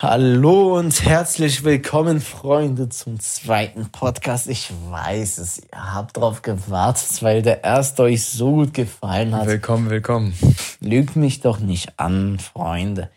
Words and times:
Hallo 0.00 0.78
und 0.78 1.04
herzlich 1.04 1.64
willkommen, 1.64 2.20
Freunde, 2.20 2.88
zum 2.88 3.18
zweiten 3.18 3.90
Podcast. 3.90 4.46
Ich 4.46 4.72
weiß 4.90 5.38
es, 5.38 5.58
ihr 5.58 5.92
habt 5.92 6.16
drauf 6.16 6.42
gewartet, 6.42 7.20
weil 7.20 7.42
der 7.42 7.64
erste 7.64 8.04
euch 8.04 8.24
so 8.24 8.52
gut 8.52 8.74
gefallen 8.74 9.34
hat. 9.34 9.48
Willkommen, 9.48 9.90
willkommen. 9.90 10.34
Lügt 10.78 11.16
mich 11.16 11.40
doch 11.40 11.58
nicht 11.58 11.98
an, 11.98 12.38
Freunde. 12.38 13.10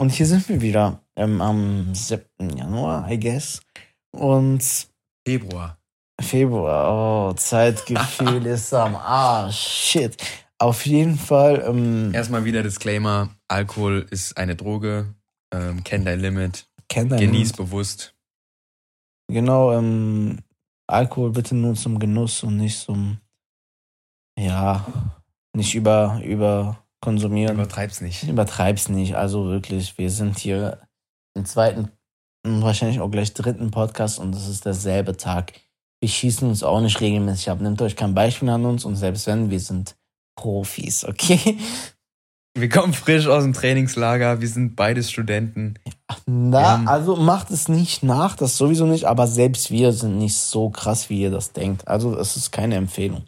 Und 0.00 0.10
hier 0.10 0.26
sind 0.26 0.48
wir 0.48 0.60
wieder 0.60 1.00
ähm, 1.14 1.40
am 1.40 1.94
7. 1.94 2.24
Januar, 2.56 3.08
I 3.08 3.20
guess. 3.20 3.60
Und 4.10 4.64
Februar. 5.24 5.78
Februar, 6.20 7.28
oh, 7.28 7.34
Zeitgefühl 7.34 8.46
ist 8.46 8.74
am 8.74 8.96
Arsch. 8.96 9.56
Shit. 9.56 10.16
Auf 10.58 10.86
jeden 10.86 11.16
Fall. 11.16 11.62
Ähm, 11.64 12.12
Erstmal 12.12 12.44
wieder 12.44 12.64
Disclaimer: 12.64 13.28
Alkohol 13.46 14.06
ist 14.10 14.36
eine 14.36 14.56
Droge. 14.56 15.14
Ähm, 15.52 15.82
kenn 15.84 16.04
dein 16.04 16.20
Limit. 16.20 16.66
kennt 16.88 17.12
dein 17.12 17.20
Genieß 17.20 17.54
bewusst. 17.54 18.14
Genau, 19.30 19.72
ähm, 19.72 20.38
Alkohol 20.86 21.30
bitte 21.30 21.54
nur 21.54 21.74
zum 21.74 21.98
Genuss 21.98 22.42
und 22.42 22.56
nicht 22.56 22.78
zum, 22.78 23.18
ja, 24.38 24.86
nicht 25.54 25.74
über, 25.74 26.20
über 26.24 26.82
konsumieren. 27.00 27.56
Übertreib's 27.56 28.00
nicht. 28.00 28.24
Übertreib's 28.24 28.88
nicht. 28.88 29.16
Also 29.16 29.46
wirklich, 29.46 29.98
wir 29.98 30.10
sind 30.10 30.38
hier 30.38 30.80
im 31.34 31.44
zweiten 31.44 31.90
und 32.44 32.62
wahrscheinlich 32.62 33.00
auch 33.00 33.10
gleich 33.10 33.34
dritten 33.34 33.70
Podcast 33.70 34.18
und 34.18 34.34
es 34.34 34.48
ist 34.48 34.64
derselbe 34.64 35.16
Tag. 35.16 35.52
Wir 36.00 36.08
schießen 36.08 36.48
uns 36.48 36.62
auch 36.62 36.80
nicht 36.80 37.00
regelmäßig 37.00 37.50
ab. 37.50 37.60
Nehmt 37.60 37.82
euch 37.82 37.96
kein 37.96 38.14
Beispiel 38.14 38.48
an 38.48 38.64
uns 38.64 38.84
und 38.84 38.96
selbst 38.96 39.26
wenn, 39.26 39.50
wir 39.50 39.60
sind 39.60 39.96
Profis, 40.36 41.04
okay? 41.04 41.58
Wir 42.60 42.68
kommen 42.68 42.92
frisch 42.92 43.26
aus 43.26 43.44
dem 43.44 43.52
Trainingslager. 43.52 44.40
Wir 44.40 44.48
sind 44.48 44.74
beides 44.74 45.10
Studenten. 45.10 45.74
Na, 46.26 46.82
also 46.86 47.16
macht 47.16 47.50
es 47.50 47.68
nicht 47.68 48.02
nach, 48.02 48.36
das 48.36 48.56
sowieso 48.56 48.86
nicht, 48.86 49.04
aber 49.04 49.26
selbst 49.26 49.70
wir 49.70 49.92
sind 49.92 50.18
nicht 50.18 50.36
so 50.36 50.70
krass, 50.70 51.08
wie 51.10 51.22
ihr 51.22 51.30
das 51.30 51.52
denkt. 51.52 51.86
Also 51.86 52.16
es 52.16 52.36
ist 52.36 52.50
keine 52.50 52.76
Empfehlung. 52.76 53.22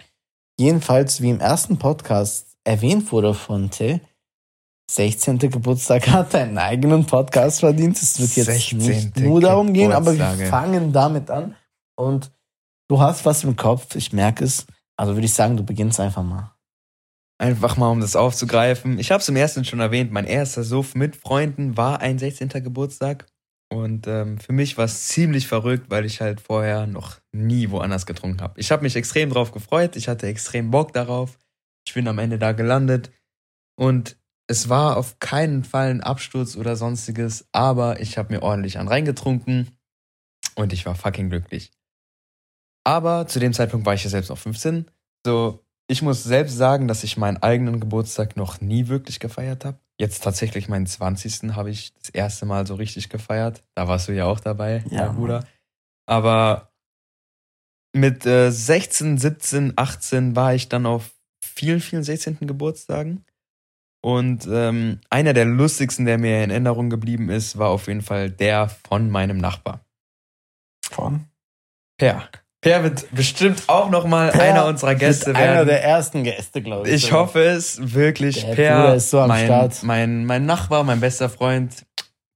Jedenfalls, 0.59 1.21
wie 1.21 1.31
im 1.31 1.41
ersten 1.41 1.79
Podcast 1.79 2.57
erwähnt 2.65 3.11
wurde 3.13 3.35
von 3.35 3.71
Till, 3.71 4.01
16. 4.91 5.39
Geburtstag 5.39 6.09
hat 6.09 6.35
einen 6.35 6.59
eigenen 6.59 7.07
Podcast 7.07 7.61
verdient. 7.61 7.97
Es 8.03 8.19
wird 8.19 8.35
jetzt 8.37 8.47
16. 8.47 8.79
nicht 8.79 9.21
nur 9.21 9.41
darum 9.41 9.73
gehen, 9.73 9.93
aber 9.93 10.19
wir 10.19 10.47
fangen 10.47 10.93
damit 10.93 11.31
an. 11.31 11.55
Und 11.97 12.33
du 12.89 13.01
hast 13.01 13.25
was 13.25 13.45
im 13.45 13.55
Kopf, 13.55 13.95
ich 13.95 14.13
merke 14.13 14.45
es. 14.45 14.67
Also 14.97 15.15
würde 15.15 15.27
ich 15.27 15.33
sagen, 15.33 15.57
du 15.57 15.63
beginnst 15.63 16.01
einfach 16.01 16.25
mal. 16.25 16.53
Einfach 17.41 17.79
mal, 17.79 17.89
um 17.89 18.01
das 18.01 18.17
aufzugreifen. 18.17 18.99
Ich 18.99 19.11
habe 19.11 19.23
es 19.23 19.29
im 19.31 19.37
ersten 19.37 19.65
schon 19.65 19.81
erwähnt. 19.81 20.13
Mein 20.13 20.27
erster 20.27 20.63
Suff 20.63 20.95
mit 20.95 21.17
Freunden 21.17 21.75
war 21.79 22.03
ein 22.03 22.19
16. 22.19 22.51
Geburtstag. 22.51 23.25
Und 23.73 24.07
ähm, 24.07 24.37
für 24.37 24.53
mich 24.53 24.77
war 24.77 24.85
es 24.85 25.09
ziemlich 25.09 25.47
verrückt, 25.47 25.87
weil 25.89 26.05
ich 26.05 26.21
halt 26.21 26.43
vorher 26.43 26.87
noch 26.87 27.19
nie 27.33 27.71
woanders 27.71 28.05
getrunken 28.05 28.43
habe. 28.43 28.61
Ich 28.61 28.71
habe 28.71 28.83
mich 28.83 28.95
extrem 28.95 29.31
drauf 29.31 29.53
gefreut. 29.53 29.97
Ich 29.97 30.07
hatte 30.07 30.27
extrem 30.27 30.71
Bock 30.71 30.93
darauf. 30.93 31.39
Ich 31.87 31.95
bin 31.95 32.09
am 32.09 32.19
Ende 32.19 32.39
da 32.39 32.53
gelandet. 32.53 33.11
Und 33.75 34.19
es 34.47 34.69
war 34.69 34.99
auf 34.99 35.19
keinen 35.19 35.65
Fall 35.65 35.89
ein 35.89 36.03
Absturz 36.03 36.59
oder 36.59 36.77
sonstiges. 36.77 37.49
Aber 37.53 38.01
ich 38.01 38.19
habe 38.19 38.35
mir 38.35 38.43
ordentlich 38.43 38.79
an 38.79 38.87
reingetrunken. 38.87 39.79
Und 40.57 40.75
ich 40.75 40.85
war 40.85 40.95
fucking 40.95 41.31
glücklich. 41.31 41.73
Aber 42.85 43.27
zu 43.27 43.41
dem 43.41 43.55
Zeitpunkt 43.55 43.87
war 43.87 43.95
ich 43.95 44.05
ja 44.05 44.11
selbst 44.11 44.29
noch 44.29 44.37
15. 44.37 44.91
So, 45.25 45.65
ich 45.91 46.03
muss 46.03 46.23
selbst 46.23 46.57
sagen, 46.57 46.87
dass 46.89 47.03
ich 47.05 47.17
meinen 47.17 47.39
eigenen 47.39 47.81
Geburtstag 47.81 48.37
noch 48.37 48.61
nie 48.61 48.89
wirklich 48.89 49.19
gefeiert 49.19 49.65
habe. 49.65 49.79
Jetzt 49.99 50.23
tatsächlich 50.23 50.69
meinen 50.69 50.87
20. 50.87 51.55
habe 51.57 51.71
ich 51.71 51.93
das 51.95 52.11
erste 52.11 52.47
Mal 52.47 52.67
so 52.67 52.75
richtig 52.77 53.09
gefeiert. 53.09 53.63
Da 53.75 53.89
warst 53.89 54.09
du 54.09 54.13
ja 54.13 54.27
auch 54.27 54.41
dabei, 54.41 54.85
Ja. 54.91 55.07
mein 55.07 55.17
Bruder. 55.17 55.47
Aber 56.07 56.73
mit 57.93 58.25
äh, 58.25 58.51
16, 58.51 59.19
17, 59.19 59.73
18 59.77 60.37
war 60.37 60.55
ich 60.55 60.69
dann 60.69 60.87
auf 60.87 61.11
vielen, 61.45 61.81
vielen 61.81 62.05
16. 62.05 62.39
Geburtstagen. 62.47 63.25
Und 64.03 64.47
ähm, 64.51 65.01
einer 65.11 65.35
der 65.35 65.45
lustigsten, 65.45 66.07
der 66.07 66.17
mir 66.19 66.43
in 66.45 66.51
Erinnerung 66.51 66.89
geblieben 66.89 67.29
ist, 67.29 67.59
war 67.59 67.69
auf 67.69 67.87
jeden 67.89 68.01
Fall 68.03 68.31
der 68.31 68.69
von 68.69 69.11
meinem 69.11 69.39
Nachbar. 69.39 69.85
Von? 70.89 71.27
Per. 71.99 72.29
Per 72.63 72.83
wird 72.83 73.07
bestimmt 73.15 73.63
auch 73.69 73.89
noch 73.89 74.07
mal 74.07 74.31
Per 74.33 74.43
einer 74.43 74.67
unserer 74.67 74.95
Gäste 74.95 75.29
werden. 75.35 75.37
Einer 75.37 75.65
der 75.65 75.83
ersten 75.83 76.25
Gäste, 76.25 76.61
glaube 76.61 76.89
ich. 76.89 76.97
Ich 76.97 77.03
sogar. 77.07 77.21
hoffe 77.21 77.41
es 77.43 77.95
wirklich. 77.95 78.45
Der 78.45 78.55
Per, 78.55 78.77
Bruder 78.77 78.95
ist 78.97 79.11
so 79.11 79.21
am 79.21 79.29
mein, 79.29 79.47
Start. 79.47 79.83
Mein, 79.83 80.27
mein 80.27 80.45
Nachbar, 80.45 80.85
mein 80.85 81.01
bester 81.01 81.31
Freund. 81.31 81.87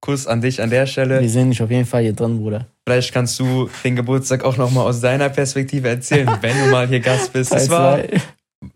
Kuss 0.01 0.25
an 0.27 0.41
dich 0.41 0.61
an 0.61 0.69
der 0.69 0.87
Stelle. 0.87 1.21
Wir 1.21 1.29
sehen 1.29 1.49
dich 1.49 1.61
auf 1.61 1.69
jeden 1.69 1.85
Fall 1.85 2.03
hier 2.03 2.13
drin, 2.13 2.39
Bruder. 2.39 2.67
Vielleicht 2.87 3.11
kannst 3.13 3.39
du 3.39 3.69
den 3.83 3.95
Geburtstag 3.95 4.43
auch 4.43 4.57
noch 4.57 4.71
mal 4.71 4.83
aus 4.83 4.99
deiner 5.01 5.29
Perspektive 5.29 5.89
erzählen, 5.89 6.29
wenn 6.41 6.57
du 6.57 6.71
mal 6.71 6.87
hier 6.87 6.99
Gast 6.99 7.33
bist. 7.33 7.53
Es 7.53 7.69
war, 7.69 7.99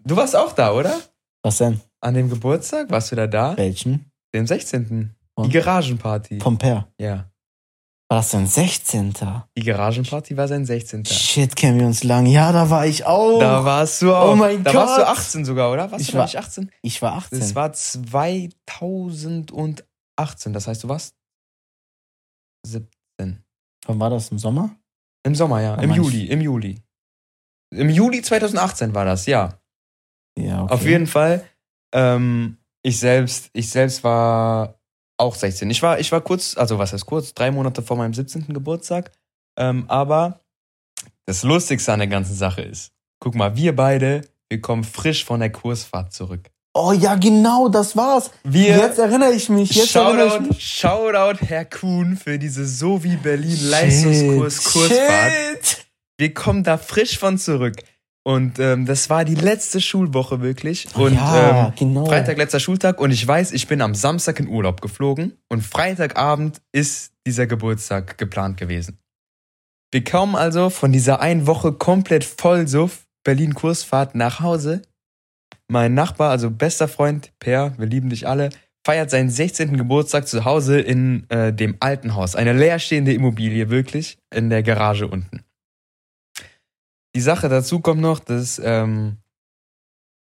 du 0.03 0.15
warst 0.15 0.35
auch 0.35 0.53
da, 0.53 0.73
oder? 0.73 0.99
Was 1.43 1.57
denn? 1.57 1.79
An 2.01 2.13
dem 2.13 2.29
Geburtstag? 2.29 2.89
Warst 2.89 3.11
du 3.11 3.15
da 3.15 3.27
da? 3.27 3.57
Welchen? 3.57 4.11
Dem 4.33 4.45
16. 4.45 4.87
Die 4.89 5.07
Und? 5.35 5.53
Garagenparty. 5.53 6.39
Vom 6.39 6.57
Per. 6.57 6.87
Ja. 6.99 7.25
War 8.11 8.17
das 8.19 8.31
denn 8.31 8.47
16.? 8.47 9.13
Die 9.55 9.61
Garagenparty 9.63 10.35
war 10.35 10.47
sein 10.47 10.65
16. 10.65 11.05
Shit, 11.05 11.55
kennen 11.55 11.79
wir 11.79 11.85
uns 11.85 12.03
lang. 12.03 12.25
Ja, 12.25 12.51
da 12.51 12.71
war 12.71 12.87
ich 12.87 13.05
auch. 13.05 13.39
Da 13.39 13.63
warst 13.63 14.01
du 14.01 14.15
auch. 14.15 14.31
Oh 14.31 14.35
mein 14.35 14.63
da 14.63 14.73
warst 14.73 14.97
du 14.97 15.01
Gott. 15.01 15.09
18 15.11 15.45
sogar, 15.45 15.71
oder? 15.71 15.91
Warst 15.91 16.01
Ich 16.01 16.07
du 16.07 16.13
da 16.13 16.17
war- 16.19 16.25
nicht 16.25 16.37
18? 16.37 16.71
ich 16.81 17.01
war 17.03 17.13
18. 17.13 17.39
Das 17.39 17.53
war 17.53 17.71
2018. 17.71 20.53
Das 20.53 20.67
heißt, 20.67 20.83
du 20.83 20.89
warst 20.89 21.15
17. 22.65 23.43
Wann 23.85 23.99
war 23.99 24.09
das? 24.09 24.29
Im 24.31 24.39
Sommer? 24.39 24.75
Im 25.23 25.35
Sommer, 25.35 25.61
ja. 25.61 25.77
Oh, 25.77 25.81
Im 25.81 25.93
Juli, 25.93 26.25
im 26.25 26.41
Juli. 26.41 26.81
Im 27.75 27.89
Juli 27.91 28.23
2018 28.23 28.95
war 28.95 29.05
das, 29.05 29.27
ja. 29.27 29.59
Ja, 30.37 30.63
okay. 30.63 30.73
Auf 30.73 30.83
jeden 30.85 31.05
Fall. 31.07 31.47
Ähm, 31.93 32.57
ich 32.81 32.97
selbst, 32.99 33.49
ich 33.53 33.69
selbst 33.69 34.03
war 34.03 34.78
auch 35.19 35.35
16. 35.35 35.69
Ich 35.69 35.81
war, 35.83 35.99
ich 35.99 36.11
war 36.11 36.21
kurz, 36.21 36.57
also 36.57 36.79
was 36.79 36.93
heißt 36.93 37.05
kurz, 37.05 37.33
drei 37.33 37.51
Monate 37.51 37.81
vor 37.81 37.97
meinem 37.97 38.13
17. 38.13 38.53
Geburtstag. 38.53 39.11
Ähm, 39.57 39.85
aber 39.87 40.41
das 41.25 41.43
Lustigste 41.43 41.93
an 41.93 41.99
der 41.99 42.07
ganzen 42.07 42.35
Sache 42.35 42.61
ist, 42.61 42.91
guck 43.19 43.35
mal, 43.35 43.55
wir 43.55 43.75
beide, 43.75 44.21
wir 44.49 44.61
kommen 44.61 44.83
frisch 44.83 45.25
von 45.25 45.41
der 45.41 45.51
Kursfahrt 45.51 46.13
zurück. 46.13 46.49
Oh 46.73 46.93
ja, 46.93 47.15
genau, 47.15 47.67
das 47.67 47.97
war's. 47.97 48.31
Wir, 48.43 48.77
Jetzt 48.77 48.99
erinnere 48.99 49.33
ich 49.33 49.49
mich. 49.49 49.71
Jetzt 49.71 49.95
erinnere 49.95 50.27
ich 50.27 50.31
Shoutout, 50.33 50.47
mich. 50.47 50.63
Shoutout 50.63 51.45
Herr 51.45 51.65
Kuhn 51.65 52.15
für 52.15 52.37
diese 52.37 52.65
So 52.65 53.03
wie 53.03 53.17
Berlin 53.17 53.57
Leistungskurs 53.69 54.63
Kursfahrt. 54.63 55.33
Shit. 55.65 55.85
Wir 56.17 56.33
kommen 56.33 56.63
da 56.63 56.77
frisch 56.77 57.17
von 57.17 57.37
zurück. 57.37 57.77
Und 58.23 58.59
ähm, 58.59 58.85
das 58.85 59.09
war 59.09 59.25
die 59.25 59.35
letzte 59.35 59.79
Schulwoche 59.81 60.41
wirklich. 60.41 60.87
Und 60.95 61.13
ja, 61.13 61.67
ähm, 61.67 61.73
genau. 61.77 62.05
Freitag 62.05 62.37
letzter 62.37 62.59
Schultag 62.59 62.99
und 62.99 63.11
ich 63.11 63.25
weiß, 63.25 63.53
ich 63.53 63.67
bin 63.67 63.81
am 63.81 63.95
Samstag 63.95 64.39
in 64.39 64.47
Urlaub 64.47 64.81
geflogen 64.81 65.33
und 65.47 65.63
Freitagabend 65.63 66.61
ist 66.71 67.13
dieser 67.25 67.47
Geburtstag 67.47 68.17
geplant 68.17 68.57
gewesen. 68.57 68.99
Wir 69.91 70.03
kommen 70.03 70.35
also 70.35 70.69
von 70.69 70.91
dieser 70.91 71.21
einen 71.21 71.47
Woche 71.47 71.73
komplett 71.73 72.23
vollsuff 72.23 73.07
Berlin 73.23 73.53
Kursfahrt 73.53 74.15
nach 74.15 74.39
Hause. 74.39 74.81
Mein 75.67 75.93
Nachbar, 75.93 76.29
also 76.29 76.51
bester 76.51 76.87
Freund 76.87 77.31
Per, 77.39 77.73
wir 77.77 77.87
lieben 77.87 78.09
dich 78.09 78.27
alle, 78.27 78.49
feiert 78.85 79.09
seinen 79.09 79.29
16. 79.29 79.77
Geburtstag 79.77 80.27
zu 80.27 80.45
Hause 80.45 80.79
in 80.79 81.29
äh, 81.29 81.53
dem 81.53 81.77
alten 81.79 82.15
Haus. 82.15 82.35
Eine 82.35 82.53
leerstehende 82.53 83.13
Immobilie, 83.13 83.69
wirklich, 83.69 84.17
in 84.33 84.49
der 84.49 84.63
Garage 84.63 85.07
unten. 85.07 85.41
Die 87.15 87.21
Sache 87.21 87.49
dazu 87.49 87.79
kommt 87.79 88.01
noch, 88.01 88.19
dass 88.19 88.61
ähm, 88.63 89.17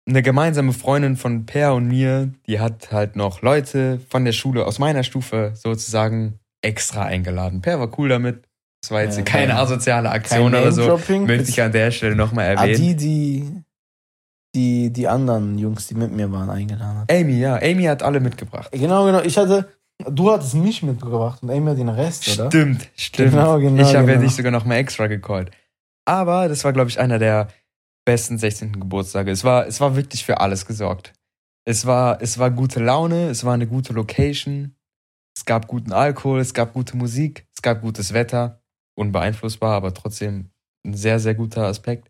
eine 0.07 0.21
gemeinsame 0.21 0.71
Freundin 0.73 1.17
von 1.17 1.45
Per 1.45 1.73
und 1.73 1.87
mir, 1.87 2.31
die 2.47 2.59
hat 2.59 2.91
halt 2.91 3.15
noch 3.15 3.41
Leute 3.41 3.99
von 4.09 4.23
der 4.23 4.31
Schule 4.31 4.65
aus 4.65 4.79
meiner 4.79 5.03
Stufe 5.03 5.51
sozusagen 5.55 6.39
extra 6.61 7.03
eingeladen. 7.03 7.61
Per 7.61 7.79
war 7.79 7.97
cool 7.99 8.09
damit. 8.09 8.43
Das 8.81 8.91
war 8.91 9.03
jetzt 9.03 9.17
Ja, 9.17 9.23
keine 9.23 9.47
kein- 9.47 9.57
asoziale 9.57 10.07
Kein 10.07 10.17
Aktion 10.17 10.55
oder 10.55 10.71
so. 10.71 10.99
Möchte 11.25 11.49
ich 11.49 11.61
an 11.61 11.71
der 11.71 11.91
Stelle 11.91 12.15
nochmal 12.15 12.45
ah, 12.57 12.61
erwähnen. 12.61 12.77
die, 12.77 12.95
die, 12.95 13.63
die, 14.55 14.93
die 14.93 15.07
anderen 15.07 15.57
Jungs, 15.57 15.87
die 15.87 15.95
mit 15.95 16.11
mir 16.11 16.31
waren, 16.31 16.49
eingeladen 16.49 16.99
hat. 16.99 17.11
Amy, 17.11 17.39
ja. 17.39 17.57
Amy 17.61 17.83
hat 17.83 18.01
alle 18.01 18.19
mitgebracht. 18.19 18.69
Genau, 18.71 19.05
genau. 19.05 19.21
Ich 19.21 19.37
hatte, 19.37 19.67
du 20.09 20.31
hattest 20.31 20.55
mich 20.55 20.83
mitgebracht 20.83 21.43
und 21.43 21.49
Amy 21.49 21.69
hat 21.71 21.77
den 21.79 21.89
Rest, 21.89 22.27
oder? 22.39 22.49
Stimmt, 22.49 22.87
stimmt. 22.95 23.31
Genau, 23.31 23.59
genau, 23.59 23.81
ich 23.81 23.89
habe 23.95 24.07
ja 24.07 24.13
genau. 24.13 24.21
dich 24.21 24.35
sogar 24.35 24.51
nochmal 24.51 24.77
extra 24.77 25.07
gecallt. 25.07 25.51
Aber 26.07 26.47
das 26.47 26.63
war, 26.63 26.71
glaube 26.71 26.89
ich, 26.89 26.99
einer 26.99 27.19
der 27.19 27.49
besten 28.05 28.37
16. 28.37 28.79
Geburtstage. 28.79 29.29
Es 29.29 29.43
war, 29.43 29.67
es 29.67 29.81
war 29.81 29.97
wirklich 29.97 30.23
für 30.23 30.39
alles 30.39 30.65
gesorgt. 30.65 31.13
Es 31.65 31.85
war, 31.85 32.21
es 32.21 32.39
war 32.39 32.49
gute 32.49 32.79
Laune, 32.81 33.29
es 33.29 33.43
war 33.43 33.53
eine 33.53 33.67
gute 33.67 33.91
Location, 33.91 34.77
es 35.37 35.43
gab 35.43 35.67
guten 35.67 35.91
Alkohol, 35.91 36.39
es 36.39 36.53
gab 36.53 36.73
gute 36.73 36.95
Musik, 36.95 37.45
es 37.53 37.61
gab 37.61 37.81
gutes 37.81 38.13
Wetter. 38.13 38.61
Unbeeinflussbar, 38.95 39.75
aber 39.75 39.93
trotzdem 39.93 40.49
ein 40.85 40.93
sehr, 40.93 41.19
sehr 41.19 41.35
guter 41.35 41.65
Aspekt. 41.65 42.09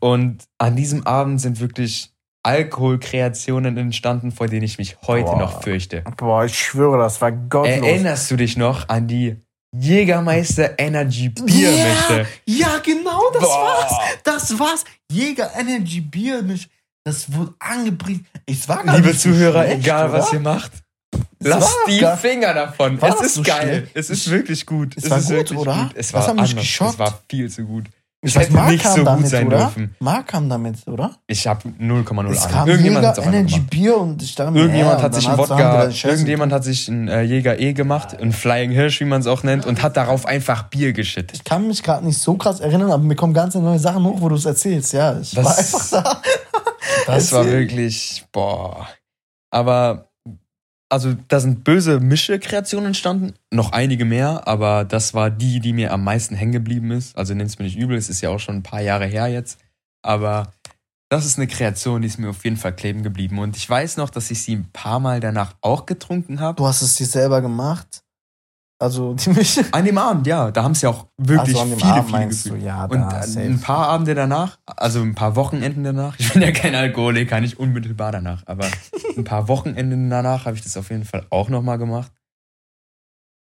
Und 0.00 0.44
an 0.58 0.74
diesem 0.74 1.06
Abend 1.06 1.40
sind 1.40 1.60
wirklich 1.60 2.14
Alkoholkreationen 2.42 3.76
entstanden, 3.76 4.32
vor 4.32 4.48
denen 4.48 4.64
ich 4.64 4.78
mich 4.78 5.02
heute 5.02 5.32
Boah. 5.32 5.38
noch 5.38 5.62
fürchte. 5.62 6.02
Boah, 6.16 6.46
ich 6.46 6.58
schwöre, 6.58 6.98
das 6.98 7.20
war 7.20 7.30
gottlos. 7.30 7.68
Erinnerst 7.68 8.30
du 8.30 8.36
dich 8.36 8.56
noch 8.56 8.88
an 8.88 9.06
die 9.06 9.36
Jägermeister 9.74 10.78
Energy 10.78 11.28
Biermische? 11.30 12.26
Ja, 12.46 12.78
genau, 12.78 13.30
das 13.32 13.42
Boah. 13.42 13.64
war's. 13.64 13.92
Das 14.24 14.58
war's. 14.58 14.84
Jäger 15.10 15.50
Energy 15.58 16.00
Biermisch. 16.00 16.68
Das 17.04 17.32
wurde 17.32 17.54
angepriesen. 17.58 18.26
Es 18.46 18.68
war 18.68 18.84
gar 18.84 18.96
Liebe 18.96 19.08
nicht 19.08 19.20
Zuhörer, 19.20 19.64
schlecht, 19.64 19.80
egal 19.80 20.10
oder? 20.10 20.18
was 20.18 20.32
ihr 20.32 20.40
macht, 20.40 20.72
Es 21.12 21.48
lasst 21.48 21.62
war 21.76 21.86
die 21.88 21.98
gar- 21.98 22.16
Finger 22.16 22.54
davon. 22.54 23.00
War 23.02 23.08
Es 23.08 23.16
das 23.16 23.26
ist 23.26 23.34
so 23.34 23.42
geil. 23.42 23.62
schlecht? 23.62 23.90
Es 23.94 24.10
ist 24.10 24.26
Ich- 24.26 24.32
wirklich 24.32 24.66
gut. 24.66 24.96
es 24.96 25.10
war 25.10 25.18
ist 25.18 25.24
gut, 25.26 25.34
wirklich 25.36 25.58
oder? 25.58 25.74
Gut. 25.88 25.92
Es 25.96 26.12
war 26.12 26.34
mich 26.34 26.50
anders. 26.50 26.64
Es 26.64 26.98
war 26.98 27.22
viel 27.28 27.50
zu 27.50 27.64
gut. 27.64 27.86
Ich 28.24 28.30
Es 28.30 28.36
weiß, 28.36 28.42
hätte 28.44 28.52
Mark 28.54 28.70
nicht 28.70 28.86
so 28.86 28.94
gut 28.98 29.06
damit, 29.06 29.26
sein 29.26 29.46
oder? 29.48 29.56
dürfen. 29.58 29.96
Mark 29.98 30.28
kam 30.28 30.48
damit, 30.48 30.86
oder? 30.86 31.10
Ich 31.26 31.44
habe 31.48 31.68
0,0 31.68 32.30
Es 32.30 32.42
Ahnung. 32.44 32.52
kam 32.52 32.68
Irgendjemand 32.68 33.04
hat 33.06 33.10
Jäger 33.10 33.12
es 33.14 33.18
auf 33.18 33.24
einmal 33.26 33.40
Energy 33.40 33.54
gemacht. 33.56 33.70
Bier 33.70 33.96
und 33.96 34.22
ich 34.22 34.34
dachte 34.36 34.50
mir, 34.52 34.58
Irgendjemand 34.60 34.98
ja, 34.98 35.02
hat 35.02 35.14
sich 35.16 35.24
dann 35.24 35.32
ein 35.34 35.38
hat's- 35.40 35.50
haben 35.50 35.58
Wodka, 35.90 36.08
irgendjemand 36.08 36.52
hat 36.52 36.62
sich 36.64 36.86
ein 36.88 37.08
äh, 37.08 37.22
Jäger 37.22 37.58
E 37.58 37.72
gemacht, 37.72 38.16
ein 38.20 38.30
Flying 38.32 38.70
Hirsch, 38.70 39.00
wie 39.00 39.06
man 39.06 39.22
es 39.22 39.26
auch 39.26 39.42
nennt, 39.42 39.66
und 39.66 39.82
hat 39.82 39.96
darauf 39.96 40.24
einfach 40.24 40.62
Bier 40.64 40.92
geschüttet. 40.92 41.32
Ich 41.38 41.42
kann 41.44 41.66
mich 41.66 41.82
gerade 41.82 42.06
nicht 42.06 42.18
so 42.18 42.34
krass 42.34 42.60
erinnern, 42.60 42.92
aber 42.92 43.02
mir 43.02 43.16
kommen 43.16 43.34
ganz 43.34 43.56
neue 43.56 43.80
Sachen 43.80 44.04
hoch, 44.04 44.20
wo 44.20 44.28
du 44.28 44.36
es 44.36 44.44
erzählst. 44.44 44.92
Ja, 44.92 45.18
ich 45.18 45.32
Das- 45.34 45.44
war 45.44 45.58
einfach 45.58 45.90
da. 45.90 46.22
Das 47.06 47.32
war 47.32 47.40
Erzähl. 47.40 47.52
wirklich, 47.58 48.24
boah. 48.30 48.86
Aber, 49.50 50.11
also, 50.92 51.14
da 51.28 51.40
sind 51.40 51.64
böse 51.64 52.00
Mische-Kreationen 52.00 52.88
entstanden. 52.88 53.32
Noch 53.50 53.72
einige 53.72 54.04
mehr, 54.04 54.46
aber 54.46 54.84
das 54.84 55.14
war 55.14 55.30
die, 55.30 55.58
die 55.58 55.72
mir 55.72 55.90
am 55.90 56.04
meisten 56.04 56.34
hängen 56.34 56.52
geblieben 56.52 56.90
ist. 56.90 57.16
Also, 57.16 57.32
nenn's 57.32 57.58
mir 57.58 57.64
nicht 57.64 57.78
übel, 57.78 57.96
es 57.96 58.10
ist 58.10 58.20
ja 58.20 58.28
auch 58.28 58.38
schon 58.38 58.56
ein 58.56 58.62
paar 58.62 58.82
Jahre 58.82 59.06
her 59.06 59.26
jetzt. 59.26 59.58
Aber 60.02 60.52
das 61.08 61.24
ist 61.24 61.38
eine 61.38 61.46
Kreation, 61.46 62.02
die 62.02 62.08
ist 62.08 62.18
mir 62.18 62.28
auf 62.28 62.44
jeden 62.44 62.58
Fall 62.58 62.76
kleben 62.76 63.02
geblieben. 63.02 63.38
Und 63.38 63.56
ich 63.56 63.68
weiß 63.68 63.96
noch, 63.96 64.10
dass 64.10 64.30
ich 64.30 64.42
sie 64.42 64.54
ein 64.54 64.68
paar 64.70 65.00
Mal 65.00 65.20
danach 65.20 65.54
auch 65.62 65.86
getrunken 65.86 66.40
habe. 66.40 66.56
Du 66.56 66.66
hast 66.66 66.82
es 66.82 66.96
dir 66.96 67.06
selber 67.06 67.40
gemacht. 67.40 68.02
Also 68.82 69.14
die 69.14 69.30
Mische. 69.30 69.64
An 69.72 69.84
dem 69.84 69.96
Abend, 69.96 70.26
ja. 70.26 70.50
Da 70.50 70.64
haben 70.64 70.72
es 70.72 70.82
ja 70.82 70.90
auch 70.90 71.06
wirklich 71.16 71.56
an 71.56 71.70
dem 71.70 71.78
viele, 71.78 71.92
Abend 71.92 72.06
viele 72.06 72.18
meinst 72.18 72.46
du, 72.46 72.48
gefühlt. 72.50 72.66
ja, 72.66 72.84
Und 72.86 73.00
ein 73.00 73.60
paar 73.60 73.86
Abende 73.86 74.16
danach, 74.16 74.58
also 74.66 75.00
ein 75.02 75.14
paar 75.14 75.36
Wochenenden 75.36 75.84
danach, 75.84 76.16
ich 76.18 76.32
bin 76.32 76.42
ja 76.42 76.50
kein 76.50 76.74
Alkoholiker, 76.74 77.40
nicht 77.40 77.60
unmittelbar 77.60 78.10
danach, 78.10 78.42
aber 78.46 78.68
ein 79.16 79.22
paar 79.22 79.46
Wochenenden 79.46 80.10
danach 80.10 80.46
habe 80.46 80.56
ich 80.56 80.64
das 80.64 80.76
auf 80.76 80.90
jeden 80.90 81.04
Fall 81.04 81.24
auch 81.30 81.48
nochmal 81.48 81.78
gemacht. 81.78 82.10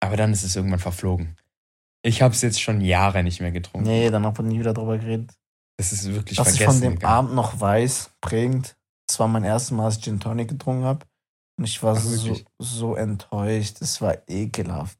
Aber 0.01 0.17
dann 0.17 0.33
ist 0.33 0.43
es 0.43 0.53
irgendwann 0.57 0.79
verflogen. 0.79 1.37
Ich 2.03 2.21
habe 2.21 2.33
es 2.33 2.41
jetzt 2.41 2.61
schon 2.61 2.81
Jahre 2.81 3.23
nicht 3.23 3.39
mehr 3.39 3.51
getrunken. 3.51 3.87
Nee, 3.87 4.09
danach 4.09 4.37
wurde 4.37 4.49
nie 4.49 4.59
wieder 4.59 4.73
drüber 4.73 4.97
geredet. 4.97 5.31
Das 5.77 5.93
ist 5.93 6.11
wirklich 6.13 6.39
Was 6.39 6.51
ich 6.51 6.57
vergessen. 6.57 6.81
von 6.81 6.89
dem 6.89 6.95
gegangen. 6.95 7.13
Abend 7.13 7.35
noch 7.35 7.57
weiß, 7.57 8.09
prägend, 8.19 8.75
das 9.07 9.17
war 9.17 9.29
mein 9.29 9.45
erstes 9.45 9.71
Mal, 9.71 9.85
als 9.85 9.95
ich 9.97 10.03
Gin 10.03 10.19
Tonic 10.19 10.49
getrunken 10.49 10.83
habe. 10.83 11.05
Und 11.57 11.63
ich 11.63 11.81
war 11.81 11.95
Ach, 11.95 12.01
so, 12.01 12.37
so 12.59 12.95
enttäuscht. 12.95 13.77
Es 13.81 14.01
war 14.01 14.17
ekelhaft. 14.27 14.97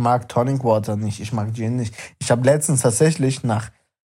Ich 0.00 0.02
mag 0.02 0.30
Tonic 0.30 0.64
Water 0.64 0.96
nicht, 0.96 1.20
ich 1.20 1.34
mag 1.34 1.52
Gin 1.52 1.76
nicht. 1.76 1.94
Ich 2.20 2.30
habe 2.30 2.42
letztens 2.46 2.80
tatsächlich 2.80 3.42
nach, 3.42 3.70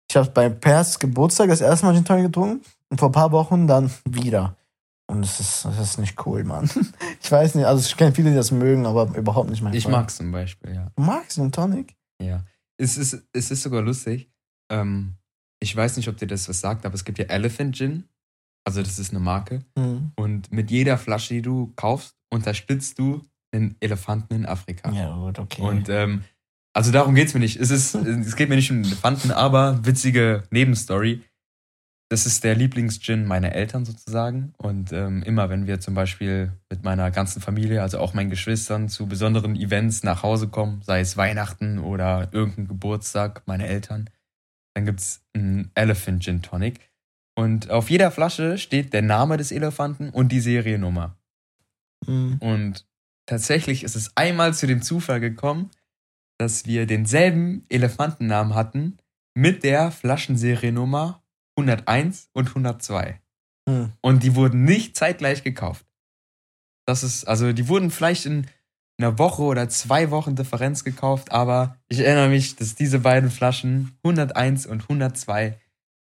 ich 0.09 0.17
habe 0.17 0.31
bei 0.31 0.49
Pers 0.49 0.99
Geburtstag 0.99 1.51
das 1.51 1.61
erste 1.61 1.85
Mal 1.85 1.95
Gin 1.95 2.07
Tonic 2.07 2.25
getrunken 2.25 2.65
und 2.89 2.99
vor 2.99 3.11
ein 3.11 3.13
paar 3.13 3.33
Wochen 3.33 3.67
dann 3.67 3.91
wieder. 4.09 4.57
Und 5.07 5.23
es 5.23 5.41
ist, 5.41 5.67
das 5.67 5.79
ist 5.79 5.99
nicht 5.99 6.25
cool, 6.25 6.43
Mann. 6.43 6.71
Ich 7.23 7.31
weiß 7.31 7.55
nicht, 7.55 7.67
also 7.67 7.85
ich 7.85 7.95
kenne 7.99 8.13
viele, 8.13 8.31
die 8.31 8.37
das 8.37 8.51
mögen, 8.51 8.87
aber 8.87 9.15
überhaupt 9.15 9.51
nicht 9.51 9.61
mein 9.61 9.75
Ich 9.75 9.83
Fall. 9.83 9.93
mag 9.93 10.09
es 10.09 10.17
zum 10.17 10.33
Beispiel, 10.33 10.75
ja. 10.75 10.91
Du 10.97 11.03
magst 11.03 11.35
Gin 11.35 11.53
Tonic? 11.53 11.95
Ja. 12.19 12.43
Es 12.79 12.97
ist, 12.97 13.23
es 13.35 13.51
ist 13.51 13.63
sogar 13.63 13.83
lustig. 13.83 14.31
Ähm, 14.73 15.17
ich 15.61 15.77
weiß 15.77 15.99
nicht, 15.99 16.09
ob 16.09 16.17
dir 16.17 16.29
das 16.29 16.49
was 16.49 16.61
sagt, 16.61 16.87
aber 16.87 16.95
es 16.95 17.05
gibt 17.05 17.19
ja 17.19 17.27
Elephant 17.27 17.77
Gin. 17.77 18.09
Also, 18.67 18.83
das 18.83 18.99
ist 18.99 19.11
eine 19.11 19.21
Marke. 19.21 19.67
Hm. 19.79 20.13
Und 20.17 20.51
mit 20.51 20.71
jeder 20.71 20.97
Flasche, 20.97 21.35
die 21.35 21.43
du 21.43 21.75
kaufst, 21.77 22.15
unterstützt 22.33 22.99
du 22.99 23.21
einen 23.55 23.77
Elefanten 23.81 24.35
in 24.35 24.47
Afrika. 24.47 24.91
Ja, 24.93 25.15
gut, 25.15 25.39
okay. 25.39 25.63
Und 25.63 25.89
ähm, 25.89 26.25
also 26.75 26.91
darum 26.91 27.15
geht's 27.15 27.33
mir 27.35 27.41
nicht. 27.41 27.57
Es, 27.57 27.71
ist, 27.71 27.95
es 27.95 28.37
geht 28.37 28.49
mir 28.49 28.57
nicht 28.57 28.71
um 28.71 28.83
Elefanten, 28.83 29.31
aber 29.31 29.85
witzige 29.87 30.43
Nebenstory. 30.51 31.23
Das 32.11 32.27
ist 32.27 32.45
der 32.45 32.55
Lieblingsgin 32.55 33.25
meiner 33.25 33.53
Eltern 33.53 33.85
sozusagen. 33.85 34.53
Und 34.59 34.93
ähm, 34.93 35.23
immer, 35.23 35.49
wenn 35.49 35.67
wir 35.67 35.81
zum 35.81 35.95
Beispiel 35.95 36.53
mit 36.69 36.85
meiner 36.85 37.11
ganzen 37.11 37.41
Familie, 37.41 37.81
also 37.81 37.99
auch 37.99 38.13
meinen 38.13 38.31
Geschwistern, 38.31 38.89
zu 38.89 39.07
besonderen 39.07 39.57
Events 39.57 40.03
nach 40.03 40.23
Hause 40.23 40.49
kommen, 40.49 40.83
sei 40.83 41.01
es 41.01 41.17
Weihnachten 41.17 41.79
oder 41.79 42.29
irgendein 42.33 42.69
Geburtstag 42.69 43.43
meiner 43.47 43.65
Eltern, 43.65 44.11
dann 44.75 44.85
gibt's 44.85 45.25
einen 45.35 45.71
Elephant 45.75 46.23
Gin 46.23 46.43
Tonic. 46.43 46.91
Und 47.37 47.71
auf 47.71 47.91
jeder 47.91 48.11
Flasche 48.11 48.59
steht 48.59 48.93
der 48.93 49.03
Name 49.03 49.37
des 49.37 49.51
Elefanten 49.51 50.11
und 50.11 50.31
die 50.31 50.41
Seriennummer. 50.41 51.17
Hm. 52.07 52.37
Und 52.39 52.87
tatsächlich 53.27 53.85
ist 53.85 53.97
es 53.97 54.17
einmal 54.17 54.55
zu 54.55 54.67
dem 54.67 54.83
Zufall 54.83 55.21
gekommen, 55.21 55.71
dass 56.39 56.67
wir 56.67 56.87
denselben 56.87 57.65
Elefantennamen 57.69 58.55
hatten 58.55 58.99
mit 59.35 59.65
der 59.65 59.91
Flaschenseriennummer 59.91 61.23
101 61.57 62.31
und 62.33 62.49
102. 62.49 63.21
Hm. 63.69 63.93
Und 64.01 64.23
die 64.23 64.35
wurden 64.35 64.65
nicht 64.65 64.97
zeitgleich 64.97 65.43
gekauft. 65.43 65.87
Das 66.87 67.03
ist, 67.03 67.25
also 67.25 67.53
die 67.53 67.69
wurden 67.69 67.91
vielleicht 67.91 68.27
in 68.27 68.47
einer 68.99 69.19
Woche 69.19 69.43
oder 69.43 69.69
zwei 69.69 70.11
Wochen 70.11 70.37
Differenz 70.37 70.85
gekauft, 70.85 71.33
aber 71.33 71.77
ich 71.89 72.01
erinnere 72.01 72.29
mich, 72.29 72.57
dass 72.57 72.75
diese 72.75 73.01
beiden 73.01 73.31
Flaschen 73.31 73.97
101 74.05 74.67
und 74.67 74.83
102 74.83 75.59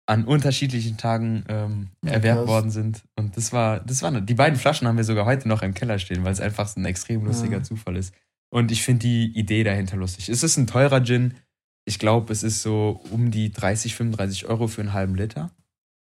an 0.08 0.24
unterschiedlichen 0.24 0.96
Tagen 0.96 1.44
ähm, 1.48 1.88
Ja, 2.04 2.12
erwerbt 2.12 2.40
krass. 2.40 2.48
worden 2.48 2.70
sind. 2.70 3.02
Und 3.16 3.36
das 3.36 3.52
war, 3.52 3.80
das 3.80 4.02
war, 4.02 4.10
die 4.20 4.34
beiden 4.34 4.58
Flaschen 4.58 4.88
haben 4.88 4.96
wir 4.96 5.04
sogar 5.04 5.26
heute 5.26 5.46
noch 5.48 5.62
im 5.62 5.74
Keller 5.74 5.98
stehen, 5.98 6.24
weil 6.24 6.32
es 6.32 6.40
einfach 6.40 6.66
so 6.66 6.80
ein 6.80 6.84
extrem 6.86 7.24
lustiger 7.24 7.58
Mhm. 7.58 7.64
Zufall 7.64 7.96
ist. 7.96 8.14
Und 8.50 8.72
ich 8.72 8.82
finde 8.82 9.00
die 9.00 9.26
Idee 9.38 9.64
dahinter 9.64 9.96
lustig. 9.98 10.30
Es 10.30 10.42
ist 10.42 10.56
ein 10.56 10.66
teurer 10.66 11.02
Gin. 11.04 11.34
Ich 11.84 11.98
glaube, 11.98 12.32
es 12.32 12.42
ist 12.42 12.62
so 12.62 13.00
um 13.10 13.30
die 13.30 13.50
30, 13.52 13.94
35 13.94 14.46
Euro 14.46 14.66
für 14.66 14.80
einen 14.80 14.94
halben 14.94 15.14
Liter. 15.14 15.50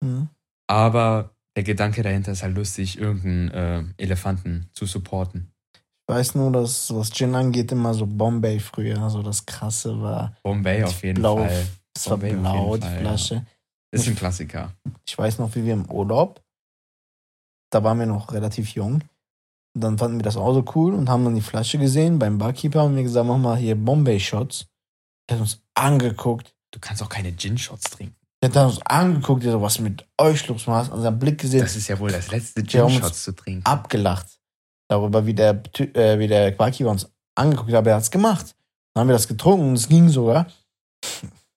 Hm. 0.03 0.29
Aber 0.67 1.35
der 1.55 1.63
Gedanke 1.63 2.01
dahinter 2.01 2.31
ist 2.31 2.41
halt 2.43 2.55
lustig, 2.55 2.97
irgendeinen 2.97 3.49
äh, 3.51 3.83
Elefanten 3.97 4.69
zu 4.73 4.85
supporten. 4.87 5.51
Ich 5.75 6.15
weiß 6.15 6.35
nur, 6.35 6.51
dass 6.51 6.93
was 6.95 7.11
Gin 7.11 7.35
angeht, 7.35 7.71
immer 7.71 7.93
so 7.93 8.07
Bombay 8.07 8.59
früher, 8.59 9.09
so 9.11 9.21
das 9.21 9.45
krasse 9.45 10.01
war. 10.01 10.35
Bombay 10.43 10.83
auf 10.83 11.03
jeden 11.03 11.19
Blau. 11.21 11.37
Fall. 11.37 11.67
Es 11.95 12.09
war 12.09 12.17
Bombay 12.17 12.35
blau, 12.35 12.77
die 12.77 12.87
Flasche. 12.87 13.45
Ist 13.91 14.07
ein 14.07 14.15
Klassiker. 14.15 14.73
Ich 15.05 15.17
weiß 15.17 15.39
noch, 15.39 15.53
wie 15.55 15.65
wir 15.65 15.73
im 15.73 15.89
Urlaub, 15.91 16.41
da 17.71 17.83
waren 17.83 17.99
wir 17.99 18.05
noch 18.05 18.31
relativ 18.31 18.69
jung. 18.69 19.03
Und 19.73 19.81
dann 19.81 19.97
fanden 19.97 20.17
wir 20.17 20.23
das 20.23 20.35
auch 20.37 20.53
so 20.53 20.65
cool 20.75 20.93
und 20.93 21.09
haben 21.09 21.23
dann 21.23 21.35
die 21.35 21.41
Flasche 21.41 21.77
gesehen 21.77 22.19
beim 22.19 22.37
Barkeeper 22.37 22.83
und 22.83 22.95
mir 22.95 23.03
gesagt, 23.03 23.27
mach 23.27 23.37
mal 23.37 23.57
hier 23.57 23.75
Bombay-Shots. 23.75 24.65
Er 25.27 25.35
hat 25.35 25.41
uns 25.41 25.61
angeguckt. 25.75 26.53
Du 26.71 26.79
kannst 26.79 27.01
auch 27.03 27.09
keine 27.09 27.35
Gin-Shots 27.35 27.89
trinken. 27.91 28.15
Er 28.41 28.49
hat 28.49 28.65
uns 28.65 28.81
angeguckt, 28.85 29.43
der 29.43 29.51
so, 29.53 29.61
was 29.61 29.79
mit 29.79 30.05
euch 30.17 30.47
los? 30.47 30.67
Man 30.67 30.83
hat 30.85 30.91
unseren 30.91 31.19
Blick 31.19 31.39
gesehen, 31.39 31.61
Das 31.61 31.75
ist 31.75 31.87
ja 31.87 31.99
wohl 31.99 32.11
das 32.11 32.31
letzte 32.31 32.63
Gin-Shots 32.63 33.23
zu 33.23 33.33
trinken. 33.33 33.65
abgelacht. 33.65 34.39
Darüber, 34.89 35.25
wie 35.25 35.33
der, 35.33 35.61
äh, 35.77 36.19
wie 36.19 36.27
der 36.27 36.51
Barkeeper 36.51 36.89
uns 36.89 37.09
angeguckt 37.35 37.69
hat, 37.69 37.77
aber 37.77 37.91
er 37.91 37.95
hat 37.97 38.03
es 38.03 38.11
gemacht. 38.11 38.55
Dann 38.93 39.01
haben 39.01 39.07
wir 39.07 39.13
das 39.13 39.27
getrunken 39.27 39.69
und 39.69 39.75
es 39.75 39.87
ging 39.87 40.09
sogar. 40.09 40.47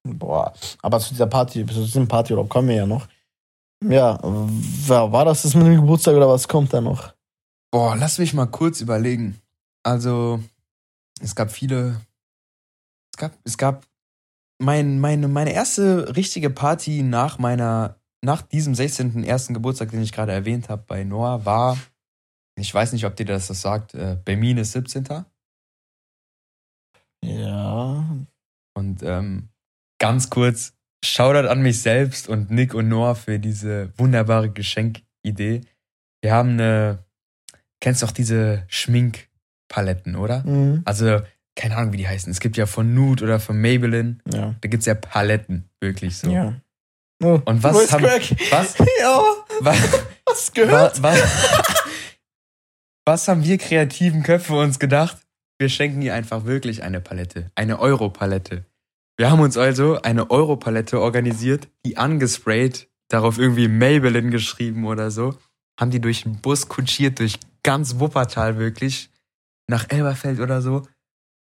Boah, 0.07 0.53
aber 0.83 1.01
zu 1.01 1.11
dieser 1.11 1.27
Party, 1.27 1.65
zu 1.67 1.83
diesem 1.83 2.07
Partyurlaub 2.07 2.49
kommen 2.49 2.69
wir 2.69 2.77
ja 2.77 2.87
noch. 2.87 3.09
Ja, 3.83 4.19
war, 4.23 5.13
war 5.13 5.25
das 5.25 5.43
das 5.43 5.55
mit 5.55 5.67
dem 5.67 5.77
Geburtstag 5.77 6.15
oder 6.15 6.29
was 6.29 6.47
kommt 6.47 6.73
da 6.73 6.81
noch? 6.81 7.15
Boah, 7.71 7.97
lass 7.97 8.19
mich 8.19 8.35
mal 8.35 8.47
kurz 8.47 8.81
überlegen. 8.81 9.41
Also, 9.83 10.41
es 11.21 11.35
gab 11.35 11.51
viele. 11.51 12.01
Es 13.13 13.19
gab, 13.19 13.33
es 13.45 13.59
gab 13.59 13.87
mein, 14.59 15.01
meine, 15.01 15.29
meine 15.29 15.53
erste 15.53 16.15
richtige 16.17 16.51
Party 16.51 17.03
nach 17.03 17.39
meiner, 17.39 17.97
nach 18.23 18.43
diesem 18.43 18.75
16. 18.75 19.25
ersten 19.25 19.55
Geburtstag, 19.55 19.91
den 19.91 20.03
ich 20.03 20.13
gerade 20.13 20.33
erwähnt 20.33 20.69
habe 20.69 20.85
bei 20.87 21.05
Noah, 21.05 21.45
war, 21.45 21.77
ich 22.57 22.73
weiß 22.73 22.93
nicht, 22.93 23.05
ob 23.07 23.17
dir 23.17 23.27
das 23.27 23.49
das 23.49 23.61
sagt, 23.61 23.95
äh, 23.95 24.17
Bermin 24.25 24.59
ist 24.59 24.73
17. 24.73 25.25
Ja, 27.23 28.05
Und 28.75 29.03
ähm, 29.03 29.49
ganz 30.05 30.29
kurz, 30.29 30.75
Shoutout 31.03 31.49
an 31.49 31.63
mich 31.63 31.81
selbst 31.81 32.29
und 32.29 32.51
Nick 32.51 32.75
und 32.75 32.89
Noah 32.89 33.15
für 33.15 33.39
diese 33.39 33.91
wunderbare 33.97 34.51
Geschenkidee. 34.51 35.63
Wir 36.21 36.33
haben 36.33 36.51
eine, 36.51 36.99
kennst 37.81 38.03
doch 38.03 38.11
diese 38.11 38.65
Schminkpaletten, 38.69 40.15
oder? 40.15 40.43
mhm. 40.45 40.83
Also, 40.85 41.23
keine 41.57 41.77
Ahnung, 41.79 41.95
wie 41.95 41.97
die 41.97 42.07
heißen. 42.09 42.31
Es 42.31 42.41
gibt 42.41 42.59
ja 42.59 42.67
von 42.67 42.95
Nude 42.95 43.25
oder 43.25 43.41
von 43.41 43.59
Maybelline, 43.59 44.19
ja. 44.31 44.55
da 44.61 44.69
gibt's 44.69 44.85
ja 44.85 44.95
Paletten, 44.95 45.71
wirklich 45.81 46.19
so. 46.19 46.31
ja. 46.31 46.55
Oh, 47.23 47.41
Und 47.47 47.63
was 47.63 47.91
haben-. 47.91 48.03
Was? 48.05 48.75
Ja, 49.01 49.23
Was, 49.61 50.53
du 50.53 50.61
gehört? 50.61 51.03
was, 51.03 51.23
was, 51.23 51.85
was 53.07 53.29
haben 53.29 53.43
wir 53.43 53.57
kreativen 53.57 54.23
Köpfe 54.23 54.53
uns 54.55 54.79
gedacht? 54.79 55.17
Wir 55.59 55.71
schenken 55.71 56.03
ihr 56.03 56.13
einfach 56.13 56.45
wirklich 56.45 56.83
eine 56.83 57.01
Palette, 57.01 57.51
eine 57.55 57.79
Euro-Palette. 57.79 58.67
Wir 59.17 59.31
haben 59.31 59.41
uns 59.41 59.57
also 59.57 60.01
eine 60.03 60.31
Euro-Palette 60.31 61.01
organisiert, 61.01 61.69
die 61.87 61.97
angesprayt 61.97 62.89
darauf 63.09 63.39
irgendwie 63.39 63.69
Maybelline 63.69 64.31
geschrieben 64.31 64.87
oder 64.87 65.11
so. 65.11 65.37
Haben 65.79 65.91
die 65.91 66.01
durch 66.01 66.23
den 66.23 66.41
Bus 66.41 66.69
kutschiert, 66.69 67.21
durch 67.21 67.39
ganz 67.63 67.99
Wuppertal 68.01 68.59
wirklich, 68.59 69.11
nach 69.69 69.87
Elberfeld 69.89 70.41
oder 70.41 70.63
so. 70.63 70.83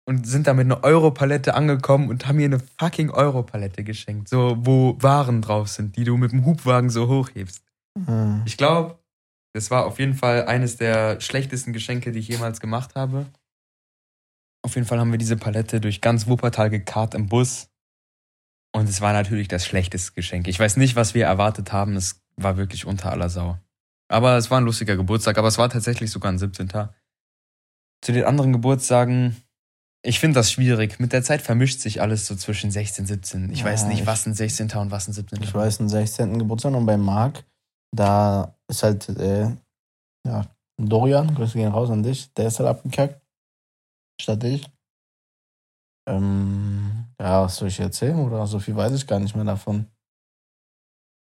Und 0.06 0.26
sind 0.26 0.46
da 0.46 0.54
mit 0.54 0.66
einer 0.66 0.84
Europalette 0.84 1.54
angekommen 1.54 2.10
und 2.10 2.26
haben 2.26 2.36
mir 2.36 2.44
eine 2.44 2.60
fucking 2.78 3.10
Europalette 3.10 3.82
geschenkt. 3.82 4.28
So, 4.28 4.56
wo 4.60 4.96
Waren 5.00 5.40
drauf 5.40 5.68
sind, 5.68 5.96
die 5.96 6.04
du 6.04 6.16
mit 6.16 6.32
dem 6.32 6.44
Hubwagen 6.44 6.90
so 6.90 7.08
hochhebst. 7.08 7.62
Hm. 8.06 8.42
Ich 8.44 8.56
glaube, 8.56 8.98
das 9.54 9.70
war 9.70 9.86
auf 9.86 9.98
jeden 9.98 10.14
Fall 10.14 10.46
eines 10.46 10.76
der 10.76 11.20
schlechtesten 11.20 11.72
Geschenke, 11.72 12.12
die 12.12 12.18
ich 12.18 12.28
jemals 12.28 12.60
gemacht 12.60 12.94
habe. 12.94 13.26
Auf 14.64 14.76
jeden 14.76 14.86
Fall 14.86 14.98
haben 14.98 15.10
wir 15.10 15.18
diese 15.18 15.36
Palette 15.36 15.80
durch 15.80 16.00
ganz 16.00 16.26
Wuppertal 16.26 16.70
gekarrt 16.70 17.14
im 17.14 17.28
Bus. 17.28 17.68
Und 18.74 18.88
es 18.88 19.00
war 19.00 19.12
natürlich 19.12 19.46
das 19.48 19.66
schlechteste 19.66 20.12
Geschenk. 20.14 20.48
Ich 20.48 20.58
weiß 20.58 20.78
nicht, 20.78 20.96
was 20.96 21.14
wir 21.14 21.26
erwartet 21.26 21.72
haben. 21.72 21.96
Es 21.96 22.22
war 22.36 22.56
wirklich 22.56 22.86
unter 22.86 23.12
aller 23.12 23.28
Sau. 23.28 23.58
Aber 24.08 24.36
es 24.36 24.50
war 24.50 24.58
ein 24.58 24.64
lustiger 24.64 24.96
Geburtstag. 24.96 25.36
Aber 25.38 25.48
es 25.48 25.58
war 25.58 25.68
tatsächlich 25.68 26.10
sogar 26.10 26.32
ein 26.32 26.38
17. 26.38 26.68
Zu 28.00 28.12
den 28.12 28.24
anderen 28.24 28.52
Geburtstagen, 28.52 29.36
ich 30.02 30.18
finde 30.18 30.34
das 30.40 30.50
schwierig. 30.50 30.98
Mit 30.98 31.12
der 31.12 31.22
Zeit 31.22 31.42
vermischt 31.42 31.80
sich 31.80 32.00
alles 32.00 32.26
so 32.26 32.34
zwischen 32.34 32.70
16 32.70 33.04
und 33.04 33.06
17. 33.06 33.50
Ich 33.52 33.60
Ja, 33.60 33.66
weiß 33.66 33.84
nicht, 33.84 34.00
ich- 34.00 34.06
was 34.06 34.26
ein 34.26 34.34
16. 34.34 34.80
und 34.80 34.90
was 34.90 35.08
ein 35.08 35.12
17. 35.12 35.42
Ich 35.42 35.54
weiß, 35.54 35.78
den 35.78 35.88
16. 35.88 36.38
Geburtstag 36.38 36.74
und 36.74 36.86
bei 36.86 36.96
Marc, 36.96 37.44
da 37.94 38.56
ist 38.68 38.82
halt, 38.82 39.08
äh, 39.10 39.50
ja, 40.26 40.46
Dorian, 40.78 41.34
Grüße 41.34 41.56
gehen 41.58 41.70
raus 41.70 41.90
an 41.90 42.02
dich, 42.02 42.32
der 42.34 42.48
ist 42.48 42.58
halt 42.58 42.68
abgekackt. 42.68 43.20
Statt 44.20 44.44
ich. 44.44 44.68
Ähm, 46.08 47.06
ja, 47.20 47.42
was 47.42 47.56
soll 47.56 47.68
ich 47.68 47.80
erzählen? 47.80 48.18
Oder 48.18 48.46
so 48.46 48.58
viel 48.58 48.76
weiß 48.76 48.92
ich 48.92 49.06
gar 49.06 49.18
nicht 49.18 49.34
mehr 49.34 49.44
davon. 49.44 49.86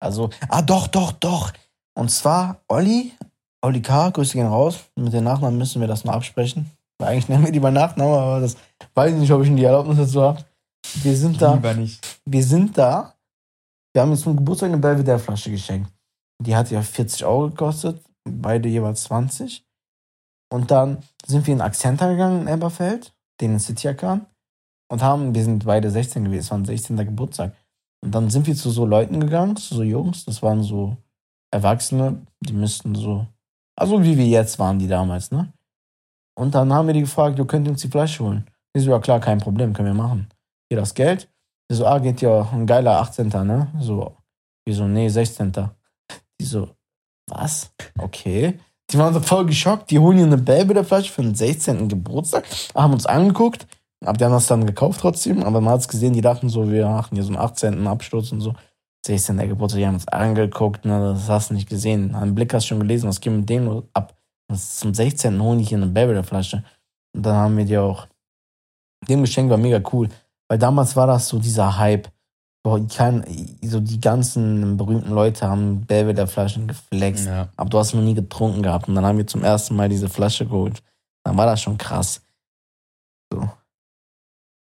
Also, 0.01 0.31
ah, 0.49 0.63
doch, 0.63 0.87
doch, 0.87 1.13
doch. 1.13 1.53
Und 1.95 2.11
zwar 2.11 2.63
Olli, 2.69 3.13
Olli 3.61 3.83
K., 3.83 4.11
Grüße 4.11 4.35
gehen 4.35 4.47
raus. 4.47 4.79
Mit 4.95 5.13
den 5.13 5.25
Nachnamen 5.25 5.59
müssen 5.59 5.81
wir 5.81 5.89
das 5.89 6.05
mal 6.05 6.15
absprechen. 6.15 6.71
Weil 6.99 7.09
eigentlich 7.11 7.29
nennen 7.29 7.45
wir 7.45 7.53
die 7.53 7.61
bei 7.61 7.71
Nachnamen, 7.71 8.15
aber 8.15 8.41
das 8.41 8.57
weiß 8.95 9.13
ich 9.13 9.19
nicht, 9.19 9.33
ob 9.33 9.43
ich 9.43 9.55
die 9.55 9.65
Erlaubnis 9.65 9.99
dazu 9.99 10.23
habe. 10.23 10.45
Wir 11.03 11.17
sind 11.17 11.41
da 11.43 11.55
Lieber 11.55 11.75
nicht. 11.75 12.21
wir 12.25 12.45
sind 12.45 12.79
da. 12.79 13.15
Wir 13.93 14.03
haben 14.03 14.13
jetzt 14.13 14.23
zum 14.23 14.37
Geburtstag 14.37 14.69
eine 14.69 14.79
Belvedere 14.79 15.19
Flasche 15.19 15.51
geschenkt. 15.51 15.93
Die 16.41 16.55
hat 16.55 16.71
ja 16.71 16.81
40 16.83 17.25
Euro 17.25 17.49
gekostet, 17.49 18.01
beide 18.25 18.69
jeweils 18.69 19.03
20. 19.05 19.67
Und 20.51 20.71
dann 20.71 20.99
sind 21.27 21.47
wir 21.47 21.55
in 21.55 21.61
Accenta 21.61 22.09
gegangen 22.11 22.43
in 22.43 22.49
Elberfeld, 22.49 23.13
den 23.41 23.53
in 23.53 23.61
City 23.61 23.89
Arcan, 23.89 24.27
und 24.91 25.03
haben, 25.03 25.35
wir 25.35 25.45
sind 25.45 25.67
beide 25.67 25.91
16 25.91 26.25
gewesen, 26.25 26.41
es 26.41 26.51
war 26.51 26.59
ein 26.59 26.65
16. 26.65 26.97
Geburtstag. 26.97 27.55
Und 28.03 28.15
dann 28.15 28.31
sind 28.31 28.47
wir 28.47 28.55
zu 28.55 28.71
so 28.71 28.87
Leuten 28.87 29.21
gegangen, 29.21 29.57
zu 29.57 29.75
so 29.75 29.83
Jungs, 29.83 30.25
das 30.25 30.43
waren 30.43 30.63
so 30.63 30.97
Erwachsene, 31.51 32.27
die 32.41 32.53
müssten 32.53 32.95
so, 32.95 33.27
also 33.77 34.03
wie 34.03 34.17
wir 34.17 34.27
jetzt 34.27 34.59
waren, 34.59 34.79
die 34.79 34.89
damals, 34.89 35.31
ne? 35.31 35.53
Und 36.39 36.55
dann 36.55 36.73
haben 36.73 36.87
wir 36.87 36.95
die 36.95 37.01
gefragt, 37.01 37.39
du 37.39 37.45
könnt 37.45 37.67
uns 37.67 37.83
die 37.83 37.89
Flasche 37.89 38.23
holen. 38.23 38.47
Ich 38.73 38.85
so, 38.85 38.91
ja 38.91 39.01
klar, 39.01 39.19
kein 39.19 39.39
Problem, 39.39 39.73
können 39.73 39.89
wir 39.89 40.03
machen. 40.03 40.29
Hier 40.71 40.79
das 40.79 40.95
Geld, 40.95 41.29
die 41.69 41.75
so, 41.75 41.87
ah, 41.87 41.99
geht 41.99 42.21
ja 42.21 42.49
ein 42.53 42.67
geiler 42.67 43.01
18. 43.01 43.29
ne? 43.29 43.73
So, 43.81 44.17
die 44.67 44.73
so, 44.73 44.87
nee, 44.87 45.09
16. 45.09 45.53
Die 46.41 46.45
so, 46.45 46.69
was? 47.27 47.73
Okay. 47.99 48.59
Die 48.91 48.99
waren 48.99 49.13
so 49.13 49.21
voll 49.21 49.47
geschockt, 49.47 49.91
die 49.91 49.99
holen 49.99 50.17
hier 50.17 50.27
eine 50.27 50.39
Belvedere-Flasche 50.39 51.13
für 51.13 51.23
den 51.23 51.35
16. 51.35 51.89
Geburtstag, 51.89 52.45
haben 52.75 52.95
uns 52.95 53.05
angeguckt, 53.05 53.67
aber 54.05 54.17
die 54.17 54.25
haben 54.25 54.33
das 54.33 54.47
dann 54.47 54.67
gekauft 54.67 55.01
trotzdem, 55.01 55.43
aber 55.43 55.61
man 55.61 55.75
hat 55.75 55.81
es 55.81 55.89
gesehen, 55.89 56.15
die 56.15 56.23
dachten 56.23 56.49
so, 56.49 56.71
wir 56.71 56.87
machen 56.87 57.15
hier 57.15 57.25
so 57.25 57.31
einen 57.31 57.39
18. 57.39 57.87
Absturz 57.87 58.33
und 58.33 58.41
so. 58.41 58.55
16. 59.07 59.37
Geburtstag, 59.39 59.79
die 59.79 59.87
haben 59.87 59.95
uns 59.95 60.09
angeguckt, 60.09 60.85
ne, 60.85 61.13
das 61.15 61.29
hast 61.29 61.51
du 61.51 61.55
nicht 61.55 61.69
gesehen. 61.69 62.15
Einen 62.15 62.35
Blick 62.35 62.53
hast 62.53 62.65
du 62.65 62.69
schon 62.69 62.81
gelesen, 62.81 63.09
was 63.09 63.21
geht 63.21 63.33
mit 63.33 63.49
denen 63.49 63.83
ab? 63.93 64.15
Das 64.49 64.79
zum 64.79 64.95
16. 64.95 65.41
holen 65.41 65.59
die 65.59 65.65
hier 65.65 65.79
eine 65.79 65.87
Belvedere-Flasche. 65.87 66.65
Und 67.15 67.25
dann 67.25 67.35
haben 67.35 67.57
wir 67.57 67.65
die 67.65 67.79
auch. 67.79 68.07
Dem 69.09 69.21
Geschenk 69.21 69.51
war 69.51 69.59
mega 69.59 69.81
cool. 69.93 70.09
Weil 70.49 70.59
damals 70.59 70.97
war 70.97 71.07
das 71.07 71.29
so 71.29 71.39
dieser 71.39 71.79
Hype. 71.79 72.09
Boah, 72.65 72.87
kein, 72.89 73.25
so 73.63 73.81
die 73.81 74.01
ganzen 74.01 74.77
berühmten 74.77 75.11
Leute 75.11 75.49
haben 75.49 75.87
Belvedere-Flaschen 75.87 76.67
geflext. 76.67 77.27
Ja. 77.27 77.49
Aber 77.57 77.71
du 77.71 77.79
hast 77.79 77.95
noch 77.95 78.03
nie 78.03 78.15
getrunken 78.15 78.63
gehabt. 78.63 78.89
Und 78.89 78.95
dann 78.95 79.07
haben 79.07 79.19
wir 79.19 79.27
zum 79.27 79.45
ersten 79.45 79.77
Mal 79.77 79.89
diese 79.89 80.09
Flasche 80.09 80.45
geholt. 80.45 80.83
Dann 81.25 81.37
war 81.37 81.47
das 81.47 81.63
schon 81.63 81.79
krass. 81.79 82.21
So. 83.33 83.49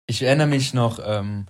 Ich 0.07 0.21
erinnere 0.21 0.47
mich 0.47 0.73
noch, 0.73 0.99
ähm, 1.03 1.47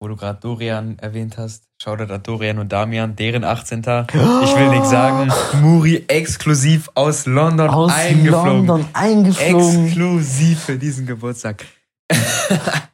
wo 0.00 0.08
du 0.08 0.16
gerade 0.16 0.40
Dorian 0.40 0.98
erwähnt 0.98 1.38
hast. 1.38 1.68
Shoutout 1.80 2.12
an 2.12 2.22
Dorian 2.22 2.58
und 2.58 2.70
Damian, 2.72 3.14
deren 3.14 3.44
18. 3.44 3.80
Ich 3.80 4.14
will 4.14 4.68
nichts 4.70 4.90
sagen. 4.90 5.32
Muri 5.62 6.04
exklusiv 6.08 6.90
aus 6.94 7.24
London 7.26 7.70
Aus 7.70 7.92
eingeflogen. 7.92 8.66
London 8.66 8.88
eingeflogen. 8.92 9.86
Exklusiv 9.86 10.64
für 10.64 10.76
diesen 10.76 11.06
Geburtstag. 11.06 11.64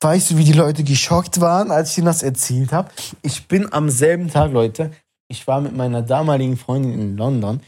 Weißt 0.00 0.30
du, 0.30 0.36
wie 0.36 0.44
die 0.44 0.52
Leute 0.52 0.84
geschockt 0.84 1.40
waren, 1.40 1.72
als 1.72 1.92
ich 1.92 1.98
ihnen 1.98 2.06
das 2.06 2.22
erzählt 2.22 2.72
habe? 2.72 2.90
Ich 3.22 3.48
bin 3.48 3.72
am 3.72 3.90
selben 3.90 4.30
Tag, 4.30 4.52
Leute, 4.52 4.92
ich 5.28 5.46
war 5.48 5.60
mit 5.60 5.76
meiner 5.76 6.02
damaligen 6.02 6.56
Freundin 6.56 6.92
in 6.92 7.16
London 7.16 7.60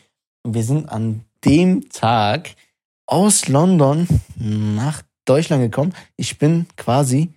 und 0.45 0.55
wir 0.55 0.63
sind 0.63 0.89
an 0.89 1.25
dem 1.45 1.89
Tag 1.91 2.55
aus 3.07 3.49
London 3.49 4.07
nach 4.37 5.03
Deutschland 5.25 5.63
gekommen. 5.63 5.93
Ich 6.17 6.39
bin 6.39 6.67
quasi 6.77 7.33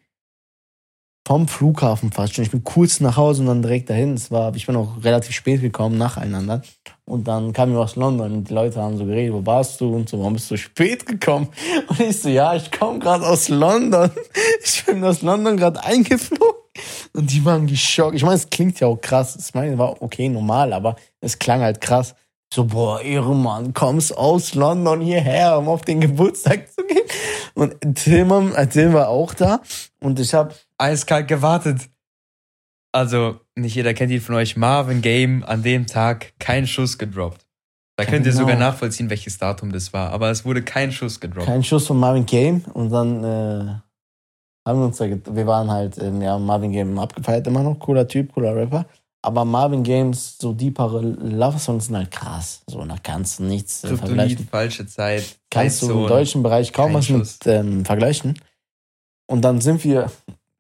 vom 1.28 1.48
Flughafen 1.48 2.12
fast 2.12 2.36
schon. 2.36 2.44
Ich 2.44 2.52
bin 2.52 2.64
kurz 2.64 3.00
nach 3.00 3.18
Hause 3.18 3.42
und 3.42 3.48
dann 3.48 3.62
direkt 3.64 3.90
dahin. 3.90 4.14
Es 4.14 4.30
war, 4.30 4.56
ich 4.56 4.68
bin 4.68 4.76
auch 4.76 5.04
relativ 5.04 5.36
spät 5.36 5.62
gekommen, 5.62 5.98
nacheinander. 5.98 6.62
Und 7.06 7.28
dann 7.28 7.52
kamen 7.52 7.74
wir 7.74 7.82
aus 7.82 7.98
London 7.98 8.32
und 8.32 8.50
die 8.50 8.54
Leute 8.54 8.82
haben 8.82 8.98
so 8.98 9.06
geredet, 9.06 9.34
wo 9.34 9.46
warst 9.46 9.82
du 9.82 9.94
und 9.94 10.08
so, 10.08 10.20
warum 10.20 10.34
bist 10.34 10.50
du 10.50 10.58
spät 10.58 11.06
gekommen? 11.06 11.50
Und 11.90 12.00
ich 12.00 12.22
so, 12.22 12.30
ja, 12.30 12.56
ich 12.56 12.72
komme 12.72 13.00
gerade 13.00 13.26
aus 13.28 13.50
London. 13.50 14.10
Ich 14.64 14.86
bin 14.86 15.04
aus 15.04 15.22
London 15.22 15.58
gerade 15.58 15.84
eingeflogen. 15.84 16.64
Und 17.14 17.32
die 17.32 17.44
waren 17.44 17.68
geschockt. 17.68 18.16
Ich 18.16 18.24
meine, 18.24 18.36
es 18.36 18.50
klingt 18.50 18.80
ja 18.80 18.88
auch 18.88 19.00
krass. 19.00 19.36
Ich 19.38 19.54
meine, 19.54 19.78
war 19.78 20.02
okay, 20.02 20.30
normal, 20.30 20.74
aber 20.74 20.96
es 21.20 21.38
klang 21.38 21.62
halt 21.62 21.82
krass. 21.82 22.16
So, 22.54 22.66
boah, 22.66 23.02
Ehrenmann, 23.02 23.74
kommst 23.74 24.16
aus 24.16 24.54
London 24.54 25.02
hierher, 25.02 25.58
um 25.58 25.68
auf 25.68 25.82
den 25.82 26.02
Geburtstag 26.02 26.72
zu 26.72 26.86
gehen. 26.86 27.02
Und 27.56 27.76
Tillmann, 27.96 28.54
äh, 28.56 28.68
Till 28.68 28.94
war 28.94 29.10
auch 29.10 29.34
da. 29.34 29.62
Und 30.00 30.20
ich 30.20 30.34
habe 30.34 30.54
Eiskalt 30.78 31.28
gewartet. 31.28 31.90
Also, 32.94 33.40
nicht 33.56 33.76
jeder 33.76 33.94
kennt 33.94 34.12
ihn 34.12 34.22
von 34.22 34.36
euch. 34.36 34.56
Marvin 34.56 35.02
Game 35.02 35.44
an 35.44 35.64
dem 35.64 35.88
Tag 35.88 36.34
kein 36.40 36.68
Schuss 36.68 36.98
gedroppt. 36.98 37.44
Da 37.98 38.06
könnt 38.06 38.26
ihr 38.26 38.32
genau. 38.32 38.44
sogar 38.44 38.56
nachvollziehen, 38.56 39.10
welches 39.10 39.38
Datum 39.38 39.72
das 39.72 39.94
war. 39.94 40.12
Aber 40.12 40.30
es 40.30 40.46
wurde 40.46 40.62
kein 40.64 40.92
Schuss 40.92 41.20
gedroppt. 41.20 41.48
keinen 41.48 41.64
Schuss 41.64 41.88
von 41.88 42.00
Marvin 42.00 42.26
Game. 42.26 42.64
Und 42.74 42.92
dann 42.92 43.24
äh, 43.24 43.76
haben 44.68 44.80
wir 44.80 44.86
uns 44.86 44.98
da, 44.98 45.06
wir 45.08 45.48
waren 45.48 45.70
halt, 45.72 45.98
ähm, 45.98 46.22
ja, 46.22 46.38
Marvin 46.38 46.72
Game 46.72 46.98
abgefeiert, 47.00 47.48
immer 47.48 47.64
noch, 47.64 47.80
cooler 47.80 48.08
Typ, 48.08 48.32
cooler 48.34 48.56
Rapper. 48.56 48.86
Aber 49.24 49.46
Marvin 49.46 49.84
Games, 49.84 50.38
so 50.40 50.54
deepere 50.54 51.02
Love-Songs 51.02 51.86
sind 51.86 51.96
halt 51.96 52.12
krass. 52.12 52.62
So, 52.68 52.84
da 52.84 52.98
kannst 53.02 53.40
du 53.40 53.44
nichts 53.44 53.84
äh, 53.84 53.96
vergleichen. 53.96 54.48
falsche 54.48 54.86
Zeit. 54.86 55.40
Kannst 55.50 55.82
du 55.82 55.92
im 55.92 56.08
deutschen 56.08 56.44
Bereich 56.44 56.74
kaum 56.74 56.88
kein 56.88 56.96
was 56.96 57.06
Schuss. 57.06 57.40
mit 57.46 57.54
ähm, 57.56 57.86
vergleichen. 57.86 58.40
Und 59.28 59.42
dann 59.42 59.62
sind 59.62 59.84
wir, 59.84 60.12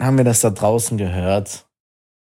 haben 0.01 0.17
wir 0.17 0.23
das 0.23 0.41
da 0.41 0.49
draußen 0.49 0.97
gehört. 0.97 1.65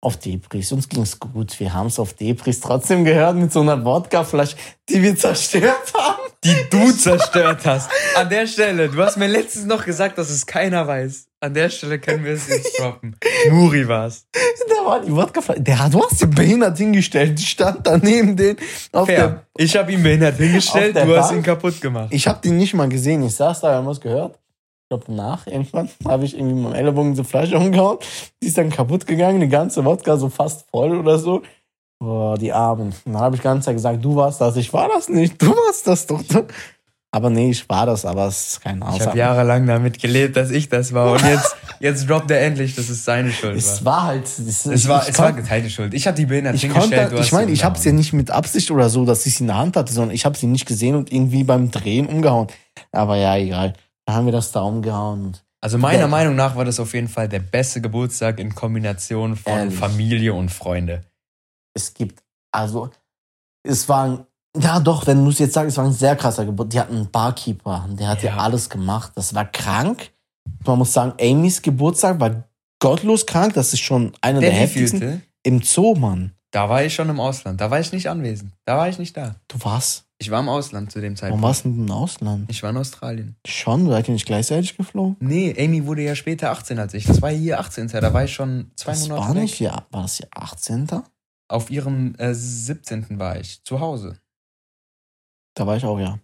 Auf 0.07 0.19
Depris. 0.19 0.71
Uns 0.71 0.89
ging's 0.89 1.19
gut. 1.19 1.59
Wir 1.59 1.75
haben 1.75 1.89
es 1.89 1.99
auf 1.99 2.13
Depris 2.13 2.61
trotzdem 2.61 3.05
gehört 3.05 3.35
mit 3.35 3.53
so 3.53 3.61
einer 3.61 3.85
Wodkaflasche, 3.85 4.55
die 4.89 5.03
wir 5.03 5.17
zerstört 5.17 5.93
haben. 5.95 6.23
die 6.45 6.55
du 6.71 6.93
zerstört 6.93 7.67
hast. 7.67 7.91
An 8.15 8.31
der 8.31 8.47
Stelle, 8.47 8.89
du 8.89 9.03
hast 9.03 9.17
mir 9.17 9.27
letztens 9.27 9.67
noch 9.67 9.85
gesagt, 9.85 10.17
dass 10.17 10.31
es 10.31 10.47
keiner 10.47 10.87
weiß. 10.87 11.27
An 11.41 11.55
der 11.55 11.71
Stelle 11.71 11.99
können 11.99 12.25
wir 12.25 12.35
es 12.35 12.47
jetzt 12.47 12.79
droppen. 12.79 13.17
Muri 13.51 13.89
war's. 13.89 14.29
Da 14.69 14.87
war 14.89 15.01
die 15.01 15.11
Wodkaflasche. 15.11 15.61
Der 15.61 15.81
hat, 15.81 15.93
du 15.93 16.01
hast 16.01 16.23
die 16.23 16.27
behindert 16.27 16.79
hingestellt. 16.79 17.37
Die 17.41 17.45
stand 17.45 17.85
daneben 17.85 18.37
den 18.37 18.59
auf 18.93 19.09
der. 19.09 19.17
Fair. 19.17 19.47
Ich 19.59 19.77
habe 19.77 19.93
ihn 19.93 20.05
behindert 20.05 20.37
hingestellt, 20.37 20.95
der 20.95 21.05
du 21.05 21.17
hast 21.17 21.31
Bank? 21.31 21.39
ihn 21.39 21.43
kaputt 21.43 21.81
gemacht. 21.81 22.11
Ich 22.13 22.29
habe 22.29 22.41
den 22.41 22.59
nicht 22.59 22.75
mal 22.75 22.89
gesehen. 22.89 23.25
Ich 23.25 23.35
saß 23.35 23.63
da, 23.63 23.75
haben 23.75 23.89
was 23.89 24.01
gehört. 24.01 24.39
Ich 24.87 24.91
glaube, 24.91 25.05
danach 25.09 25.49
irgendwann 25.49 25.89
habe 26.07 26.25
ich 26.25 26.37
irgendwie 26.37 26.55
mit 26.55 26.63
meinem 26.63 26.75
Ellbogen 26.75 27.11
diese 27.11 27.25
Flasche 27.25 27.57
umgehauen. 27.59 27.99
Die 28.41 28.47
ist 28.47 28.57
dann 28.57 28.71
kaputt 28.71 29.05
gegangen, 29.05 29.41
die 29.41 29.49
ganze 29.49 29.85
Wodka 29.85 30.17
so 30.17 30.29
fast 30.29 30.65
voll 30.71 30.97
oder 30.97 31.19
so. 31.19 31.43
Boah, 31.99 32.39
die 32.39 32.53
Armen. 32.53 32.95
Und 33.05 33.13
dann 33.13 33.21
habe 33.21 33.35
ich 33.35 33.41
die 33.41 33.45
ganze 33.49 33.67
Zeit 33.67 33.75
gesagt, 33.75 34.05
du 34.05 34.15
warst 34.15 34.41
das. 34.41 34.55
Ich 34.57 34.73
war 34.73 34.87
das 34.89 35.09
nicht. 35.09 35.43
Du 35.43 35.49
warst 35.49 35.89
das 35.89 36.07
doch. 36.07 36.23
Aber 37.11 37.31
nee, 37.31 37.51
ich 37.51 37.69
war 37.69 37.87
das, 37.87 38.05
aber 38.05 38.27
es 38.29 38.47
ist 38.49 38.61
keine 38.61 38.79
Ich 38.79 38.85
habe 38.85 38.95
Aussage. 38.95 39.19
jahrelang 39.19 39.67
damit 39.67 40.01
gelebt, 40.01 40.37
dass 40.37 40.53
ich 40.53 40.69
das 40.69 40.93
war. 40.93 41.13
Und 41.15 41.23
jetzt, 41.25 41.57
jetzt 41.81 42.09
droppt 42.09 42.31
er 42.31 42.43
endlich, 42.43 42.77
dass 42.77 42.89
es 42.89 43.05
seine 43.05 43.33
Schuld 43.33 43.57
Es 43.57 43.85
war. 43.85 43.93
war 43.95 44.03
halt. 44.09 44.25
Es, 44.27 44.67
Es 44.67 44.87
war, 44.87 45.09
es 45.09 45.19
war 45.19 45.33
geteilte 45.33 45.69
Schuld. 45.69 45.95
Ich 45.95 46.07
habe 46.07 46.17
die 46.17 46.27
behindert 46.27 46.55
ich 46.55 46.61
hingestellt. 46.61 47.09
konnte, 47.09 47.25
ich 47.25 47.33
meine, 47.33 47.47
sie 47.49 47.55
ich 47.55 47.65
habe 47.65 47.77
es 47.77 47.85
ja 47.85 47.91
nicht 47.91 48.13
mit 48.13 48.31
Absicht 48.31 48.71
oder 48.71 48.89
so, 48.89 49.05
dass 49.05 49.27
ich 49.27 49.35
sie 49.35 49.43
in 49.43 49.49
der 49.49 49.57
Hand 49.59 49.77
hatte, 49.77 49.93
sondern 49.93 50.15
ich 50.15 50.25
habe 50.27 50.37
sie 50.39 50.47
nicht 50.47 50.67
gesehen 50.67 50.95
und 50.95 51.11
irgendwie 51.13 51.43
beim 51.43 51.73
Drehen 51.73 52.07
umgehauen. 52.07 52.47
Aber 52.93 53.17
ja, 53.17 53.37
egal. 53.37 53.73
Dann 54.07 54.15
haben 54.15 54.25
wir 54.27 54.33
das 54.33 54.53
da 54.53 54.63
umgehauen. 54.63 55.37
Also 55.61 55.79
meiner 55.79 56.01
Ja. 56.01 56.07
Meinung 56.09 56.37
nach 56.37 56.55
war 56.57 56.65
das 56.65 56.81
auf 56.81 56.95
jeden 56.95 57.09
Fall 57.09 57.29
der 57.29 57.41
beste 57.41 57.81
Geburtstag 57.81 58.39
in 58.39 58.55
Kombination 58.55 59.37
von 59.37 59.53
Ehrlich. 59.53 59.75
Familie 59.79 60.33
und 60.35 60.49
Freunde. 60.51 61.03
es 61.75 61.93
gibt, 61.93 62.23
also, 62.53 62.89
es 63.63 63.89
war 63.89 64.05
ein, 64.05 64.27
ja 64.57 64.81
doch, 64.81 65.07
wenn 65.07 65.23
du 65.25 65.31
es 65.31 65.39
jetzt 65.41 65.55
sagst, 65.55 65.73
es 65.73 65.77
war 65.77 65.85
ein 65.85 65.93
sehr 65.93 66.17
krasser 66.17 66.45
Geburt. 66.47 66.73
Die 66.73 66.81
hatten 66.81 66.95
einen 66.97 67.11
Barkeeper, 67.11 67.87
der 67.91 68.09
hat 68.09 68.23
ja 68.23 68.37
alles 68.39 68.71
gemacht. 68.71 69.13
Das 69.17 69.35
war 69.35 69.45
krank. 69.45 70.11
Man 70.65 70.79
muss 70.79 70.93
sagen, 70.93 71.13
Amys 71.21 71.61
Geburtstag 71.61 72.21
war 72.21 72.45
gottlos 72.79 73.27
krank. 73.27 73.55
Das 73.55 73.73
ist 73.73 73.81
schon 73.81 74.13
einer 74.21 74.41
der, 74.41 74.51
Der 74.51 74.59
heftigsten. 74.61 75.23
Im 75.43 75.63
Zoo, 75.63 75.95
Mann. 75.97 76.33
Da 76.57 76.71
war 76.71 76.83
ich 76.83 76.95
schon 76.95 77.11
im 77.11 77.21
Ausland. 77.21 77.61
Da 77.61 77.71
war 77.71 77.81
ich 77.81 77.93
nicht 77.93 78.09
anwesend. 78.09 78.51
Da 78.65 78.79
war 78.79 78.89
ich 78.89 78.99
nicht 78.99 79.15
da. 79.15 79.35
Du 79.47 79.63
warst, 79.63 80.07
Ich 80.17 80.31
war 80.31 80.41
im 80.41 80.49
Ausland 80.49 80.91
zu 80.91 81.03
dem 81.03 81.09
warum 81.13 81.17
Zeitpunkt. 81.17 81.43
warst 81.43 81.65
du 81.67 81.69
denn 81.69 81.85
im 81.85 81.91
Ausland? 81.91 82.51
Ich 82.51 82.63
war 82.63 82.71
in 82.71 82.79
Australien. 82.79 83.37
Schon, 83.47 83.87
seid 83.91 84.09
ihr 84.09 84.15
nicht 84.15 84.25
gleichzeitig 84.25 84.75
geflogen? 84.75 85.17
Nee, 85.21 85.55
Amy 85.63 85.85
wurde 85.85 86.01
ja 86.01 86.15
später 86.17 86.51
18 86.51 86.79
als 86.79 86.95
ich. 86.95 87.05
Das 87.05 87.21
war 87.21 87.29
hier 87.29 87.61
18. 87.61 87.89
Da 87.89 88.15
war 88.15 88.25
ich 88.25 88.33
schon 88.33 88.71
zwei 88.75 88.93
Das 88.93 89.07
Monate 89.07 89.21
war 89.29 89.35
weg. 89.35 89.43
nicht, 89.43 89.61
ja, 89.61 89.85
war 89.91 90.01
das 90.01 90.17
hier 90.17 90.29
18. 90.35 90.89
Auf 91.49 91.71
ihrem 91.71 92.15
äh, 92.17 92.33
17. 92.33 93.19
war 93.19 93.39
ich 93.39 93.63
zu 93.63 93.79
Hause. 93.81 94.19
Da 95.53 95.67
war 95.67 95.77
ich 95.77 95.85
auch, 95.85 96.01
ja. 96.01 96.19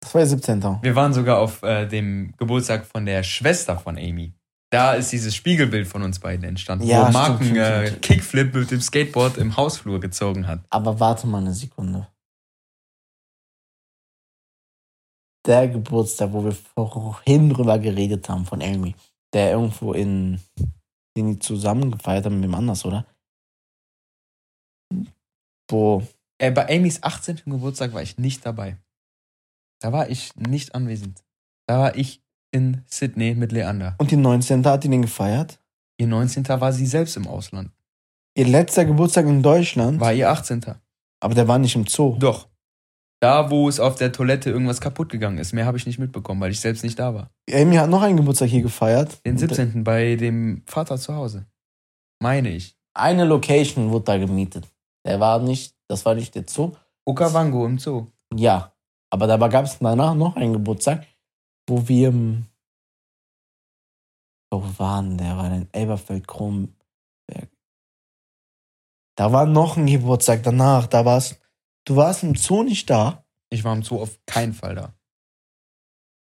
Das 0.00 0.14
war 0.14 0.20
ja 0.22 0.26
17. 0.26 0.62
Wir 0.82 0.96
waren 0.96 1.12
sogar 1.14 1.38
auf 1.38 1.62
äh, 1.62 1.86
dem 1.86 2.34
Geburtstag 2.38 2.86
von 2.86 3.06
der 3.06 3.22
Schwester 3.22 3.78
von 3.78 3.96
Amy. 3.98 4.34
Da 4.74 4.94
ist 4.94 5.12
dieses 5.12 5.36
Spiegelbild 5.36 5.86
von 5.86 6.02
uns 6.02 6.18
beiden 6.18 6.44
entstanden, 6.44 6.84
Ja, 6.88 6.98
wo 6.98 7.02
stimmt, 7.02 7.14
Mark 7.14 7.30
einen 7.30 7.44
stimmt, 7.44 7.58
äh, 7.58 7.86
stimmt. 7.86 8.02
Kickflip 8.02 8.54
mit 8.54 8.70
dem 8.72 8.80
Skateboard 8.80 9.36
im 9.38 9.56
Hausflur 9.56 10.00
gezogen 10.00 10.48
hat. 10.48 10.64
Aber 10.68 10.98
warte 10.98 11.28
mal 11.28 11.38
eine 11.38 11.54
Sekunde. 11.54 12.08
Der 15.46 15.68
Geburtstag, 15.68 16.32
wo 16.32 16.42
wir 16.44 16.50
vorhin 16.52 17.50
drüber 17.50 17.78
geredet 17.78 18.28
haben, 18.28 18.46
von 18.46 18.60
Amy, 18.62 18.96
der 19.32 19.52
irgendwo 19.52 19.92
in, 19.92 20.40
den 21.16 21.34
die 21.34 21.38
zusammen 21.38 21.92
gefeiert 21.92 22.24
haben 22.24 22.40
mit 22.40 22.48
wem 22.48 22.56
anders, 22.56 22.84
oder? 22.84 23.06
Wo, 25.70 26.02
Äh, 26.38 26.50
bei 26.50 26.68
Amys 26.68 27.00
18. 27.00 27.42
Geburtstag 27.46 27.92
war 27.92 28.02
ich 28.02 28.18
nicht 28.18 28.44
dabei. 28.44 28.76
Da 29.80 29.92
war 29.92 30.10
ich 30.10 30.34
nicht 30.34 30.74
anwesend. 30.74 31.22
Da 31.68 31.78
war 31.78 31.94
ich 31.96 32.23
in 32.54 32.82
Sydney 32.86 33.34
mit 33.34 33.52
Leander. 33.52 33.94
und 33.98 34.10
die 34.10 34.16
19. 34.16 34.64
hat 34.64 34.84
die 34.84 34.88
den 34.88 35.02
gefeiert? 35.02 35.58
Ihr 35.98 36.06
19. 36.06 36.48
war 36.48 36.72
sie 36.72 36.86
selbst 36.86 37.16
im 37.16 37.26
Ausland. 37.26 37.70
Ihr 38.36 38.46
letzter 38.46 38.84
Geburtstag 38.84 39.26
in 39.26 39.42
Deutschland, 39.42 40.00
War 40.00 40.12
ihr 40.12 40.30
18. 40.30 40.64
aber 41.20 41.34
der 41.34 41.46
war 41.48 41.58
nicht 41.58 41.76
im 41.76 41.86
Zoo. 41.86 42.16
Doch. 42.18 42.48
Da, 43.20 43.50
wo 43.50 43.68
es 43.68 43.80
auf 43.80 43.94
der 43.94 44.12
Toilette 44.12 44.50
irgendwas 44.50 44.80
kaputt 44.80 45.08
gegangen 45.10 45.38
ist. 45.38 45.52
Mehr 45.52 45.64
habe 45.66 45.78
ich 45.78 45.86
nicht 45.86 45.98
mitbekommen, 45.98 46.40
weil 46.40 46.50
ich 46.50 46.60
selbst 46.60 46.82
nicht 46.84 46.98
da 46.98 47.14
war. 47.14 47.30
Amy 47.50 47.76
hat 47.76 47.88
noch 47.88 48.02
einen 48.02 48.16
Geburtstag 48.18 48.48
hier 48.50 48.60
gefeiert. 48.62 49.24
Den 49.24 49.38
17. 49.38 49.82
bei 49.84 50.16
dem 50.16 50.62
Vater 50.66 50.98
zu 50.98 51.14
Hause. 51.14 51.46
Meine 52.20 52.50
ich. 52.50 52.76
Eine 52.92 53.24
Location 53.24 53.90
wurde 53.90 54.04
da 54.04 54.18
gemietet. 54.18 54.68
Der 55.06 55.20
war 55.20 55.38
nicht, 55.38 55.74
das 55.88 56.04
war 56.04 56.14
nicht 56.14 56.34
der 56.34 56.44
Zoo. 56.46 56.72
Okavango 57.06 57.64
im 57.66 57.78
Zoo. 57.78 58.06
Ja, 58.34 58.72
aber 59.10 59.26
da 59.26 59.36
gab 59.48 59.64
es 59.64 59.78
danach 59.78 60.14
noch 60.14 60.36
einen 60.36 60.52
Geburtstag, 60.52 61.06
wo 61.68 61.88
wir 61.88 62.08
im. 62.08 62.46
Wo 64.50 64.62
waren 64.78 65.18
der? 65.18 65.36
War 65.36 65.52
in 65.52 65.68
Elberfeld 65.72 66.26
Kronberg. 66.28 66.74
Da 69.16 69.32
war 69.32 69.46
noch 69.46 69.76
ein 69.76 69.86
Geburtstag 69.86 70.42
danach. 70.42 70.86
Da 70.86 71.04
war's. 71.04 71.38
Du 71.86 71.96
warst 71.96 72.22
im 72.22 72.34
Zoo 72.34 72.62
nicht 72.62 72.88
da? 72.88 73.24
Ich 73.50 73.62
war 73.64 73.74
im 73.74 73.82
Zoo 73.82 74.00
auf 74.00 74.18
keinen 74.26 74.54
Fall 74.54 74.74
da. 74.74 74.94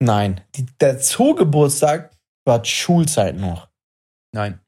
Nein. 0.00 0.40
Die, 0.54 0.64
der 0.80 1.00
Zoo-Geburtstag 1.00 2.16
war 2.46 2.64
Schulzeit 2.64 3.36
noch. 3.36 3.68
Nein, 4.32 4.60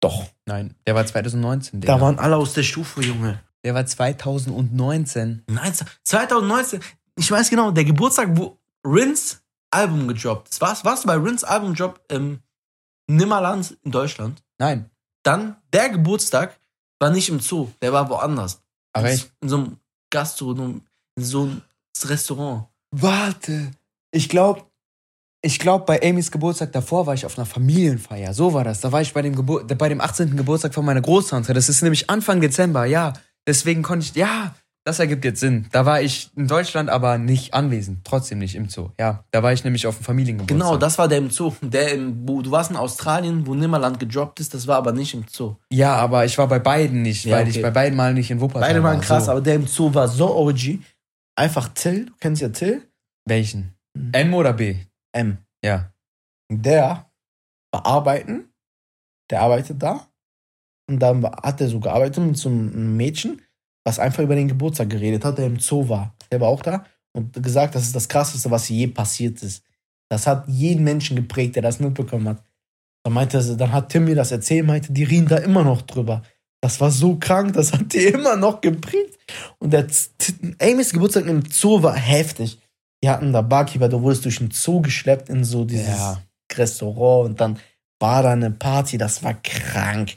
Doch. 0.00 0.24
nein. 0.44 0.74
Der 0.86 0.94
war 0.94 1.06
2019. 1.06 1.80
Da 1.80 1.94
Digga. 1.94 2.00
waren 2.00 2.18
alle 2.18 2.36
aus 2.36 2.52
der 2.52 2.62
Stufe, 2.62 3.00
Junge. 3.00 3.42
Der 3.64 3.74
war 3.74 3.86
2019. 3.86 5.44
Nein, 5.48 5.72
2019. 6.04 6.80
Ich 7.16 7.30
weiß 7.30 7.48
genau, 7.48 7.70
der 7.70 7.84
Geburtstag, 7.84 8.36
wo 8.36 8.58
Rins 8.86 9.42
Album 9.74 10.08
gedroppt 10.08 10.48
ist. 10.50 10.60
Warst, 10.60 10.84
warst 10.84 11.04
du 11.04 11.08
bei 11.08 11.16
Rins 11.16 11.44
Album 11.44 11.74
Drop 11.74 12.00
im 12.08 12.40
Nimmerland 13.08 13.76
in 13.82 13.90
Deutschland? 13.90 14.42
Nein. 14.58 14.90
Dann, 15.22 15.56
der 15.72 15.90
Geburtstag 15.90 16.58
war 16.98 17.10
nicht 17.10 17.28
im 17.28 17.40
Zoo, 17.40 17.70
der 17.82 17.92
war 17.92 18.08
woanders. 18.08 18.62
Ach 18.92 19.02
in, 19.04 19.20
in 19.40 19.48
so 19.48 19.56
einem 19.56 19.76
Gastronom, 20.10 20.82
in 21.16 21.24
so 21.24 21.42
einem 21.42 21.62
Restaurant. 22.04 22.66
Warte. 22.90 23.72
Ich 24.10 24.28
glaube, 24.28 24.62
ich 25.42 25.58
glaube, 25.58 25.84
bei 25.84 26.00
Amys 26.02 26.30
Geburtstag 26.30 26.72
davor 26.72 27.06
war 27.06 27.14
ich 27.14 27.26
auf 27.26 27.36
einer 27.36 27.46
Familienfeier. 27.46 28.32
So 28.32 28.54
war 28.54 28.64
das. 28.64 28.80
Da 28.80 28.92
war 28.92 29.02
ich 29.02 29.12
bei 29.12 29.22
dem, 29.22 29.34
Gebur 29.34 29.66
bei 29.66 29.88
dem 29.88 30.00
18. 30.00 30.36
Geburtstag 30.36 30.72
von 30.72 30.84
meiner 30.84 31.02
Großtante. 31.02 31.52
Das 31.52 31.68
ist 31.68 31.82
nämlich 31.82 32.08
Anfang 32.08 32.40
Dezember, 32.40 32.86
ja. 32.86 33.12
Deswegen 33.46 33.82
konnte 33.82 34.06
ich, 34.06 34.14
ja, 34.14 34.54
das 34.84 34.98
ergibt 34.98 35.24
jetzt 35.24 35.40
Sinn. 35.40 35.66
Da 35.72 35.86
war 35.86 36.02
ich 36.02 36.30
in 36.36 36.46
Deutschland, 36.46 36.90
aber 36.90 37.16
nicht 37.18 37.54
anwesend. 37.54 38.04
Trotzdem 38.04 38.38
nicht 38.38 38.54
im 38.54 38.68
Zoo. 38.68 38.90
Ja, 39.00 39.24
da 39.30 39.42
war 39.42 39.52
ich 39.52 39.64
nämlich 39.64 39.86
auf 39.86 39.96
dem 39.96 40.04
Familiengeburtstag. 40.04 40.58
Genau, 40.58 40.76
das 40.76 40.98
war 40.98 41.08
der 41.08 41.18
im 41.18 41.30
Zoo. 41.30 41.52
Der 41.62 41.92
im, 41.94 42.26
du 42.26 42.50
warst 42.50 42.70
in 42.70 42.76
Australien, 42.76 43.46
wo 43.46 43.54
Nimmerland 43.54 43.98
gedroppt 43.98 44.40
ist, 44.40 44.52
das 44.54 44.66
war 44.66 44.76
aber 44.76 44.92
nicht 44.92 45.14
im 45.14 45.24
Zoo. 45.28 45.56
Ja, 45.70 45.94
aber 45.96 46.24
ich 46.26 46.36
war 46.36 46.48
bei 46.48 46.58
beiden 46.58 47.02
nicht, 47.02 47.24
Ja, 47.24 47.36
weil 47.36 47.42
okay. 47.48 47.50
ich 47.56 47.62
bei 47.62 47.70
beiden 47.70 47.96
Mal 47.96 48.12
nicht 48.14 48.30
in 48.30 48.40
Wuppertal 48.40 48.68
Beide 48.68 48.82
waren 48.82 48.96
war. 48.98 49.02
krass, 49.04 49.24
so. 49.26 49.30
aber 49.32 49.40
der 49.40 49.54
im 49.54 49.66
Zoo 49.66 49.92
war 49.94 50.06
so 50.08 50.36
OG. 50.36 50.78
Einfach 51.36 51.68
Till, 51.68 52.06
du 52.06 52.12
kennst 52.20 52.42
ja 52.42 52.50
Till? 52.50 52.82
Welchen? 53.26 53.74
Mhm. 53.96 54.10
M 54.12 54.34
oder 54.34 54.52
B? 54.52 54.76
M. 55.12 55.38
Ja. 55.64 55.90
der 56.52 57.06
war 57.72 57.86
arbeiten, 57.86 58.50
der 59.30 59.40
arbeitet 59.40 59.82
da. 59.82 60.06
Und 60.88 60.98
dann 61.00 61.22
war- 61.22 61.40
hat 61.42 61.60
er 61.62 61.68
so 61.68 61.80
gearbeitet 61.80 62.22
mit 62.22 62.36
so 62.36 62.50
einem 62.50 62.96
Mädchen, 62.96 63.40
was 63.84 63.98
einfach 63.98 64.22
über 64.22 64.34
den 64.34 64.48
Geburtstag 64.48 64.90
geredet 64.90 65.24
hat, 65.24 65.38
der 65.38 65.46
im 65.46 65.60
Zoo 65.60 65.88
war. 65.88 66.14
Der 66.32 66.40
war 66.40 66.48
auch 66.48 66.62
da 66.62 66.84
und 67.12 67.40
gesagt, 67.42 67.74
das 67.74 67.84
ist 67.84 67.94
das 67.94 68.08
Krasseste, 68.08 68.50
was 68.50 68.68
je 68.68 68.86
passiert 68.86 69.42
ist. 69.42 69.62
Das 70.10 70.26
hat 70.26 70.48
jeden 70.48 70.84
Menschen 70.84 71.16
geprägt, 71.16 71.56
der 71.56 71.62
das 71.62 71.80
mitbekommen 71.80 72.28
hat. 72.28 72.42
Dann 73.04 73.12
meinte 73.12 73.40
sie, 73.40 73.56
dann 73.56 73.72
hat 73.72 73.90
Tim 73.90 74.06
mir 74.06 74.14
das 74.14 74.32
erzählt, 74.32 74.66
meinte, 74.66 74.92
die 74.92 75.04
reden 75.04 75.28
da 75.28 75.36
immer 75.36 75.62
noch 75.62 75.82
drüber. 75.82 76.22
Das 76.62 76.80
war 76.80 76.90
so 76.90 77.16
krank, 77.16 77.52
das 77.52 77.72
hat 77.72 77.92
die 77.92 77.98
immer 78.06 78.36
noch 78.36 78.60
geprägt. 78.60 79.18
Und 79.58 79.72
der 79.72 79.86
Amy's 80.60 80.92
Geburtstag 80.92 81.26
im 81.26 81.44
Zoo 81.50 81.82
war 81.82 81.94
heftig. 81.94 82.58
Die 83.02 83.08
hatten 83.10 83.32
da 83.32 83.42
Barkeeper, 83.42 83.88
du 83.88 84.00
wurdest 84.00 84.24
durch 84.24 84.38
den 84.38 84.50
Zoo 84.50 84.80
geschleppt 84.80 85.28
in 85.28 85.44
so 85.44 85.64
dieses 85.64 85.88
Ja. 85.88 86.22
Restaurant 86.54 87.30
und 87.30 87.40
dann 87.40 87.58
war 88.00 88.22
da 88.22 88.32
eine 88.32 88.50
Party, 88.50 88.96
das 88.96 89.22
war 89.22 89.34
krank. 89.34 90.14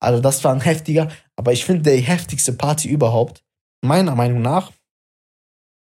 Also 0.00 0.20
das 0.20 0.42
war 0.44 0.52
ein 0.52 0.60
heftiger, 0.60 1.10
aber 1.36 1.52
ich 1.52 1.64
finde 1.64 1.90
die 1.90 2.00
heftigste 2.02 2.52
Party 2.52 2.88
überhaupt, 2.88 3.44
meiner 3.82 4.14
Meinung 4.14 4.42
nach, 4.42 4.72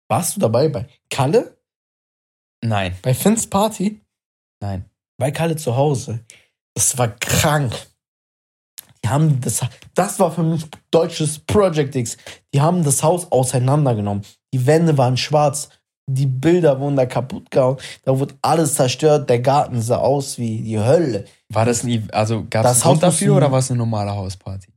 warst 0.09 0.37
du 0.37 0.41
dabei 0.41 0.69
bei 0.69 0.87
Kalle, 1.11 1.57
Nein, 2.65 2.97
bei 3.03 3.13
Finns 3.13 3.49
Party, 3.49 4.01
nein. 4.61 4.89
bei 5.19 5.33
Kalle 5.33 5.57
zu 5.57 5.77
Hause. 5.77 6.25
Das 6.75 6.97
war 6.97 7.09
krank. 7.09 7.75
Die 9.05 9.09
haben 9.09 9.41
das, 9.41 9.63
das 9.95 10.21
war 10.21 10.31
für 10.31 10.45
mich 10.45 10.65
deutsches 10.93 11.41
Project 11.41 11.97
X. 11.97 12.17
Die 12.55 12.61
haben 12.61 12.85
das 12.85 13.03
Haus 13.03 13.31
auseinandergenommen. 13.33 14.25
Die 14.55 14.65
Wände 14.65 14.97
waren 14.97 15.17
schwarz. 15.17 15.71
Die 16.15 16.27
Bilder 16.27 16.79
wurden 16.79 16.97
da 16.97 17.07
kaputt 17.07 17.51
gehauen. 17.51 17.77
Da 18.05 18.19
wurde 18.19 18.35
alles 18.43 18.75
zerstört. 18.75 19.29
Der 19.31 19.41
Garten 19.41 19.81
sah 19.81 19.99
aus 19.99 20.39
wie 20.39 20.63
die 20.63 20.79
Hölle. 20.79 21.25
War 21.49 21.65
das 21.65 21.85
ein, 21.85 22.09
also 22.13 22.45
gab 22.49 22.65
es 22.65 22.71
einen 22.73 22.81
Grund 22.81 22.95
Haus 22.95 23.01
dafür 23.01 23.37
oder 23.37 23.51
war 23.51 23.59
es 23.59 23.71
eine 23.71 23.79
normale 23.79 24.15
Hausparty? 24.15 24.73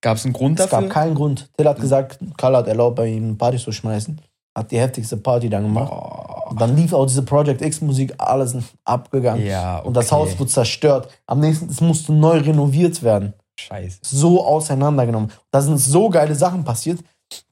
Gab 0.00 0.16
es 0.16 0.24
einen 0.24 0.34
Grund 0.34 0.60
Es 0.60 0.68
dafür? 0.68 0.88
gab 0.88 0.94
keinen 0.94 1.14
Grund. 1.14 1.48
Till 1.56 1.66
hat 1.68 1.80
gesagt, 1.80 2.18
Karl 2.36 2.56
hat 2.56 2.68
erlaubt, 2.68 2.96
bei 2.96 3.06
ihm 3.06 3.24
eine 3.24 3.34
Party 3.34 3.58
zu 3.58 3.72
schmeißen. 3.72 4.20
Hat 4.56 4.70
die 4.70 4.78
heftigste 4.78 5.16
Party 5.16 5.48
dann 5.48 5.64
gemacht. 5.64 5.92
Und 6.48 6.60
dann 6.60 6.76
lief 6.76 6.92
auch 6.92 7.06
diese 7.06 7.22
Project 7.22 7.60
X 7.62 7.80
Musik, 7.80 8.14
alles 8.18 8.56
abgegangen. 8.84 9.44
Ja, 9.44 9.78
okay. 9.78 9.88
Und 9.88 9.94
das 9.94 10.12
Haus 10.12 10.38
wurde 10.38 10.50
zerstört. 10.50 11.08
Am 11.26 11.40
nächsten, 11.40 11.68
es 11.68 11.80
musste 11.80 12.12
neu 12.12 12.38
renoviert 12.38 13.02
werden. 13.02 13.34
Scheiße. 13.58 13.98
So 14.02 14.46
auseinandergenommen. 14.46 15.30
Da 15.50 15.60
sind 15.60 15.78
so 15.78 16.08
geile 16.10 16.34
Sachen 16.34 16.62
passiert, 16.64 17.00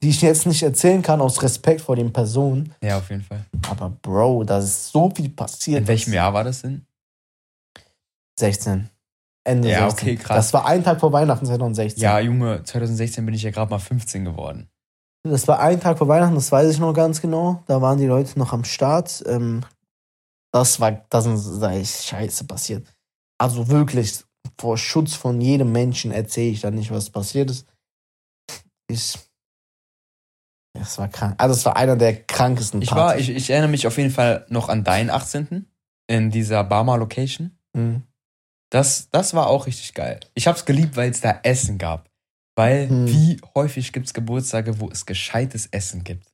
die 0.01 0.09
ich 0.09 0.21
jetzt 0.21 0.45
nicht 0.45 0.63
erzählen 0.63 1.01
kann, 1.01 1.21
aus 1.21 1.41
Respekt 1.43 1.81
vor 1.81 1.95
den 1.95 2.13
Personen. 2.13 2.73
Ja, 2.81 2.97
auf 2.97 3.09
jeden 3.09 3.23
Fall. 3.23 3.45
Aber 3.69 3.89
Bro, 3.89 4.43
da 4.45 4.59
ist 4.59 4.89
so 4.91 5.09
viel 5.09 5.29
passiert. 5.29 5.81
In 5.81 5.87
welchem 5.87 6.13
Jahr 6.13 6.33
war 6.33 6.43
das 6.43 6.61
denn? 6.61 6.85
16. 8.39 8.89
Ende 9.43 9.69
Ja, 9.69 9.89
16. 9.89 10.07
okay, 10.07 10.15
krass. 10.17 10.37
Das 10.37 10.53
war 10.53 10.65
ein 10.65 10.83
Tag 10.83 10.99
vor 10.99 11.11
Weihnachten 11.11 11.45
2016. 11.45 12.01
Ja, 12.01 12.19
Junge, 12.19 12.63
2016 12.63 13.25
bin 13.25 13.35
ich 13.35 13.43
ja 13.43 13.51
gerade 13.51 13.69
mal 13.69 13.79
15 13.79 14.25
geworden. 14.25 14.69
Das 15.23 15.47
war 15.47 15.59
ein 15.59 15.79
Tag 15.79 15.97
vor 15.97 16.07
Weihnachten, 16.07 16.35
das 16.35 16.51
weiß 16.51 16.71
ich 16.71 16.79
noch 16.79 16.93
ganz 16.93 17.19
genau. 17.19 17.63
Da 17.67 17.81
waren 17.81 17.97
die 17.97 18.05
Leute 18.05 18.37
noch 18.37 18.53
am 18.53 18.63
Start. 18.63 19.23
Ähm, 19.27 19.63
das 20.51 20.79
war, 20.79 20.91
das 21.09 21.25
ist 21.25 21.59
da 21.59 21.71
ist 21.71 22.05
Scheiße 22.05 22.45
passiert. 22.45 22.87
Also 23.37 23.67
wirklich, 23.67 24.23
vor 24.59 24.77
Schutz 24.77 25.15
von 25.15 25.41
jedem 25.41 25.71
Menschen 25.71 26.11
erzähle 26.11 26.51
ich 26.51 26.61
dann 26.61 26.75
nicht, 26.75 26.91
was 26.91 27.09
passiert 27.09 27.49
ist. 27.49 27.65
Ich, 28.87 29.17
das 30.79 30.97
war 30.97 31.07
krank. 31.07 31.35
Also, 31.37 31.53
es 31.55 31.65
war 31.65 31.75
einer 31.77 31.95
der 31.95 32.15
krankesten 32.23 32.81
Ich 32.81 32.91
war, 32.91 33.17
ich, 33.17 33.29
ich 33.29 33.49
erinnere 33.49 33.69
mich 33.69 33.87
auf 33.87 33.97
jeden 33.97 34.11
Fall 34.11 34.45
noch 34.49 34.69
an 34.69 34.83
deinen 34.83 35.09
18. 35.09 35.65
in 36.07 36.31
dieser 36.31 36.63
Barmer 36.63 36.97
Location. 36.97 37.57
Mhm. 37.73 38.03
Das, 38.71 39.09
das 39.11 39.33
war 39.33 39.47
auch 39.47 39.67
richtig 39.67 39.93
geil. 39.93 40.19
Ich 40.33 40.47
hab's 40.47 40.65
geliebt, 40.65 40.95
weil 40.97 41.11
es 41.11 41.21
da 41.21 41.39
Essen 41.43 41.77
gab. 41.77 42.09
Weil 42.57 42.89
Hm. 42.89 43.07
wie 43.07 43.41
häufig 43.53 43.91
gibt 43.93 44.07
es 44.07 44.13
Geburtstage, 44.13 44.79
wo 44.79 44.89
es 44.89 45.05
gescheites 45.05 45.67
Essen 45.67 46.03
gibt? 46.03 46.27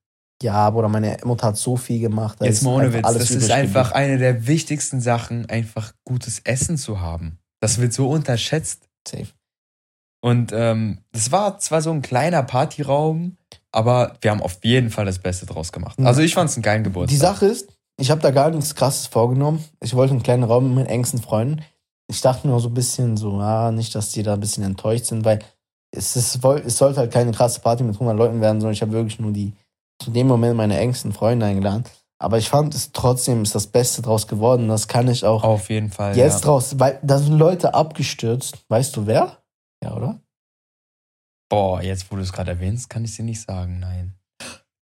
Ja, 0.44 0.70
Bruder, 0.70 0.88
meine 0.88 1.18
Mutter 1.24 1.48
hat 1.48 1.58
so 1.58 1.78
viel 1.78 2.00
gemacht. 2.00 2.38
da 2.40 2.46
Jetzt 2.46 2.64
mal 2.64 2.76
ohne 2.76 2.94
Witz, 2.94 3.06
alles 3.06 3.28
das 3.28 3.32
ist 3.32 3.52
einfach 3.52 3.90
geblieben. 3.94 4.12
eine 4.12 4.18
der 4.18 4.48
wichtigsten 4.48 5.02
Sachen, 5.02 5.48
einfach 5.50 5.94
gutes 6.04 6.40
Essen 6.40 6.78
zu 6.78 7.00
haben. 7.00 7.38
Das 7.60 7.80
wird 7.80 7.94
so 7.94 8.10
unterschätzt. 8.10 8.88
Safe. 9.08 9.28
Und 10.22 10.52
ähm, 10.54 11.00
das 11.12 11.32
war 11.32 11.58
zwar 11.58 11.82
so 11.82 11.92
ein 11.92 12.02
kleiner 12.02 12.44
Partyraum, 12.44 13.38
aber 13.72 14.14
wir 14.22 14.32
haben 14.32 14.42
auf 14.42 14.60
jeden 14.64 14.92
Fall 14.92 15.06
das 15.06 15.20
Beste 15.20 15.46
draus 15.46 15.72
gemacht. 15.72 16.00
Also 16.00 16.22
ich 16.22 16.36
fand 16.36 16.50
es 16.50 16.56
einen 16.56 16.64
geilen 16.64 16.84
Geburtstag. 16.84 17.10
Die 17.10 17.18
Sache 17.18 17.46
ist, 17.48 17.70
ich 17.98 18.12
habe 18.12 18.22
da 18.22 18.32
gar 18.32 18.52
nichts 18.52 18.76
Krasses 18.76 19.08
vorgenommen. 19.08 19.64
Ich 19.82 19.96
wollte 19.96 20.14
einen 20.14 20.24
kleinen 20.24 20.44
Raum 20.44 20.68
mit 20.68 20.76
meinen 20.76 20.88
engsten 20.88 21.22
Freunden. 21.22 21.64
Ich 22.08 22.22
dachte 22.22 22.48
nur 22.48 22.60
so 22.60 22.70
ein 22.70 22.74
bisschen 22.74 23.18
so, 23.18 23.34
ah, 23.40 23.72
nicht, 23.72 23.96
dass 23.96 24.12
die 24.12 24.22
da 24.22 24.34
ein 24.34 24.40
bisschen 24.40 24.64
enttäuscht 24.64 25.06
sind, 25.06 25.26
weil 25.26 25.40
es, 25.92 26.16
ist, 26.16 26.44
es 26.44 26.78
sollte 26.78 27.00
halt 27.00 27.12
keine 27.12 27.32
krasse 27.32 27.60
Party 27.60 27.84
mit 27.84 27.96
100 27.96 28.18
Leuten 28.18 28.42
werden, 28.42 28.62
sondern 28.62 28.74
ich 28.74 28.82
habe 28.82 28.92
wirklich 28.92 29.20
nur 29.20 29.32
die, 29.32 29.54
zu 30.00 30.12
dem 30.12 30.28
Moment 30.28 30.56
meine 30.56 30.78
engsten 30.78 31.14
Freunde 31.14 31.46
eingeladen. 31.46 31.84
Aber 32.20 32.38
ich 32.38 32.50
fand 32.50 32.76
es 32.76 32.92
trotzdem 32.92 33.42
ist 33.42 33.56
das 33.56 33.66
Beste 33.68 34.04
draus 34.04 34.28
geworden. 34.28 34.68
Das 34.68 34.88
kann 34.88 35.08
ich 35.08 35.26
auch 35.26 35.44
auf 35.44 35.70
jeden 35.70 35.90
Fall. 35.90 36.16
jetzt 36.16 36.42
ja. 36.42 36.46
draus, 36.46 36.80
weil 36.80 37.00
da 37.02 37.18
sind 37.18 37.38
Leute 37.38 37.74
abgestürzt. 37.74 38.60
Weißt 38.70 38.96
du 38.96 39.08
wer? 39.08 39.41
Ja, 39.84 39.94
oder? 39.96 40.20
Boah, 41.50 41.82
jetzt 41.82 42.12
wo 42.12 42.16
du 42.16 42.22
es 42.22 42.32
gerade 42.32 42.52
erwähnst, 42.52 42.90
kann 42.90 43.04
ich 43.04 43.16
dir 43.16 43.24
nicht 43.24 43.42
sagen, 43.42 43.80
nein. 43.80 44.16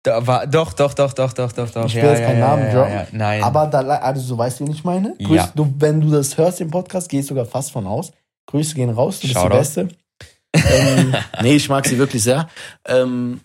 Da 0.02 0.26
war, 0.26 0.46
doch, 0.46 0.72
doch, 0.72 0.94
doch, 0.94 1.12
doch, 1.12 1.32
doch, 1.32 1.52
doch, 1.52 1.70
doch. 1.70 1.86
Ich 1.86 1.94
will 1.96 2.04
jetzt 2.04 2.22
keinen 2.22 2.40
Namen 2.40 2.72
droppen, 2.72 3.18
Nein. 3.18 3.42
Aber 3.42 3.66
da, 3.66 3.80
also 3.80 4.34
du 4.34 4.38
weißt, 4.38 4.60
wen 4.60 4.70
ich 4.70 4.84
meine. 4.84 5.14
Ja. 5.18 5.26
Grüß, 5.28 5.52
du, 5.54 5.74
wenn 5.78 6.00
du 6.00 6.10
das 6.10 6.38
hörst 6.38 6.60
im 6.60 6.70
Podcast, 6.70 7.08
gehst 7.08 7.28
sogar 7.28 7.46
fast 7.46 7.72
von 7.72 7.86
aus. 7.86 8.12
Grüße 8.46 8.74
gehen 8.74 8.90
raus, 8.90 9.20
du 9.20 9.26
bist 9.26 9.34
Shoutout. 9.34 9.52
die 9.52 9.58
Beste. 9.58 9.88
ähm, 10.54 11.14
nee, 11.42 11.56
ich 11.56 11.68
mag 11.68 11.86
sie 11.86 11.98
wirklich 11.98 12.22
sehr. 12.22 12.48
Ähm, 12.86 13.40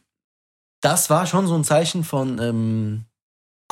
das 0.81 1.09
war 1.09 1.25
schon 1.25 1.47
so 1.47 1.55
ein 1.55 1.63
Zeichen 1.63 2.03
von 2.03 2.39
ähm, 2.39 3.05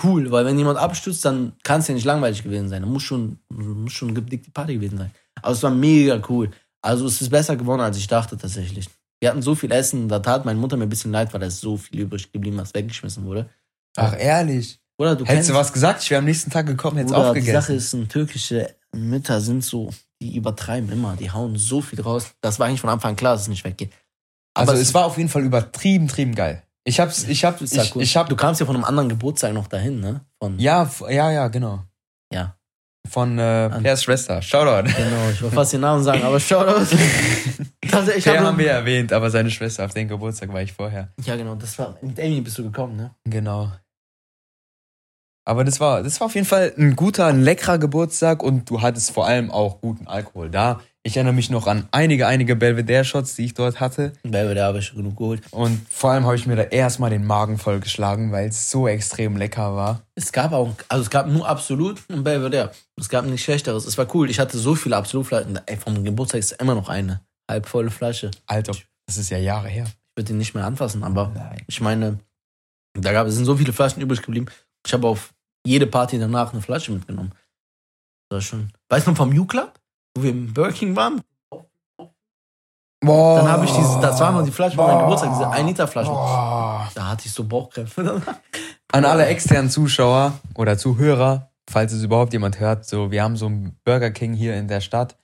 cool, 0.03 0.31
weil 0.31 0.45
wenn 0.45 0.57
jemand 0.57 0.79
abstürzt, 0.79 1.23
dann 1.23 1.53
kann 1.63 1.81
es 1.81 1.87
ja 1.87 1.93
nicht 1.93 2.05
langweilig 2.05 2.43
gewesen 2.43 2.69
sein. 2.69 2.81
Dann 2.81 2.91
muss 2.91 3.03
schon, 3.03 3.39
muss 3.49 3.93
schon 3.93 4.09
eine 4.09 4.21
gedickte 4.21 4.51
Party 4.51 4.75
gewesen 4.75 4.97
sein. 4.97 5.11
Aber 5.41 5.53
es 5.53 5.63
war 5.63 5.71
mega 5.71 6.21
cool. 6.29 6.51
Also 6.81 7.05
es 7.05 7.21
ist 7.21 7.29
besser 7.29 7.55
geworden, 7.55 7.81
als 7.81 7.97
ich 7.97 8.07
dachte 8.07 8.37
tatsächlich. 8.37 8.89
Wir 9.19 9.29
hatten 9.29 9.41
so 9.41 9.53
viel 9.53 9.71
Essen, 9.71 10.07
da 10.07 10.19
tat 10.19 10.45
meine 10.45 10.59
Mutter 10.59 10.77
mir 10.77 10.83
ein 10.83 10.89
bisschen 10.89 11.11
leid, 11.11 11.31
weil 11.33 11.39
da 11.39 11.45
ist 11.47 11.61
so 11.61 11.77
viel 11.77 11.99
übrig 11.99 12.31
geblieben, 12.31 12.57
was 12.57 12.73
weggeschmissen 12.73 13.23
wurde. 13.23 13.49
Ach, 13.95 14.15
ehrlich. 14.17 14.79
Oder 14.97 15.15
du 15.15 15.25
Hättest 15.25 15.49
du 15.49 15.53
was 15.53 15.71
gesagt? 15.73 16.01
Ich 16.01 16.09
wäre 16.09 16.19
am 16.19 16.25
nächsten 16.25 16.49
Tag 16.49 16.65
gekommen, 16.65 16.97
hätte 16.97 17.09
es 17.09 17.13
Bruder, 17.13 17.33
Die 17.33 17.41
Sache 17.41 17.57
aufgegessen. 17.73 18.03
ist, 18.03 18.11
türkische 18.11 18.75
Mütter 18.95 19.41
sind 19.41 19.63
so, 19.63 19.91
die 20.21 20.35
übertreiben 20.35 20.91
immer, 20.91 21.15
die 21.15 21.31
hauen 21.31 21.55
so 21.57 21.81
viel 21.81 22.01
raus. 22.01 22.31
Das 22.41 22.59
war 22.59 22.67
eigentlich 22.67 22.81
von 22.81 22.89
Anfang 22.89 23.11
an 23.11 23.15
klar, 23.15 23.33
dass 23.33 23.43
es 23.43 23.47
nicht 23.47 23.63
weggeht. 23.63 23.91
Also 24.53 24.71
Aber 24.71 24.81
es 24.81 24.93
war 24.93 25.05
auf 25.05 25.17
jeden 25.17 25.29
Fall 25.29 25.43
übertrieben, 25.43 26.07
trieben 26.07 26.35
geil. 26.35 26.63
Ich 26.83 26.99
hab's, 26.99 27.23
ich 27.23 27.45
hab, 27.45 27.61
ist 27.61 27.75
ja 27.75 27.83
ich, 27.83 27.95
ich 27.95 28.17
hab, 28.17 28.27
du 28.27 28.35
kamst 28.35 28.59
ja 28.59 28.65
von 28.65 28.75
einem 28.75 28.85
anderen 28.85 29.09
Geburtstag 29.09 29.53
noch 29.53 29.67
dahin, 29.67 29.99
ne? 29.99 30.21
Von, 30.39 30.59
ja, 30.59 30.89
ja, 31.09 31.31
ja, 31.31 31.47
genau. 31.47 31.83
Ja. 32.33 32.55
Von 33.09 33.37
äh, 33.39 33.69
Pers 33.81 34.03
Schwester. 34.03 34.41
Shoutout. 34.41 34.87
Genau, 34.95 35.29
ich 35.31 35.41
wollte 35.41 35.55
fast 35.55 35.73
den 35.73 35.81
Namen 35.81 36.03
sagen, 36.03 36.23
aber 36.23 36.39
Shoutout. 36.39 36.85
das, 37.91 38.07
ich 38.15 38.27
hab- 38.27 38.37
haben 38.39 38.57
wir 38.57 38.71
erwähnt, 38.71 39.11
aber 39.11 39.29
seine 39.29 39.49
Schwester, 39.51 39.85
auf 39.85 39.93
den 39.93 40.07
Geburtstag 40.07 40.53
war 40.53 40.61
ich 40.61 40.71
vorher. 40.71 41.09
Ja, 41.25 41.35
genau, 41.35 41.55
das 41.55 41.77
war, 41.79 41.97
mit 42.01 42.19
Amy 42.19 42.41
bist 42.41 42.57
du 42.57 42.63
gekommen, 42.63 42.95
ne? 42.95 43.11
Genau. 43.25 43.71
Aber 45.43 45.63
das 45.63 45.79
war, 45.79 46.03
das 46.03 46.19
war 46.19 46.27
auf 46.27 46.35
jeden 46.35 46.45
Fall 46.47 46.71
ein 46.77 46.95
guter, 46.95 47.25
ein 47.25 47.41
leckerer 47.41 47.79
Geburtstag 47.79 48.43
und 48.43 48.69
du 48.69 48.81
hattest 48.81 49.11
vor 49.11 49.25
allem 49.25 49.49
auch 49.49 49.81
guten 49.81 50.07
Alkohol 50.07 50.49
da. 50.51 50.79
Ich 51.03 51.17
erinnere 51.17 51.33
mich 51.33 51.49
noch 51.49 51.65
an 51.65 51.87
einige, 51.91 52.27
einige 52.27 52.55
Belvedere-Shots, 52.55 53.35
die 53.35 53.45
ich 53.45 53.55
dort 53.55 53.79
hatte. 53.79 54.13
Da 54.23 54.45
habe 54.63 54.79
ich 54.79 54.85
schon 54.85 54.97
genug 54.97 55.17
geholt. 55.17 55.41
Und 55.49 55.81
vor 55.89 56.11
allem 56.11 56.25
habe 56.25 56.35
ich 56.35 56.45
mir 56.45 56.55
da 56.55 56.63
erstmal 56.63 57.09
den 57.09 57.25
Magen 57.25 57.57
vollgeschlagen, 57.57 58.31
weil 58.31 58.49
es 58.49 58.69
so 58.69 58.87
extrem 58.87 59.35
lecker 59.35 59.75
war. 59.75 60.03
Es 60.13 60.31
gab 60.31 60.51
auch, 60.51 60.75
also 60.89 61.01
es 61.01 61.09
gab 61.09 61.27
nur 61.27 61.47
Absolut 61.47 62.03
und 62.07 62.23
Belvedere. 62.23 62.71
Es 62.99 63.09
gab 63.09 63.25
nichts 63.25 63.41
Schlechteres. 63.41 63.85
Es 63.85 63.97
war 63.97 64.13
cool. 64.13 64.29
Ich 64.29 64.39
hatte 64.39 64.59
so 64.59 64.75
viele 64.75 64.95
Absolutflaschen. 64.95 65.59
Ey, 65.65 65.77
vom 65.77 66.03
Geburtstag 66.03 66.39
ist 66.39 66.51
immer 66.61 66.75
noch 66.75 66.87
eine 66.87 67.21
halbvolle 67.49 67.89
Flasche. 67.89 68.29
Alter, 68.45 68.73
das 69.07 69.17
ist 69.17 69.31
ja 69.31 69.39
Jahre 69.39 69.69
her. 69.69 69.85
Ich 69.85 70.17
würde 70.17 70.27
den 70.27 70.37
nicht 70.37 70.53
mehr 70.53 70.65
anfassen, 70.65 71.03
aber 71.03 71.31
Nein. 71.33 71.63
ich 71.65 71.81
meine, 71.81 72.19
da 72.93 73.11
gab 73.11 73.25
es 73.25 73.35
sind 73.35 73.45
so 73.45 73.57
viele 73.57 73.73
Flaschen 73.73 74.03
übrig 74.03 74.21
geblieben. 74.21 74.47
Ich 74.85 74.93
habe 74.93 75.07
auf 75.07 75.33
jede 75.65 75.87
Party 75.87 76.19
danach 76.19 76.53
eine 76.53 76.61
Flasche 76.61 76.91
mitgenommen. 76.91 77.31
Das 78.29 78.35
war 78.35 78.41
schon. 78.41 78.71
Weißt 78.89 79.07
du 79.07 79.11
noch 79.11 79.17
vom 79.17 79.35
U-Club? 79.35 79.80
Wo 80.15 80.23
wir 80.23 80.31
im 80.31 80.53
Burger 80.53 80.73
King 80.73 80.95
waren? 80.95 81.21
Boah. 83.03 83.39
Dann 83.39 83.49
habe 83.49 83.65
ich 83.65 83.71
diese, 83.71 83.99
das 83.99 84.19
waren 84.19 84.35
noch 84.35 84.45
die 84.45 84.51
Flaschen 84.51 84.75
von 84.75 84.85
meinem 84.85 84.99
Geburtstag, 84.99 85.31
diese 85.33 85.49
1 85.49 85.67
Liter 85.67 85.87
Flaschen. 85.87 86.13
Boah. 86.13 86.89
Da 86.93 87.07
hatte 87.07 87.25
ich 87.25 87.33
so 87.33 87.43
Bauchkrämpfe. 87.43 88.21
An 88.91 89.05
alle 89.05 89.25
externen 89.25 89.71
Zuschauer 89.71 90.33
oder 90.55 90.77
Zuhörer, 90.77 91.51
falls 91.67 91.93
es 91.93 92.03
überhaupt 92.03 92.33
jemand 92.33 92.59
hört, 92.59 92.85
so, 92.85 93.09
wir 93.09 93.23
haben 93.23 93.37
so 93.37 93.47
einen 93.47 93.79
Burger 93.85 94.11
King 94.11 94.33
hier 94.33 94.55
in 94.55 94.67
der 94.67 94.81
Stadt. 94.81 95.17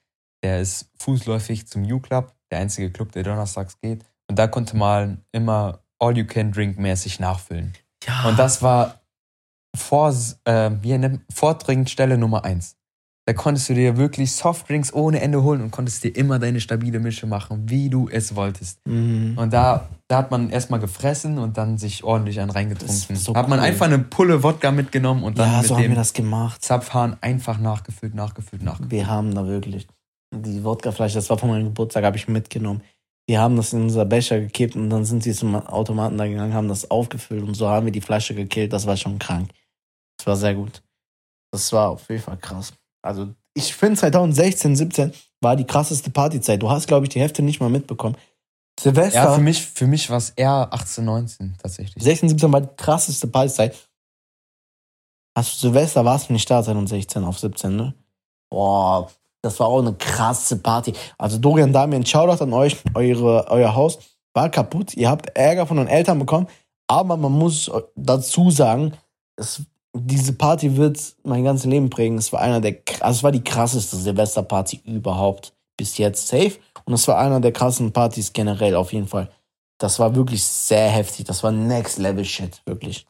Der 0.43 0.62
ist 0.62 0.89
fußläufig 0.97 1.67
zum 1.67 1.84
U-Club, 1.84 2.34
der 2.52 2.60
einzige 2.60 2.91
Club, 2.91 3.12
der 3.12 3.23
donnerstags 3.23 3.80
geht. 3.80 4.04
Und 4.28 4.39
da 4.39 4.47
konnte 4.47 4.76
man 4.76 5.23
immer 5.32 5.80
All-You-Can-Drink-mäßig 6.00 7.19
nachfüllen. 7.19 7.73
Ja. 8.06 8.28
Und 8.28 8.39
das 8.39 8.62
war 8.62 9.02
vor, 9.76 10.13
äh, 10.45 10.69
nennt 10.69 11.21
Vortrinkstelle 11.32 12.17
Nummer 12.17 12.43
eins. 12.43 12.77
Da 13.28 13.34
konntest 13.34 13.68
du 13.68 13.74
dir 13.74 13.98
wirklich 13.98 14.32
Softdrinks 14.32 14.94
ohne 14.94 15.20
Ende 15.20 15.44
holen 15.44 15.62
und 15.62 15.70
konntest 15.70 16.02
dir 16.02 16.16
immer 16.16 16.40
deine 16.40 16.62
stabile 16.62 17.02
Mische 17.02 17.28
machen, 17.28 17.70
wie 17.70 17.90
du 17.90 18.08
es 18.08 18.38
wolltest. 18.38 18.80
Mhm. 18.88 19.38
Und 19.38 19.52
da, 19.52 19.90
da 20.08 20.20
hat 20.20 20.32
man 20.32 20.50
erstmal 20.50 20.80
gefressen 20.80 21.38
und 21.38 21.58
dann 21.58 21.78
sich 21.78 22.06
ordentlich 22.06 22.40
einen 22.40 22.52
reingetrunken. 22.52 23.18
So 23.18 23.36
hat 23.36 23.50
man 23.50 23.60
cool. 23.60 23.66
einfach 23.66 23.88
eine 23.88 24.00
Pulle 24.00 24.44
Wodka 24.44 24.72
mitgenommen 24.72 25.24
und 25.24 25.38
dann 25.38 25.52
Ja, 25.52 25.58
mit 25.58 25.68
so 25.68 25.76
haben 25.76 25.82
wir 25.82 25.90
dem 25.90 25.96
das 25.96 26.13
gemacht. 26.13 26.63
Zapfhahn 26.63 27.18
einfach 27.20 27.60
nachgefüllt, 27.60 28.16
nachgefüllt, 28.16 28.63
nachgefüllt. 28.63 28.92
Wir 28.92 29.08
haben 29.08 29.36
da 29.36 29.46
wirklich 29.46 29.88
die 30.34 30.63
Wodkaflasche, 30.63 31.16
das 31.16 31.30
war 31.30 31.38
von 31.38 31.50
meinem 31.50 31.66
Geburtstag, 31.66 32.06
habe 32.06 32.16
ich 32.16 32.30
mitgenommen. 32.30 32.82
Wir 33.28 33.42
haben 33.42 33.58
das 33.58 33.74
in 33.74 33.82
unser 33.82 34.06
Becher 34.06 34.40
gekippt 34.40 34.78
und 34.78 34.90
dann 34.90 35.04
sind 35.04 35.24
sie 35.24 35.34
zum 35.34 35.54
Automaten 35.54 36.18
da 36.18 36.28
gegangen, 36.28 36.54
haben 36.54 36.70
das 36.70 36.90
aufgefüllt 36.90 37.44
und 37.44 37.56
so 37.56 37.68
haben 37.68 37.88
wir 37.88 37.92
die 37.92 38.00
Flasche 38.00 38.34
gekillt. 38.34 38.72
Das 38.72 38.88
war 38.88 38.96
schon 38.96 39.20
krank. 39.20 39.50
Das 40.18 40.28
war 40.28 40.38
sehr 40.38 40.56
gut. 40.56 40.82
Das 41.52 41.74
war 41.74 41.90
auf 41.90 42.10
jeden 42.10 42.24
Fall 42.24 42.38
krass. 42.38 42.72
Also 43.08 43.30
ich 43.54 43.74
finde 43.74 43.98
2016, 43.98 44.76
17 44.76 45.13
war 45.41 45.56
die 45.56 45.63
krasseste 45.63 46.10
Partyzeit. 46.12 46.62
Du 46.62 46.70
hast, 46.70 46.88
glaube 46.88 47.06
ich, 47.06 47.10
die 47.10 47.22
Hälfte 47.22 47.41
nicht 47.41 47.60
mal 47.60 47.70
mitbekommen. 47.70 48.17
Silvester, 48.80 49.24
Ja, 49.24 49.34
für 49.34 49.41
mich, 49.41 49.65
für 49.65 49.88
mich 49.88 50.10
war 50.10 50.17
es 50.17 50.32
eher 50.32 50.67
18, 50.72 51.06
19 51.06 51.56
tatsächlich. 51.58 52.04
16, 52.04 52.30
17 52.30 52.52
war 52.52 52.62
die 52.62 52.76
krasseste 52.76 53.28
Partyzeit. 53.28 53.76
Hast 55.36 55.56
du 55.56 55.67
Silvester 55.67 56.04
warst 56.04 56.30
du 56.30 56.34
nicht 56.34 56.50
da 56.50 56.62
2016 56.62 57.24
auf 57.24 57.39
17, 57.39 57.76
ne? 57.76 57.93
Boah, 58.50 59.10
das 59.41 59.60
war 59.60 59.67
auch 59.67 59.80
eine 59.80 59.93
krasse 59.93 60.58
Party. 60.58 60.93
Also 61.17 61.38
Dorian 61.38 61.72
Damien, 61.74 62.06
Shoutout 62.06 62.43
an 62.43 62.54
euch, 62.54 62.78
eure, 62.93 63.48
euer 63.50 63.74
Haus 63.74 64.00
war 64.34 64.50
kaputt. 64.50 64.93
Ihr 64.96 65.10
habt 65.10 65.36
Ärger 65.36 65.65
von 65.65 65.78
den 65.78 65.88
Eltern 65.88 66.20
bekommen, 66.20 66.48
aber 66.88 67.17
man 67.17 67.32
muss 67.32 67.72
dazu 67.96 68.52
sagen, 68.52 68.93
es, 69.38 69.63
diese 70.02 70.34
Party 70.34 70.76
wird 70.78 71.00
mein 71.24 71.44
ganzes 71.44 71.66
Leben 71.66 71.90
prägen. 71.90 72.18
Es 72.18 72.32
war 72.34 72.42
einer 72.42 72.62
der, 72.62 72.78
also 73.00 73.18
es 73.18 73.24
war 73.24 73.32
die 73.32 73.44
krasseste 73.44 73.96
Silvesterparty 73.98 74.82
überhaupt 74.86 75.54
bis 75.78 75.98
jetzt 75.98 76.28
safe 76.28 76.54
und 76.86 76.94
es 76.94 77.08
war 77.08 77.20
einer 77.20 77.40
der 77.40 77.52
krassen 77.52 77.92
Partys 77.92 78.34
generell 78.34 78.76
auf 78.76 78.94
jeden 78.94 79.08
Fall. 79.08 79.30
Das 79.78 80.00
war 80.00 80.16
wirklich 80.16 80.44
sehr 80.44 80.90
heftig. 80.90 81.26
Das 81.26 81.44
war 81.44 81.52
Next 81.52 82.00
Level 82.00 82.26
Shit, 82.26 82.62
wirklich. 82.66 83.06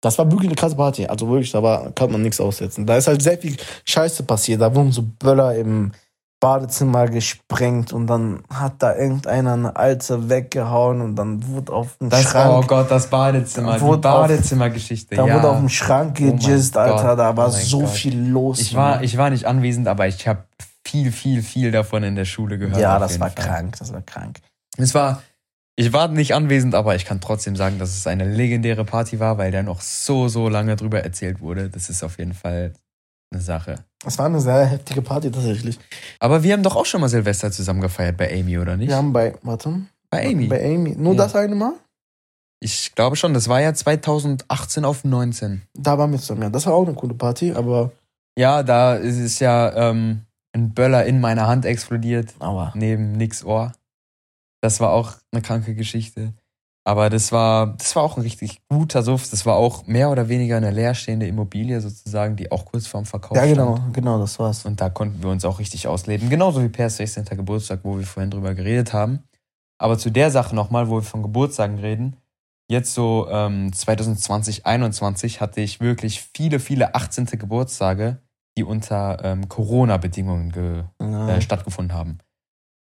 Das 0.00 0.18
war 0.18 0.30
wirklich 0.30 0.48
eine 0.48 0.56
krasse 0.56 0.76
Party. 0.76 1.06
Also 1.06 1.28
wirklich, 1.28 1.52
da 1.52 1.62
war, 1.62 1.92
kann 1.92 2.10
man 2.10 2.22
nichts 2.22 2.40
aussetzen. 2.40 2.86
Da 2.86 2.96
ist 2.96 3.06
halt 3.06 3.22
sehr 3.22 3.38
viel 3.38 3.56
Scheiße 3.84 4.22
passiert. 4.24 4.60
Da 4.60 4.74
wurden 4.74 4.92
so 4.92 5.02
Böller 5.02 5.54
im 5.54 5.92
Badezimmer 6.40 7.06
gesprengt 7.06 7.92
und 7.92 8.06
dann 8.06 8.42
hat 8.52 8.74
da 8.78 8.96
irgendeiner 8.96 9.52
eine 9.52 9.76
alte 9.76 10.30
weggehauen 10.30 11.02
und 11.02 11.14
dann 11.16 11.46
wurde 11.46 11.72
auf 11.72 11.98
dem 11.98 12.08
Das, 12.08 12.22
Schrank, 12.22 12.64
oh 12.64 12.66
Gott, 12.66 12.90
das 12.90 13.08
Badezimmer, 13.10 13.74
die 13.76 13.80
Wurde 13.82 14.10
auf- 14.10 14.22
Badezimmergeschichte. 14.28 15.16
da 15.16 15.26
ja. 15.26 15.34
wurde 15.36 15.50
auf 15.50 15.58
dem 15.58 15.68
Schrank 15.68 16.16
Oh 16.20 16.24
mein 16.24 16.38
gejizzt, 16.38 16.76
Alter. 16.78 17.08
Gott, 17.10 17.18
Da 17.18 17.36
war 17.36 17.48
oh 17.48 17.50
so 17.50 17.80
Gott. 17.80 17.90
viel 17.90 18.18
los. 18.30 18.58
ich, 18.60 18.74
war, 18.74 19.02
ich 19.02 19.16
war 19.18 19.28
nicht 19.30 19.44
anwesend, 19.44 19.86
aber 19.86 20.08
ich 20.08 20.26
habe 20.26 20.44
viel, 20.86 21.12
viel, 21.12 21.42
viel 21.42 21.70
davon 21.72 22.02
in 22.02 22.16
der 22.16 22.24
Schule 22.24 22.58
gehört. 22.58 22.80
ja, 22.80 22.98
das 22.98 23.20
war 23.20 23.30
Fall. 23.30 23.44
krank. 23.44 23.76
Das 23.78 23.92
war 23.92 24.00
krank. 24.00 24.38
Es 24.78 24.94
war, 24.94 25.22
ich 25.76 25.92
war 25.92 26.08
nicht 26.08 26.34
anwesend, 26.34 26.74
aber 26.74 26.94
ich 26.96 27.04
kann 27.04 27.20
trotzdem 27.20 27.54
sagen, 27.54 27.78
dass 27.78 27.90
es 27.96 28.06
eine 28.06 28.24
legendäre 28.24 28.84
Party 28.86 29.20
war, 29.20 29.36
weil 29.36 29.52
da 29.52 29.62
noch 29.62 29.82
so, 29.82 30.28
so 30.28 30.48
lange 30.48 30.76
drüber 30.76 31.02
erzählt 31.04 31.40
wurde. 31.42 31.68
Das 31.68 31.90
ist 31.90 32.02
auf 32.02 32.18
jeden 32.18 32.32
Fall 32.34 32.72
eine 33.32 33.40
Sache. 33.40 33.76
Das 34.02 34.18
war 34.18 34.26
eine 34.26 34.40
sehr 34.40 34.64
heftige 34.66 35.02
Party 35.02 35.30
tatsächlich. 35.30 35.78
Aber 36.18 36.42
wir 36.42 36.52
haben 36.52 36.62
doch 36.62 36.76
auch 36.76 36.86
schon 36.86 37.00
mal 37.00 37.08
Silvester 37.08 37.50
zusammen 37.52 37.80
gefeiert 37.80 38.16
bei 38.16 38.32
Amy, 38.32 38.58
oder 38.58 38.76
nicht? 38.76 38.88
Wir 38.88 38.96
haben 38.96 39.12
bei, 39.12 39.34
warte, 39.42 39.82
bei 40.10 40.26
Amy. 40.26 40.46
bei 40.46 40.64
Amy, 40.64 40.96
nur 40.96 41.12
Ja. 41.14 41.18
das 41.24 41.34
eine 41.36 41.54
Mal? 41.54 41.74
Ich 42.62 42.94
glaube 42.94 43.16
schon, 43.16 43.32
das 43.32 43.48
war 43.48 43.60
ja 43.60 43.72
2018 43.72 44.84
auf 44.84 45.04
19. 45.04 45.62
Da 45.74 45.96
waren 45.98 46.10
wir 46.12 46.18
zusammen, 46.18 46.42
ja. 46.42 46.50
Das 46.50 46.66
war 46.66 46.74
auch 46.74 46.86
eine 46.86 46.94
coole 46.94 47.14
Party, 47.14 47.52
aber, 47.52 47.92
Ja, 48.38 48.62
da 48.62 48.94
ist 48.96 49.18
es 49.18 49.38
ja 49.38 49.90
ähm, 49.90 50.22
ein 50.52 50.74
Böller 50.74 51.04
in 51.06 51.20
meiner 51.20 51.46
Hand 51.46 51.64
explodiert, 51.64 52.34
aber 52.38 52.72
neben 52.74 53.12
Nicks 53.12 53.44
Ohr. 53.44 53.72
Das 54.62 54.80
war 54.80 54.90
auch 54.90 55.14
eine 55.32 55.40
kranke 55.40 55.74
Geschichte. 55.74 56.34
Aber 56.84 57.10
das 57.10 57.30
war, 57.30 57.76
das 57.76 57.94
war 57.94 58.02
auch 58.02 58.16
ein 58.16 58.22
richtig 58.22 58.62
guter 58.68 59.02
Suff. 59.02 59.28
Das 59.30 59.44
war 59.44 59.56
auch 59.56 59.86
mehr 59.86 60.10
oder 60.10 60.28
weniger 60.28 60.56
eine 60.56 60.70
leerstehende 60.70 61.26
Immobilie 61.26 61.80
sozusagen, 61.80 62.36
die 62.36 62.50
auch 62.50 62.64
kurz 62.64 62.86
vorm 62.86 63.04
Verkauf 63.04 63.36
Ja, 63.36 63.44
genau, 63.44 63.76
stand. 63.76 63.94
genau, 63.94 64.18
das 64.18 64.38
war's. 64.38 64.64
Und 64.64 64.80
da 64.80 64.88
konnten 64.88 65.22
wir 65.22 65.30
uns 65.30 65.44
auch 65.44 65.58
richtig 65.58 65.86
ausleben. 65.86 66.30
Genauso 66.30 66.62
wie 66.62 66.68
Pers 66.70 66.96
16. 66.96 67.24
Geburtstag, 67.26 67.80
wo 67.82 67.98
wir 67.98 68.06
vorhin 68.06 68.30
drüber 68.30 68.54
geredet 68.54 68.92
haben. 68.94 69.20
Aber 69.78 69.98
zu 69.98 70.10
der 70.10 70.30
Sache 70.30 70.54
nochmal, 70.54 70.88
wo 70.88 70.96
wir 70.96 71.02
von 71.02 71.22
Geburtstagen 71.22 71.78
reden. 71.78 72.16
Jetzt 72.70 72.94
so 72.94 73.28
ähm, 73.30 73.72
2020, 73.72 74.62
2021 74.62 75.40
hatte 75.40 75.60
ich 75.60 75.80
wirklich 75.80 76.22
viele, 76.34 76.60
viele 76.60 76.94
18. 76.94 77.26
Geburtstage, 77.26 78.22
die 78.56 78.64
unter 78.64 79.22
ähm, 79.24 79.48
Corona-Bedingungen 79.48 80.50
ge 80.52 80.84
Ja. 81.00 81.28
äh, 81.28 81.40
stattgefunden 81.42 81.94
haben. 81.96 82.18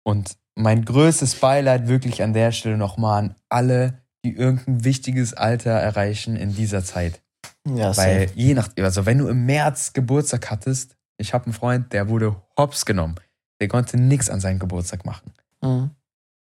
Und 0.04 0.38
mein 0.56 0.86
größtes 0.86 1.36
Beileid 1.36 1.88
wirklich 1.88 2.24
an 2.24 2.34
der 2.34 2.52
Stelle 2.52 2.78
nochmal 2.78 3.24
an 3.24 3.36
alle, 3.50 4.02
die 4.24 4.36
irgendein 4.36 4.84
wichtiges 4.84 5.34
Alter 5.34 5.72
erreichen 5.72 6.36
in 6.36 6.56
dieser 6.56 6.84
Zeit. 6.84 7.22
ja, 7.68 7.96
Weil 7.96 8.28
safe. 8.28 8.40
je 8.40 8.54
nach, 8.54 8.70
also 8.78 9.06
wenn 9.06 9.20
du 9.20 9.28
im 9.28 9.46
März 9.46 9.94
Geburtstag 9.94 10.50
hattest, 10.50 10.96
ich 11.18 11.34
habe 11.34 11.46
einen 11.46 11.54
Freund, 11.54 11.94
der 11.94 12.10
wurde 12.10 12.36
hops 12.58 12.86
genommen. 12.86 13.16
Der 13.62 13.68
konnte 13.68 13.98
nichts 13.98 14.30
an 14.30 14.40
seinen 14.40 14.60
Geburtstag 14.60 15.06
machen. 15.06 15.32
Mhm. 15.62 15.92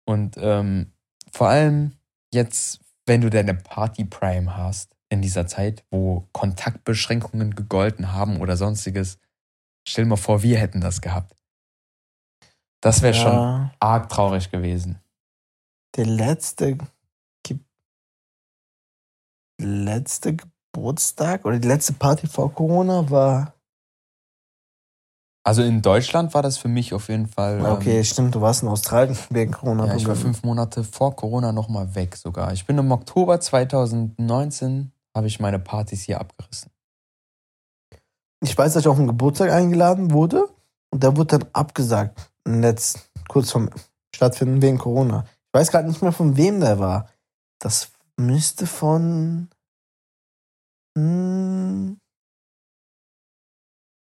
Und 0.06 0.36
ähm, 0.39 0.93
vor 1.32 1.50
allem 1.50 1.93
jetzt, 2.34 2.80
wenn 3.06 3.22
du 3.22 3.30
deine 3.30 3.54
Party 3.54 4.06
Prime 4.06 4.58
hast 4.58 4.96
in 5.10 5.22
dieser 5.22 5.48
Zeit, 5.48 5.86
wo 5.91 6.28
Kontaktbeschränkungen 6.32 7.56
gegolten 7.56 8.13
haben 8.13 8.41
oder 8.41 8.58
sonstiges, 8.58 9.20
stell 9.88 10.06
dir 10.06 10.10
mal 10.10 10.15
vor, 10.17 10.43
wir 10.43 10.58
hätten 10.58 10.82
das 10.82 11.02
gehabt. 11.02 11.37
Das 12.81 13.01
wäre 13.01 13.13
schon 13.13 13.31
ja, 13.31 13.71
arg 13.79 14.09
traurig 14.09 14.51
gewesen. 14.51 14.99
der 15.95 16.05
letzte, 16.05 16.77
Ge 17.43 17.57
letzte 19.59 20.35
Geburtstag 20.35 21.45
oder 21.45 21.57
die 21.59 21.67
letzte 21.67 21.93
Party 21.93 22.27
vor 22.27 22.53
Corona 22.53 23.09
war. 23.09 23.53
Also 25.43 25.63
in 25.63 25.81
Deutschland 25.81 26.33
war 26.33 26.41
das 26.43 26.57
für 26.57 26.67
mich 26.67 26.93
auf 26.93 27.07
jeden 27.07 27.27
Fall. 27.27 27.65
Okay, 27.65 27.99
Ähm, 27.99 28.03
stimmt, 28.03 28.35
du 28.35 28.41
warst 28.41 28.63
in 28.63 28.69
Australien 28.69 29.17
wegen 29.29 29.51
Corona. 29.53 29.87
ja, 29.87 29.95
ich 29.95 30.05
war 30.07 30.15
fünf 30.15 30.43
Monate 30.43 30.83
vor 30.83 31.15
Corona 31.15 31.51
nochmal 31.53 31.95
weg 31.95 32.15
sogar. 32.17 32.51
Ich 32.51 32.65
bin 32.65 32.77
im 32.77 32.91
Oktober 32.91 33.39
2019, 33.39 34.91
habe 35.15 35.27
ich 35.27 35.39
meine 35.39 35.57
Partys 35.59 36.03
hier 36.03 36.19
abgerissen. 36.19 36.69
Ich 38.41 38.55
weiß, 38.57 38.73
dass 38.73 38.83
ich 38.83 38.87
auf 38.87 38.97
einen 38.97 39.07
Geburtstag 39.07 39.49
eingeladen 39.51 40.11
wurde 40.11 40.47
und 40.91 41.01
der 41.01 41.15
wurde 41.15 41.39
dann 41.39 41.49
abgesagt. 41.53 42.29
Letzt, 42.47 43.12
kurz 43.27 43.51
vom 43.51 43.69
Stattfinden 44.15 44.62
wegen 44.62 44.77
Corona. 44.77 45.25
Ich 45.27 45.53
weiß 45.53 45.71
gerade 45.71 45.88
nicht 45.88 46.01
mehr, 46.01 46.12
von 46.12 46.38
wem 46.38 46.60
der 46.60 46.79
war. 46.79 47.10
Das 47.60 47.91
müsste 48.17 48.67
von. 48.67 49.49
Hm, 50.97 51.99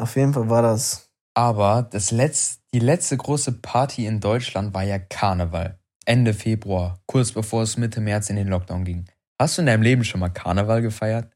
auf 0.01 0.15
jeden 0.15 0.33
Fall 0.33 0.49
war 0.49 0.63
das. 0.63 1.09
Aber 1.35 1.83
das 1.83 2.11
letzt, 2.11 2.61
die 2.73 2.79
letzte 2.79 3.15
große 3.15 3.51
Party 3.61 4.05
in 4.07 4.19
Deutschland 4.19 4.73
war 4.73 4.83
ja 4.83 4.97
Karneval. 4.97 5.79
Ende 6.05 6.33
Februar, 6.33 6.99
kurz 7.05 7.31
bevor 7.31 7.61
es 7.61 7.77
Mitte 7.77 8.01
März 8.01 8.29
in 8.31 8.35
den 8.35 8.47
Lockdown 8.47 8.83
ging. 8.83 9.05
Hast 9.39 9.57
du 9.57 9.61
in 9.61 9.67
deinem 9.67 9.83
Leben 9.83 10.03
schon 10.03 10.19
mal 10.19 10.29
Karneval 10.29 10.81
gefeiert? 10.81 11.31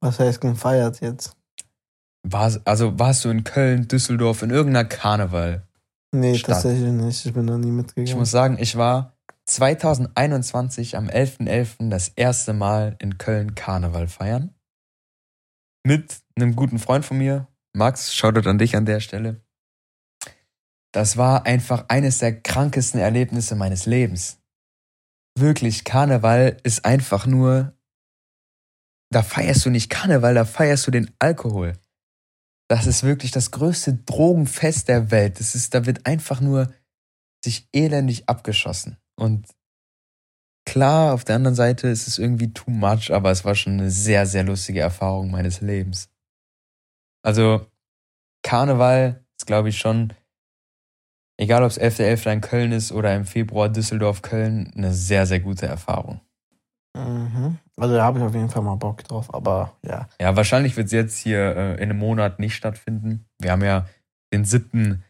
Was 0.00 0.18
heißt 0.18 0.40
gefeiert 0.40 1.00
jetzt? 1.00 1.36
War, 2.28 2.52
also 2.64 2.98
warst 2.98 3.24
du 3.24 3.30
in 3.30 3.44
Köln, 3.44 3.86
Düsseldorf, 3.86 4.42
in 4.42 4.50
irgendeiner 4.50 4.84
Karneval? 4.84 5.62
Nee, 6.12 6.36
Stadt. 6.36 6.54
tatsächlich 6.54 6.90
nicht. 6.90 7.24
Ich 7.24 7.32
bin 7.32 7.46
da 7.46 7.56
nie 7.56 7.70
mitgegangen. 7.70 8.08
Ich 8.08 8.16
muss 8.16 8.32
sagen, 8.32 8.58
ich 8.58 8.76
war 8.76 9.16
2021 9.44 10.96
am 10.96 11.06
11.11. 11.06 11.88
das 11.88 12.08
erste 12.08 12.52
Mal 12.52 12.96
in 12.98 13.18
Köln 13.18 13.54
Karneval 13.54 14.08
feiern. 14.08 14.52
Mit 15.86 16.18
einem 16.34 16.56
guten 16.56 16.80
Freund 16.80 17.04
von 17.04 17.18
mir, 17.18 17.46
Max, 17.72 18.12
Shoutout 18.12 18.48
an 18.48 18.58
dich 18.58 18.74
an 18.74 18.86
der 18.86 18.98
Stelle. 18.98 19.40
Das 20.92 21.16
war 21.16 21.46
einfach 21.46 21.84
eines 21.88 22.18
der 22.18 22.40
krankesten 22.40 22.98
Erlebnisse 22.98 23.54
meines 23.54 23.86
Lebens. 23.86 24.38
Wirklich, 25.38 25.84
Karneval 25.84 26.56
ist 26.64 26.84
einfach 26.84 27.26
nur, 27.26 27.72
da 29.10 29.22
feierst 29.22 29.64
du 29.64 29.70
nicht 29.70 29.90
Karneval, 29.90 30.34
da 30.34 30.44
feierst 30.44 30.88
du 30.88 30.90
den 30.90 31.14
Alkohol. 31.20 31.74
Das 32.68 32.86
ist 32.86 33.04
wirklich 33.04 33.30
das 33.30 33.52
größte 33.52 33.94
Drogenfest 33.94 34.88
der 34.88 35.10
Welt. 35.10 35.38
Das 35.38 35.54
ist, 35.54 35.74
da 35.74 35.86
wird 35.86 36.06
einfach 36.06 36.40
nur 36.40 36.72
sich 37.44 37.68
elendig 37.72 38.28
abgeschossen. 38.28 38.96
Und 39.16 39.46
klar, 40.66 41.14
auf 41.14 41.24
der 41.24 41.36
anderen 41.36 41.54
Seite 41.54 41.88
ist 41.88 42.08
es 42.08 42.18
irgendwie 42.18 42.52
too 42.52 42.70
much, 42.70 43.12
aber 43.12 43.30
es 43.30 43.44
war 43.44 43.54
schon 43.54 43.74
eine 43.74 43.90
sehr, 43.90 44.26
sehr 44.26 44.42
lustige 44.42 44.80
Erfahrung 44.80 45.30
meines 45.30 45.60
Lebens. 45.60 46.10
Also, 47.22 47.66
Karneval 48.42 49.24
ist, 49.38 49.46
glaube 49.46 49.68
ich, 49.68 49.78
schon, 49.78 50.12
egal 51.36 51.62
ob 51.62 51.70
es 51.70 51.80
11.11. 51.80 52.32
in 52.32 52.40
Köln 52.40 52.72
ist 52.72 52.92
oder 52.92 53.14
im 53.14 53.24
Februar 53.26 53.68
Düsseldorf-Köln, 53.68 54.72
eine 54.76 54.92
sehr, 54.92 55.26
sehr 55.26 55.40
gute 55.40 55.66
Erfahrung. 55.66 56.20
Mhm. 56.96 57.58
Also 57.76 57.94
da 57.94 58.04
habe 58.04 58.18
ich 58.18 58.24
auf 58.24 58.34
jeden 58.34 58.48
Fall 58.48 58.62
mal 58.62 58.76
Bock 58.76 59.04
drauf, 59.04 59.32
aber 59.34 59.72
ja. 59.82 60.08
Ja, 60.20 60.34
wahrscheinlich 60.36 60.76
wird 60.76 60.86
es 60.86 60.92
jetzt 60.92 61.18
hier 61.18 61.56
äh, 61.56 61.74
in 61.74 61.90
einem 61.90 61.98
Monat 61.98 62.38
nicht 62.38 62.54
stattfinden. 62.54 63.26
Wir 63.38 63.52
haben 63.52 63.62
ja 63.62 63.86
den 64.32 64.44
7. 64.44 65.04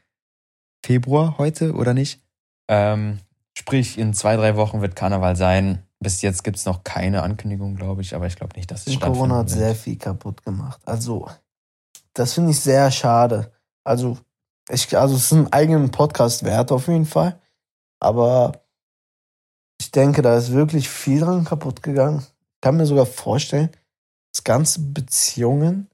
Februar 0.84 1.38
heute, 1.38 1.74
oder 1.74 1.94
nicht? 1.94 2.22
Ähm, 2.68 3.18
sprich, 3.56 3.98
in 3.98 4.14
zwei, 4.14 4.36
drei 4.36 4.56
Wochen 4.56 4.80
wird 4.80 4.96
Karneval 4.96 5.36
sein. 5.36 5.82
Bis 6.00 6.22
jetzt 6.22 6.44
gibt 6.44 6.58
es 6.58 6.66
noch 6.66 6.84
keine 6.84 7.22
Ankündigung, 7.22 7.76
glaube 7.76 8.02
ich, 8.02 8.14
aber 8.14 8.26
ich 8.26 8.36
glaube 8.36 8.56
nicht, 8.56 8.70
dass 8.70 8.86
es 8.86 8.92
stattfindet. 8.92 9.18
Corona 9.18 9.38
hat 9.38 9.50
sehr 9.50 9.74
viel 9.74 9.96
kaputt 9.96 10.44
gemacht. 10.44 10.80
Also, 10.84 11.28
das 12.12 12.34
finde 12.34 12.50
ich 12.50 12.60
sehr 12.60 12.90
schade. 12.90 13.52
Also, 13.84 14.18
ich, 14.68 14.96
also 14.96 15.14
es 15.14 15.24
ist 15.24 15.32
ein 15.32 15.52
eigenen 15.52 15.90
Podcast 15.90 16.44
wert 16.44 16.70
auf 16.72 16.88
jeden 16.88 17.06
Fall. 17.06 17.40
Aber 18.00 18.65
ich 19.80 19.90
denke, 19.90 20.22
da 20.22 20.36
ist 20.36 20.52
wirklich 20.52 20.88
viel 20.88 21.20
dran 21.20 21.44
kaputt 21.44 21.82
gegangen. 21.82 22.20
Ich 22.54 22.60
kann 22.60 22.76
mir 22.76 22.86
sogar 22.86 23.06
vorstellen, 23.06 23.70
dass 24.32 24.44
ganze 24.44 24.80
Beziehungen 24.80 25.88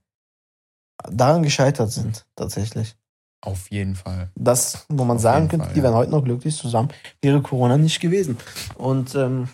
daran 1.11 1.43
gescheitert 1.43 1.91
sind, 1.91 2.27
tatsächlich. 2.37 2.97
Auf 3.41 3.71
jeden 3.71 3.97
Fall. 3.97 4.31
Das, 4.37 4.87
wo 4.89 5.05
man 5.05 5.17
Auf 5.17 5.23
sagen 5.23 5.49
könnte, 5.49 5.67
Fall, 5.67 5.75
die 5.75 5.81
ja. 5.81 5.85
wären 5.85 5.95
heute 5.95 6.11
noch 6.13 6.25
glücklich 6.25 6.57
zusammen, 6.57 6.91
wäre 7.21 7.43
Corona 7.43 7.77
nicht 7.77 8.01
gewesen. 8.01 8.39
Und 8.77 9.17
ähm, 9.17 9.49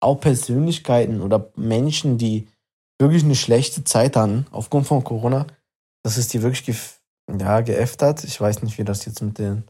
auch 0.00 0.20
Persönlichkeiten 0.20 1.20
oder 1.20 1.50
Menschen, 1.56 2.16
die 2.16 2.48
wirklich 3.00 3.24
eine 3.24 3.34
schlechte 3.34 3.82
Zeit 3.82 4.16
hatten 4.16 4.46
aufgrund 4.52 4.86
von 4.86 5.02
Corona, 5.02 5.46
dass 6.04 6.16
es 6.16 6.28
die 6.28 6.42
wirklich 6.42 6.64
gef 6.64 7.00
ja, 7.38 7.60
geäfft 7.60 8.02
hat. 8.02 8.24
Ich 8.24 8.40
weiß 8.40 8.62
nicht, 8.62 8.78
wie 8.78 8.84
das 8.84 9.04
jetzt 9.04 9.20
mit 9.20 9.38
der 9.38 9.62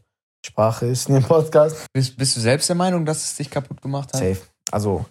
Sprache 0.45 0.85
ist 0.87 1.09
in 1.09 1.15
dem 1.15 1.23
Podcast. 1.23 1.85
Bist, 1.93 2.15
bist 2.17 2.35
du 2.35 2.39
selbst 2.39 2.69
der 2.69 2.75
Meinung, 2.75 3.05
dass 3.05 3.23
es 3.23 3.35
dich 3.35 3.49
kaputt 3.49 3.81
gemacht 3.81 4.13
hat? 4.13 4.19
Safe. 4.19 4.41
Also, 4.71 5.05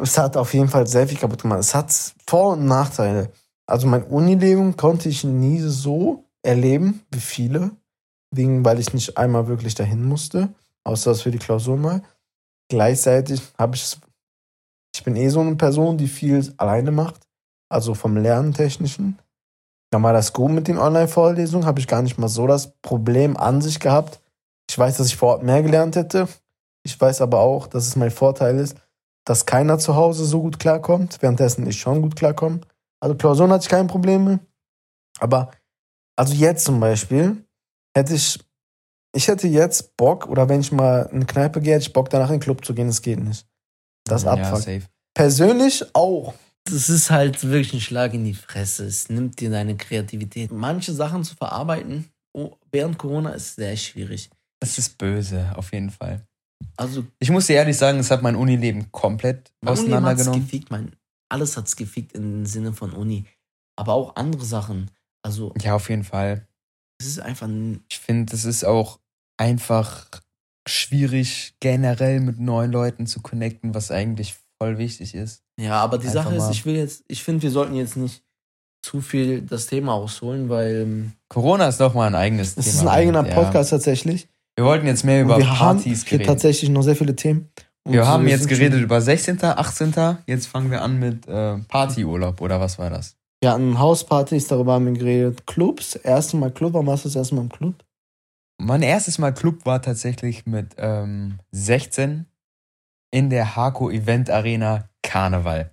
es 0.00 0.16
hat 0.18 0.36
auf 0.36 0.52
jeden 0.54 0.68
Fall 0.68 0.86
sehr 0.86 1.08
viel 1.08 1.18
kaputt 1.18 1.42
gemacht. 1.42 1.60
Es 1.60 1.74
hat 1.74 1.92
Vor- 2.26 2.52
und 2.52 2.66
Nachteile. 2.66 3.32
Also, 3.66 3.86
mein 3.86 4.04
Unileben 4.04 4.76
konnte 4.76 5.08
ich 5.08 5.24
nie 5.24 5.60
so 5.60 6.24
erleben 6.42 7.04
wie 7.10 7.20
viele, 7.20 7.72
wegen, 8.30 8.64
weil 8.64 8.78
ich 8.78 8.94
nicht 8.94 9.18
einmal 9.18 9.48
wirklich 9.48 9.74
dahin 9.74 10.04
musste, 10.04 10.48
außer 10.84 11.10
das 11.10 11.22
für 11.22 11.30
die 11.30 11.38
Klausur 11.38 11.76
mal. 11.76 12.02
Gleichzeitig 12.68 13.42
habe 13.58 13.76
ich 13.76 13.82
es, 13.82 14.00
ich 14.94 15.02
bin 15.02 15.16
eh 15.16 15.28
so 15.28 15.40
eine 15.40 15.56
Person, 15.56 15.98
die 15.98 16.08
viel 16.08 16.52
alleine 16.56 16.92
macht, 16.92 17.26
also 17.68 17.94
vom 17.94 18.16
Lernen 18.16 18.54
technischen. 18.54 19.18
Dann 19.90 20.02
war 20.02 20.12
das 20.12 20.32
gut 20.32 20.50
mit 20.50 20.68
den 20.68 20.78
Online-Vorlesungen, 20.78 21.66
habe 21.66 21.80
ich 21.80 21.86
gar 21.86 22.02
nicht 22.02 22.18
mal 22.18 22.28
so 22.28 22.46
das 22.46 22.72
Problem 22.82 23.36
an 23.36 23.60
sich 23.60 23.80
gehabt. 23.80 24.20
Ich 24.68 24.78
weiß, 24.78 24.96
dass 24.96 25.06
ich 25.06 25.16
vor 25.16 25.34
Ort 25.34 25.42
mehr 25.42 25.62
gelernt 25.62 25.96
hätte. 25.96 26.28
Ich 26.84 27.00
weiß 27.00 27.20
aber 27.20 27.40
auch, 27.40 27.66
dass 27.66 27.86
es 27.86 27.96
mein 27.96 28.10
Vorteil 28.10 28.58
ist, 28.58 28.76
dass 29.24 29.46
keiner 29.46 29.78
zu 29.78 29.96
Hause 29.96 30.24
so 30.24 30.42
gut 30.42 30.58
klarkommt, 30.58 31.20
währenddessen 31.20 31.66
ich 31.66 31.80
schon 31.80 32.02
gut 32.02 32.16
klarkomme. 32.16 32.60
Also 33.00 33.16
Klausuren 33.16 33.52
hatte 33.52 33.62
ich 33.62 33.68
keine 33.68 33.88
Probleme. 33.88 34.40
Aber, 35.18 35.50
also 36.16 36.34
jetzt 36.34 36.64
zum 36.64 36.80
Beispiel, 36.80 37.44
hätte 37.94 38.14
ich, 38.14 38.38
ich 39.14 39.28
hätte 39.28 39.48
jetzt 39.48 39.96
Bock, 39.96 40.28
oder 40.28 40.48
wenn 40.48 40.60
ich 40.60 40.72
mal 40.72 41.08
in 41.10 41.16
eine 41.16 41.26
Kneipe 41.26 41.60
gehe, 41.60 41.74
hätte 41.74 41.86
ich 41.86 41.92
Bock, 41.92 42.10
danach 42.10 42.28
in 42.28 42.36
den 42.36 42.40
Club 42.40 42.64
zu 42.64 42.74
gehen, 42.74 42.88
das 42.88 43.02
geht 43.02 43.20
nicht. 43.20 43.46
Das 44.04 44.24
ja, 44.24 44.32
abfuckt. 44.32 44.88
Persönlich 45.14 45.84
auch. 45.94 46.34
Das 46.66 46.88
ist 46.90 47.10
halt 47.10 47.42
wirklich 47.44 47.74
ein 47.74 47.80
Schlag 47.80 48.14
in 48.14 48.24
die 48.24 48.34
Fresse. 48.34 48.86
Es 48.86 49.08
nimmt 49.08 49.40
dir 49.40 49.50
deine 49.50 49.76
Kreativität. 49.76 50.52
Manche 50.52 50.92
Sachen 50.92 51.24
zu 51.24 51.34
verarbeiten 51.36 52.10
oh, 52.36 52.56
während 52.70 52.98
Corona 52.98 53.30
ist 53.30 53.56
sehr 53.56 53.76
schwierig. 53.76 54.30
Das 54.60 54.78
ist 54.78 54.98
böse, 54.98 55.52
auf 55.56 55.72
jeden 55.72 55.90
Fall. 55.90 56.26
Also, 56.76 57.04
Ich 57.18 57.30
muss 57.30 57.46
dir 57.46 57.54
ehrlich 57.56 57.76
sagen, 57.76 57.98
es 57.98 58.10
hat 58.10 58.22
mein 58.22 58.36
Unileben 58.36 58.90
komplett 58.92 59.52
mein 59.60 59.72
auseinandergenommen. 59.72 60.42
gefickt, 60.42 60.70
mein, 60.70 60.92
alles 61.30 61.56
hat's 61.56 61.76
gefickt 61.76 62.12
im 62.12 62.46
Sinne 62.46 62.72
von 62.72 62.92
Uni. 62.92 63.24
Aber 63.78 63.94
auch 63.94 64.16
andere 64.16 64.44
Sachen. 64.44 64.90
Also, 65.22 65.52
Ja, 65.60 65.74
auf 65.74 65.88
jeden 65.90 66.04
Fall. 66.04 66.46
es 67.00 67.06
ist 67.06 67.18
einfach. 67.20 67.48
Ich 67.90 67.98
finde, 67.98 68.34
es 68.34 68.44
ist 68.44 68.64
auch 68.64 69.00
einfach 69.38 70.08
schwierig, 70.68 71.54
generell 71.60 72.20
mit 72.20 72.38
neuen 72.38 72.72
Leuten 72.72 73.06
zu 73.06 73.20
connecten, 73.20 73.74
was 73.74 73.90
eigentlich 73.90 74.34
voll 74.60 74.78
wichtig 74.78 75.14
ist. 75.14 75.42
Ja, 75.60 75.74
aber 75.82 75.98
die 75.98 76.06
Einfach 76.08 76.24
Sache 76.24 76.36
ist, 76.36 76.50
ich 76.50 76.64
will 76.66 76.76
jetzt, 76.76 77.04
ich 77.08 77.22
finde, 77.22 77.42
wir 77.42 77.50
sollten 77.50 77.74
jetzt 77.74 77.96
nicht 77.96 78.22
zu 78.82 79.00
viel 79.00 79.42
das 79.42 79.66
Thema 79.66 79.94
ausholen, 79.94 80.48
weil 80.48 80.82
ähm, 80.82 81.12
Corona 81.28 81.66
ist 81.68 81.80
doch 81.80 81.94
mal 81.94 82.06
ein 82.06 82.14
eigenes 82.14 82.54
Das 82.54 82.64
Thema. 82.66 82.74
ist 82.76 82.80
ein 82.82 82.88
eigener 82.88 83.26
Ja. 83.26 83.34
Podcast 83.34 83.70
tatsächlich. 83.70 84.28
Wir 84.54 84.64
wollten 84.64 84.86
jetzt 84.86 85.04
mehr 85.04 85.22
über 85.22 85.36
wir 85.38 85.48
haben 85.58 85.78
Partys 85.78 86.04
hier 86.06 86.18
reden. 86.20 86.26
tatsächlich 86.28 86.70
noch 86.70 86.82
sehr 86.82 86.96
viele 86.96 87.14
Themen. 87.16 87.50
Und 87.84 87.92
Wir 87.92 88.06
haben 88.06 88.26
jetzt 88.26 88.48
geredet 88.48 88.80
über 88.80 89.00
16., 89.00 89.42
18. 89.44 90.18
Jetzt 90.26 90.46
fangen 90.46 90.70
wir 90.70 90.82
an 90.82 90.98
mit 90.98 91.26
äh, 91.28 91.58
Partyurlaub 91.68 92.40
oder 92.40 92.60
was 92.60 92.78
war 92.78 92.90
das? 92.90 93.16
wir 93.42 93.52
hatten 93.52 93.78
Hauspartys, 93.78 94.48
darüber 94.48 94.72
haben 94.74 94.86
wir 94.86 94.92
geredet. 94.94 95.46
Clubs, 95.46 95.94
erste 95.94 96.36
Mal 96.36 96.50
Club, 96.50 96.72
wann 96.74 96.86
warst 96.86 97.04
du 97.04 97.08
das 97.08 97.16
erste 97.16 97.34
Mal 97.36 97.42
im 97.42 97.48
Club? 97.50 97.74
Mein 98.58 98.82
erstes 98.82 99.18
Mal 99.18 99.32
Club 99.34 99.64
war 99.66 99.82
tatsächlich 99.82 100.46
mit 100.46 100.74
ähm, 100.78 101.38
16 101.52 102.24
in 103.10 103.30
der 103.30 103.56
Hako 103.56 103.90
Event 103.90 104.30
Arena 104.30 104.88
Karneval. 105.02 105.70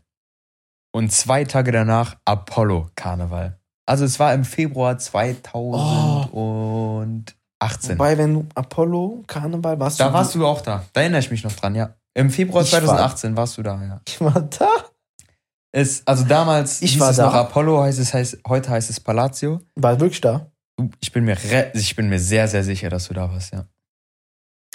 Und 0.96 1.12
zwei 1.12 1.44
Tage 1.44 1.72
danach 1.72 2.18
Apollo 2.26 2.90
Karneval. 2.96 3.60
Also 3.86 4.06
es 4.06 4.20
war 4.20 4.34
im 4.34 4.46
Februar 4.46 4.98
2018. 4.98 7.98
Wobei, 7.98 8.18
wenn 8.18 8.48
Apollo, 8.56 9.24
Karneval, 9.28 9.80
warst 9.80 10.00
da 10.00 10.08
du. 10.08 10.14
warst 10.14 10.36
du 10.36 10.46
auch 10.46 10.62
da. 10.62 10.86
Da 10.94 11.02
erinnere 11.02 11.20
ich 11.22 11.32
mich 11.32 11.44
noch 11.44 11.54
dran, 11.54 11.76
ja. 11.76 11.96
Im 12.14 12.30
Februar 12.30 12.64
Ich 12.64 12.72
war- 12.72 12.80
2018 12.82 13.36
warst 13.36 13.58
du 13.58 13.64
da, 13.64 13.82
ja. 13.84 14.02
Ich 14.08 14.22
war 14.22 14.40
da. 14.42 14.70
Es, 15.76 16.06
also 16.06 16.24
damals 16.26 16.82
Ich 16.84 16.92
hieß 16.94 17.02
war 17.02 17.10
es 17.10 17.18
da. 17.18 17.26
noch 17.26 17.34
Apollo, 17.34 17.82
heißt 17.82 17.98
es, 18.00 18.14
heißt, 18.14 18.38
heute 18.48 18.70
heißt 18.70 18.90
es 18.92 19.00
Palazzo. 19.00 19.60
War 19.76 20.00
wirklich 20.00 20.22
da. 20.22 20.52
Ich 21.02 21.12
bin, 21.12 21.26
mir 21.26 21.36
ich 21.74 21.96
bin 21.96 22.10
mir 22.10 22.20
sehr, 22.20 22.48
sehr 22.48 22.64
sicher, 22.64 22.90
dass 22.90 23.08
du 23.08 23.14
da 23.16 23.30
warst, 23.32 23.54
ja. 23.54 23.66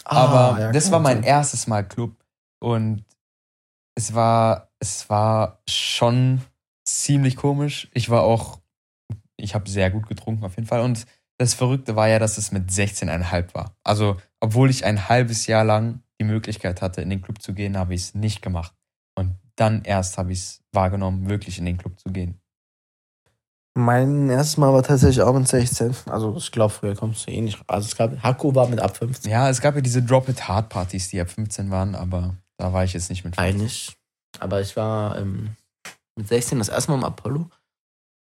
Ah, 0.04 0.24
Aber 0.24 0.60
ja, 0.60 0.72
das 0.72 0.90
war 0.90 1.00
mein 1.00 1.18
sein. 1.18 1.24
erstes 1.24 1.66
Mal 1.66 1.84
Club 1.86 2.16
und 2.60 3.04
es 3.94 4.14
war, 4.14 4.70
es 4.78 5.10
war 5.10 5.60
schon 5.68 6.42
ziemlich 6.84 7.36
komisch. 7.36 7.88
Ich 7.92 8.10
war 8.10 8.22
auch, 8.22 8.60
ich 9.36 9.54
habe 9.54 9.68
sehr 9.68 9.90
gut 9.90 10.08
getrunken 10.08 10.44
auf 10.44 10.56
jeden 10.56 10.68
Fall 10.68 10.80
und 10.80 11.06
das 11.38 11.54
Verrückte 11.54 11.96
war 11.96 12.08
ja, 12.08 12.18
dass 12.18 12.36
es 12.36 12.50
mit 12.50 12.68
16,5 12.70 13.54
war. 13.54 13.76
Also, 13.84 14.16
obwohl 14.40 14.70
ich 14.70 14.84
ein 14.84 15.08
halbes 15.08 15.46
Jahr 15.46 15.64
lang 15.64 16.02
die 16.20 16.24
Möglichkeit 16.24 16.82
hatte, 16.82 17.00
in 17.00 17.10
den 17.10 17.22
Club 17.22 17.40
zu 17.40 17.54
gehen, 17.54 17.76
habe 17.76 17.94
ich 17.94 18.02
es 18.02 18.14
nicht 18.14 18.42
gemacht. 18.42 18.74
Und 19.14 19.36
dann 19.54 19.82
erst 19.82 20.18
habe 20.18 20.32
ich 20.32 20.40
es 20.40 20.62
wahrgenommen, 20.72 21.28
wirklich 21.28 21.58
in 21.58 21.64
den 21.64 21.78
Club 21.78 21.98
zu 21.98 22.10
gehen. 22.10 22.40
Mein 23.74 24.28
erstes 24.28 24.56
Mal 24.56 24.72
war 24.72 24.82
tatsächlich 24.82 25.22
auch 25.22 25.32
mit 25.32 25.46
16. 25.46 25.94
Also 26.06 26.36
ich 26.36 26.50
glaube, 26.50 26.74
früher 26.74 26.96
kommst 26.96 27.26
du 27.26 27.30
eh 27.30 27.40
nicht. 27.40 27.62
Also 27.68 27.86
es 27.86 27.96
gab, 27.96 28.20
Hakko 28.20 28.52
war 28.56 28.68
mit 28.68 28.80
ab 28.80 28.96
15. 28.96 29.30
Ja, 29.30 29.48
es 29.48 29.60
gab 29.60 29.76
ja 29.76 29.80
diese 29.80 30.02
Drop-It-Hard-Partys, 30.02 31.10
die 31.10 31.20
ab 31.20 31.30
15 31.30 31.70
waren, 31.70 31.94
aber 31.94 32.34
da 32.58 32.72
war 32.72 32.84
ich 32.84 32.92
jetzt 32.92 33.08
nicht 33.10 33.24
mit 33.24 33.36
15. 33.36 33.54
Eigentlich. 33.54 33.96
Aber 34.40 34.60
ich 34.60 34.76
war 34.76 35.16
ähm, 35.18 35.56
mit 36.16 36.28
16 36.28 36.58
das 36.58 36.68
erste 36.68 36.90
Mal 36.90 36.98
im 36.98 37.04
Apollo. 37.04 37.50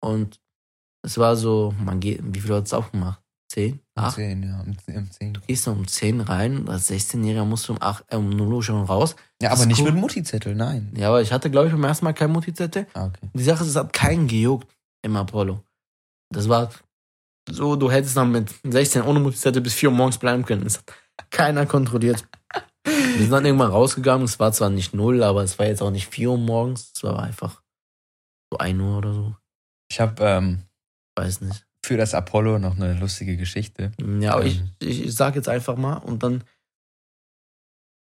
Und 0.01 0.39
es 1.05 1.17
war 1.17 1.35
so, 1.35 1.73
man 1.83 1.99
geht, 1.99 2.21
wie 2.23 2.39
viel 2.39 2.55
hat 2.55 2.65
es 2.65 2.73
aufgemacht? 2.73 3.21
10? 3.51 3.79
Um 3.97 4.03
8? 4.03 4.15
10, 4.15 4.43
ja, 4.43 4.59
um, 4.61 4.95
um 4.95 5.11
10. 5.11 5.33
Du 5.33 5.41
gehst 5.41 5.67
um 5.67 5.87
10 5.87 6.21
rein, 6.21 6.69
als 6.69 6.89
16-Jähriger 6.91 7.45
musst 7.45 7.67
du 7.67 7.73
um, 7.73 7.81
8, 7.81 8.05
äh, 8.09 8.15
um 8.15 8.29
0 8.29 8.53
Uhr 8.53 8.63
schon 8.63 8.83
raus. 8.85 9.15
Ja, 9.41 9.49
Das 9.49 9.59
aber 9.59 9.67
nicht 9.67 9.79
cool. 9.81 9.91
mit 9.91 9.99
Multizettel, 9.99 10.55
nein. 10.55 10.93
Ja, 10.95 11.07
aber 11.09 11.21
ich 11.21 11.31
hatte, 11.31 11.49
glaube 11.49 11.67
ich, 11.67 11.73
beim 11.73 11.83
ersten 11.83 12.05
Mal 12.05 12.13
kein 12.13 12.31
Multizettel. 12.31 12.85
Ah, 12.93 13.05
okay. 13.07 13.29
Die 13.33 13.43
Sache 13.43 13.63
ist, 13.63 13.71
es 13.71 13.75
hat 13.75 13.91
keinen 13.91 14.27
gejuckt 14.27 14.67
im 15.01 15.15
Apollo. 15.15 15.63
Das 16.31 16.47
war 16.47 16.69
so, 17.49 17.75
du 17.75 17.89
hättest 17.89 18.15
dann 18.15 18.31
mit 18.31 18.53
16 18.63 19.01
ohne 19.01 19.19
Multizettel 19.19 19.61
bis 19.63 19.73
4 19.73 19.89
Uhr 19.89 19.95
morgens 19.95 20.19
bleiben 20.19 20.45
können. 20.45 20.63
Das 20.65 20.77
hat 20.77 21.31
keiner 21.31 21.65
kontrolliert. 21.65 22.27
Wir 23.15 23.21
sind 23.21 23.31
dann 23.31 23.45
irgendwann 23.45 23.71
rausgegangen. 23.71 24.25
Es 24.25 24.39
war 24.39 24.51
zwar 24.51 24.69
nicht 24.69 24.93
0, 24.93 25.23
aber 25.23 25.43
es 25.43 25.59
war 25.59 25.65
jetzt 25.65 25.81
auch 25.81 25.91
nicht 25.91 26.07
4 26.07 26.31
Uhr 26.31 26.37
morgens. 26.37 26.91
Es 26.95 27.03
war 27.03 27.21
einfach 27.21 27.61
so 28.51 28.57
1 28.57 28.79
Uhr 28.79 28.97
oder 28.97 29.13
so. 29.13 29.35
Ich 29.91 29.99
habe 29.99 30.23
ähm, 30.23 30.63
Weiß 31.15 31.41
nicht. 31.41 31.65
für 31.83 31.97
das 31.97 32.13
Apollo 32.13 32.59
noch 32.59 32.75
eine 32.75 32.93
lustige 32.93 33.37
Geschichte. 33.37 33.91
Ja, 34.19 34.33
aber 34.35 34.45
ich, 34.45 34.59
Ähm. 34.59 34.71
ich, 34.79 35.05
ich 35.05 35.15
sag 35.15 35.35
jetzt 35.35 35.49
einfach 35.49 35.75
mal 35.75 35.97
und 35.97 36.23
dann 36.23 36.43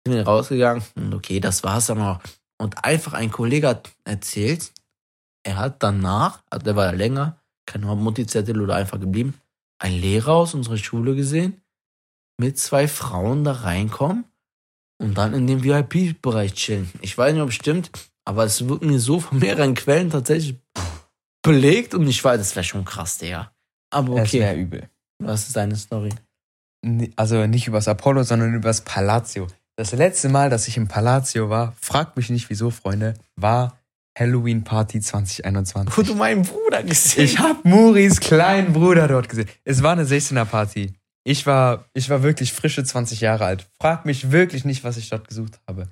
sind 0.05 0.15
wir 0.15 0.23
rausgegangen 0.25 0.83
und 0.95 1.13
okay, 1.13 1.39
das 1.39 1.63
war's 1.63 1.87
dann 1.87 2.01
auch. 2.01 2.19
Und 2.57 2.83
einfach 2.83 3.13
ein 3.13 3.31
Kollege 3.31 3.67
hat 3.69 3.89
erzählt, 4.03 4.73
er 5.43 5.57
hat 5.57 5.81
danach, 5.81 6.43
also 6.49 6.63
der 6.63 6.75
war 6.75 6.85
ja 6.85 6.91
länger, 6.91 7.39
kein 7.65 7.81
Multizettel 7.81 8.59
oder 8.61 8.75
einfach 8.75 8.99
geblieben, 8.99 9.39
ein 9.81 9.93
Lehrer 9.93 10.33
aus 10.33 10.53
unserer 10.53 10.77
Schule 10.77 11.15
gesehen, 11.15 11.61
mit 12.37 12.57
zwei 12.59 12.87
Frauen 12.87 13.43
da 13.43 13.53
reinkommen 13.53 14.25
und 15.01 15.17
dann 15.17 15.33
in 15.33 15.47
dem 15.47 15.63
VIP-Bereich 15.63 16.53
chillen. 16.53 16.89
Ich 17.01 17.17
weiß 17.17 17.33
nicht, 17.33 17.41
ob 17.41 17.49
es 17.49 17.55
stimmt, 17.55 17.89
aber 18.25 18.43
es 18.43 18.67
wird 18.67 18.83
mir 18.83 18.99
so 18.99 19.19
von 19.19 19.39
mehreren 19.39 19.73
Quellen 19.73 20.09
tatsächlich 20.09 20.57
belegt 21.41 21.93
und 21.93 22.07
ich 22.07 22.23
weiß, 22.23 22.37
das 22.37 22.55
wäre 22.55 22.63
schon 22.63 22.85
krass, 22.85 23.17
Digga. 23.17 23.51
Aber 23.91 24.15
Das 24.15 24.33
wäre 24.33 24.51
okay, 24.51 24.61
übel. 24.61 24.89
was 25.19 25.47
ist 25.47 25.55
deine 25.55 25.75
Story? 25.75 26.09
Also 27.15 27.45
nicht 27.47 27.67
übers 27.67 27.87
Apollo, 27.87 28.23
sondern 28.23 28.53
übers 28.53 28.81
Palazzo. 28.81 29.47
Das 29.75 29.91
letzte 29.93 30.29
Mal, 30.29 30.49
dass 30.49 30.67
ich 30.67 30.77
im 30.77 30.87
Palazzo 30.87 31.49
war, 31.49 31.73
fragt 31.81 32.17
mich 32.17 32.29
nicht 32.29 32.49
wieso, 32.49 32.69
Freunde, 32.69 33.15
war 33.35 33.77
Halloween 34.17 34.63
Party 34.63 34.99
2021. 34.99 35.97
Wo 35.97 36.01
du 36.01 36.15
meinen 36.15 36.43
Bruder 36.43 36.83
gesehen 36.83 37.23
Ich 37.23 37.39
habe 37.39 37.59
Muris 37.63 38.19
kleinen 38.19 38.73
Bruder 38.73 39.07
dort 39.07 39.29
gesehen. 39.29 39.47
Es 39.63 39.81
war 39.81 39.93
eine 39.93 40.03
16er 40.03 40.45
Party. 40.45 40.93
Ich 41.23 41.45
war, 41.45 41.85
ich 41.93 42.09
war 42.09 42.23
wirklich 42.23 42.53
frische 42.53 42.83
20 42.83 43.21
Jahre 43.21 43.45
alt. 43.45 43.69
Frag 43.79 44.05
mich 44.05 44.31
wirklich 44.31 44.65
nicht, 44.65 44.83
was 44.83 44.97
ich 44.97 45.09
dort 45.09 45.27
gesucht 45.27 45.59
habe. 45.67 45.89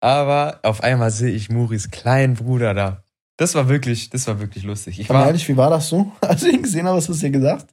Aber 0.00 0.60
auf 0.62 0.82
einmal 0.82 1.10
sehe 1.10 1.32
ich 1.32 1.48
Muris 1.48 1.90
kleinen 1.90 2.34
Bruder 2.34 2.74
da. 2.74 3.04
Das 3.36 3.54
war 3.54 3.68
wirklich, 3.68 4.10
das 4.10 4.26
war 4.26 4.38
wirklich 4.38 4.64
lustig. 4.64 5.00
Ich 5.00 5.08
war, 5.08 5.26
ehrlich, 5.26 5.48
wie 5.48 5.56
war 5.56 5.70
das 5.70 5.88
so? 5.88 6.12
Als 6.20 6.42
du 6.42 6.50
ihn 6.50 6.62
gesehen 6.62 6.86
hast, 6.86 6.96
was 6.96 7.08
hast 7.08 7.22
du 7.22 7.26
dir 7.26 7.32
gedacht? 7.32 7.66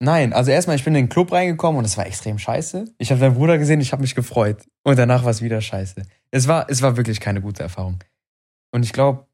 nein, 0.00 0.32
also 0.32 0.50
erstmal, 0.50 0.76
ich 0.76 0.84
bin 0.84 0.94
in 0.94 1.04
den 1.04 1.08
Club 1.08 1.32
reingekommen 1.32 1.78
und 1.78 1.84
es 1.84 1.96
war 1.96 2.06
extrem 2.06 2.38
scheiße. 2.38 2.94
Ich 2.98 3.10
habe 3.10 3.20
deinen 3.20 3.34
Bruder 3.34 3.58
gesehen, 3.58 3.80
ich 3.80 3.92
habe 3.92 4.02
mich 4.02 4.14
gefreut. 4.14 4.66
Und 4.84 4.98
danach 4.98 5.24
war 5.24 5.30
es 5.30 5.42
wieder 5.42 5.60
scheiße. 5.60 6.02
Es 6.30 6.48
war, 6.48 6.68
es 6.68 6.82
war 6.82 6.96
wirklich 6.96 7.20
keine 7.20 7.40
gute 7.40 7.62
Erfahrung. 7.62 8.02
Und 8.70 8.84
ich 8.84 8.92
glaube, 8.92 9.27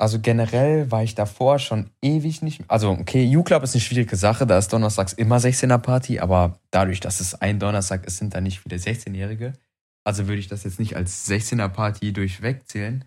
also 0.00 0.18
generell 0.18 0.90
war 0.90 1.02
ich 1.02 1.14
davor 1.14 1.58
schon 1.58 1.90
ewig 2.00 2.40
nicht. 2.40 2.62
Also, 2.68 2.90
okay, 2.90 3.36
U-Club 3.36 3.62
ist 3.62 3.74
eine 3.74 3.82
schwierige 3.82 4.16
Sache, 4.16 4.46
da 4.46 4.56
ist 4.56 4.72
donnerstags 4.72 5.12
immer 5.12 5.36
16er 5.36 5.76
Party, 5.76 6.20
aber 6.20 6.58
dadurch, 6.70 7.00
dass 7.00 7.20
es 7.20 7.34
ein 7.34 7.58
Donnerstag 7.58 8.06
ist, 8.06 8.16
sind 8.16 8.34
da 8.34 8.40
nicht 8.40 8.60
viele 8.60 8.76
16-Jährige. 8.76 9.52
Also 10.02 10.26
würde 10.26 10.40
ich 10.40 10.48
das 10.48 10.64
jetzt 10.64 10.80
nicht 10.80 10.96
als 10.96 11.28
16er 11.28 11.68
Party 11.68 12.14
durchweg 12.14 12.66
zählen. 12.66 13.04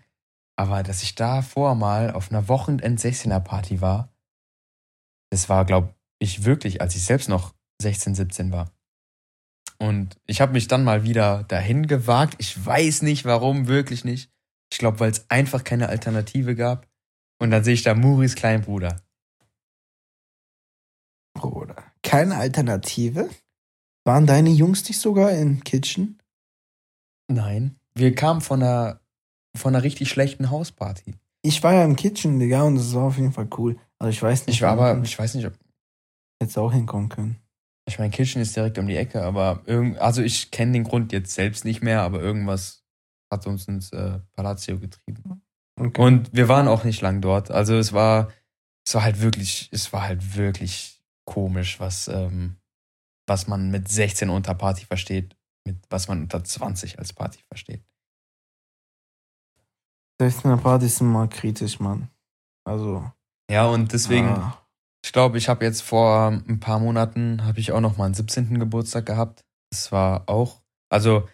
Aber 0.56 0.84
dass 0.84 1.02
ich 1.02 1.16
davor 1.16 1.74
mal 1.74 2.12
auf 2.12 2.30
einer 2.30 2.48
Wochenend 2.48 3.00
16er 3.00 3.40
Party 3.40 3.80
war, 3.80 4.12
das 5.30 5.48
war, 5.48 5.64
glaube 5.64 5.92
ich, 6.20 6.44
wirklich, 6.44 6.80
als 6.80 6.94
ich 6.94 7.04
selbst 7.04 7.28
noch 7.28 7.54
16, 7.82 8.14
17 8.14 8.52
war. 8.52 8.70
Und 9.78 10.16
ich 10.26 10.40
habe 10.40 10.52
mich 10.52 10.68
dann 10.68 10.84
mal 10.84 11.02
wieder 11.02 11.42
dahin 11.42 11.88
gewagt. 11.88 12.36
Ich 12.38 12.64
weiß 12.64 13.02
nicht 13.02 13.24
warum, 13.24 13.66
wirklich 13.66 14.04
nicht. 14.04 14.30
Ich 14.74 14.78
glaube, 14.78 14.98
weil 14.98 15.12
es 15.12 15.30
einfach 15.30 15.62
keine 15.62 15.88
Alternative 15.88 16.56
gab. 16.56 16.88
Und 17.38 17.52
dann 17.52 17.62
sehe 17.62 17.74
ich 17.74 17.84
da 17.84 17.94
Muris 17.94 18.34
kleinen 18.34 18.64
Bruder. 18.64 19.00
Bruder. 21.32 21.76
Keine 22.02 22.34
Alternative? 22.34 23.30
Waren 24.04 24.26
deine 24.26 24.50
Jungs 24.50 24.88
nicht 24.88 24.98
sogar 24.98 25.30
in 25.30 25.62
Kitchen? 25.62 26.20
Nein. 27.28 27.76
Wir 27.94 28.16
kamen 28.16 28.40
von 28.40 28.64
einer, 28.64 29.00
von 29.56 29.76
einer 29.76 29.84
richtig 29.84 30.08
schlechten 30.08 30.50
Hausparty. 30.50 31.14
Ich 31.42 31.62
war 31.62 31.74
ja 31.74 31.84
im 31.84 31.94
Kitchen, 31.94 32.40
Digga, 32.40 32.64
und 32.64 32.74
das 32.74 32.92
war 32.94 33.04
auf 33.04 33.16
jeden 33.16 33.32
Fall 33.32 33.46
cool. 33.56 33.78
Also 34.00 34.10
ich 34.10 34.20
weiß 34.20 34.48
nicht. 34.48 34.56
Ich 34.56 34.62
war 34.62 34.72
aber, 34.72 34.98
ob 34.98 35.04
ich 35.04 35.16
weiß 35.16 35.36
nicht, 35.36 35.46
ob. 35.46 35.52
Hättest 36.42 36.58
auch 36.58 36.72
hinkommen 36.72 37.10
können. 37.10 37.36
Ich 37.86 38.00
meine, 38.00 38.10
Kitchen 38.10 38.42
ist 38.42 38.56
direkt 38.56 38.76
um 38.78 38.88
die 38.88 38.96
Ecke, 38.96 39.22
aber 39.22 39.62
irgend, 39.66 39.98
also 39.98 40.20
ich 40.20 40.50
kenne 40.50 40.72
den 40.72 40.82
Grund 40.82 41.12
jetzt 41.12 41.32
selbst 41.32 41.64
nicht 41.64 41.80
mehr, 41.80 42.02
aber 42.02 42.20
irgendwas 42.20 42.83
hat 43.34 43.46
uns 43.46 43.68
ins 43.68 43.92
äh, 43.92 44.20
Palazzo 44.32 44.78
getrieben. 44.78 45.42
Okay. 45.78 46.00
Und 46.00 46.32
wir 46.32 46.48
waren 46.48 46.68
auch 46.68 46.84
nicht 46.84 47.00
lang 47.00 47.20
dort. 47.20 47.50
Also 47.50 47.74
es 47.74 47.92
war, 47.92 48.32
es 48.86 48.94
war 48.94 49.02
halt 49.02 49.20
wirklich, 49.20 49.68
es 49.72 49.92
war 49.92 50.02
halt 50.02 50.36
wirklich 50.36 51.02
komisch, 51.26 51.80
was, 51.80 52.08
ähm, 52.08 52.56
was 53.26 53.46
man 53.46 53.70
mit 53.70 53.88
16 53.88 54.30
unter 54.30 54.54
Party 54.54 54.84
versteht, 54.84 55.36
mit 55.66 55.78
was 55.90 56.08
man 56.08 56.22
unter 56.22 56.44
20 56.44 56.98
als 56.98 57.12
Party 57.12 57.40
versteht. 57.48 57.84
16er 60.20 60.58
Partys 60.58 60.98
sind 60.98 61.08
mal 61.08 61.28
kritisch, 61.28 61.80
Mann. 61.80 62.08
Also. 62.64 63.10
Ja, 63.50 63.66
und 63.66 63.92
deswegen, 63.92 64.28
ah, 64.28 64.64
ich 65.04 65.12
glaube, 65.12 65.38
ich 65.38 65.48
habe 65.48 65.64
jetzt 65.64 65.82
vor 65.82 66.28
ein 66.28 66.60
paar 66.60 66.78
Monaten, 66.78 67.44
habe 67.44 67.58
ich 67.58 67.72
auch 67.72 67.80
noch 67.80 67.96
mal 67.96 68.06
einen 68.06 68.14
17. 68.14 68.58
Geburtstag 68.58 69.06
gehabt. 69.06 69.44
Es 69.70 69.90
war 69.90 70.28
auch, 70.28 70.62
also 70.88 71.28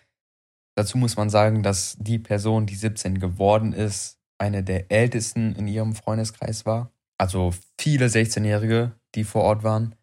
dazu 0.80 0.98
muss 0.98 1.16
man 1.16 1.30
sagen, 1.30 1.62
dass 1.62 1.96
die 1.98 2.18
Person, 2.18 2.66
die 2.66 2.74
17 2.74 3.20
geworden 3.20 3.72
ist, 3.72 4.18
eine 4.38 4.64
der 4.64 4.90
ältesten 4.90 5.54
in 5.54 5.68
ihrem 5.68 5.94
Freundeskreis 5.94 6.64
war. 6.64 6.90
also 7.18 7.52
viele 7.78 8.06
16-Jährige, 8.06 8.98
die 9.14 9.24
vor 9.24 9.42
Ort 9.42 9.62
waren. 9.62 9.94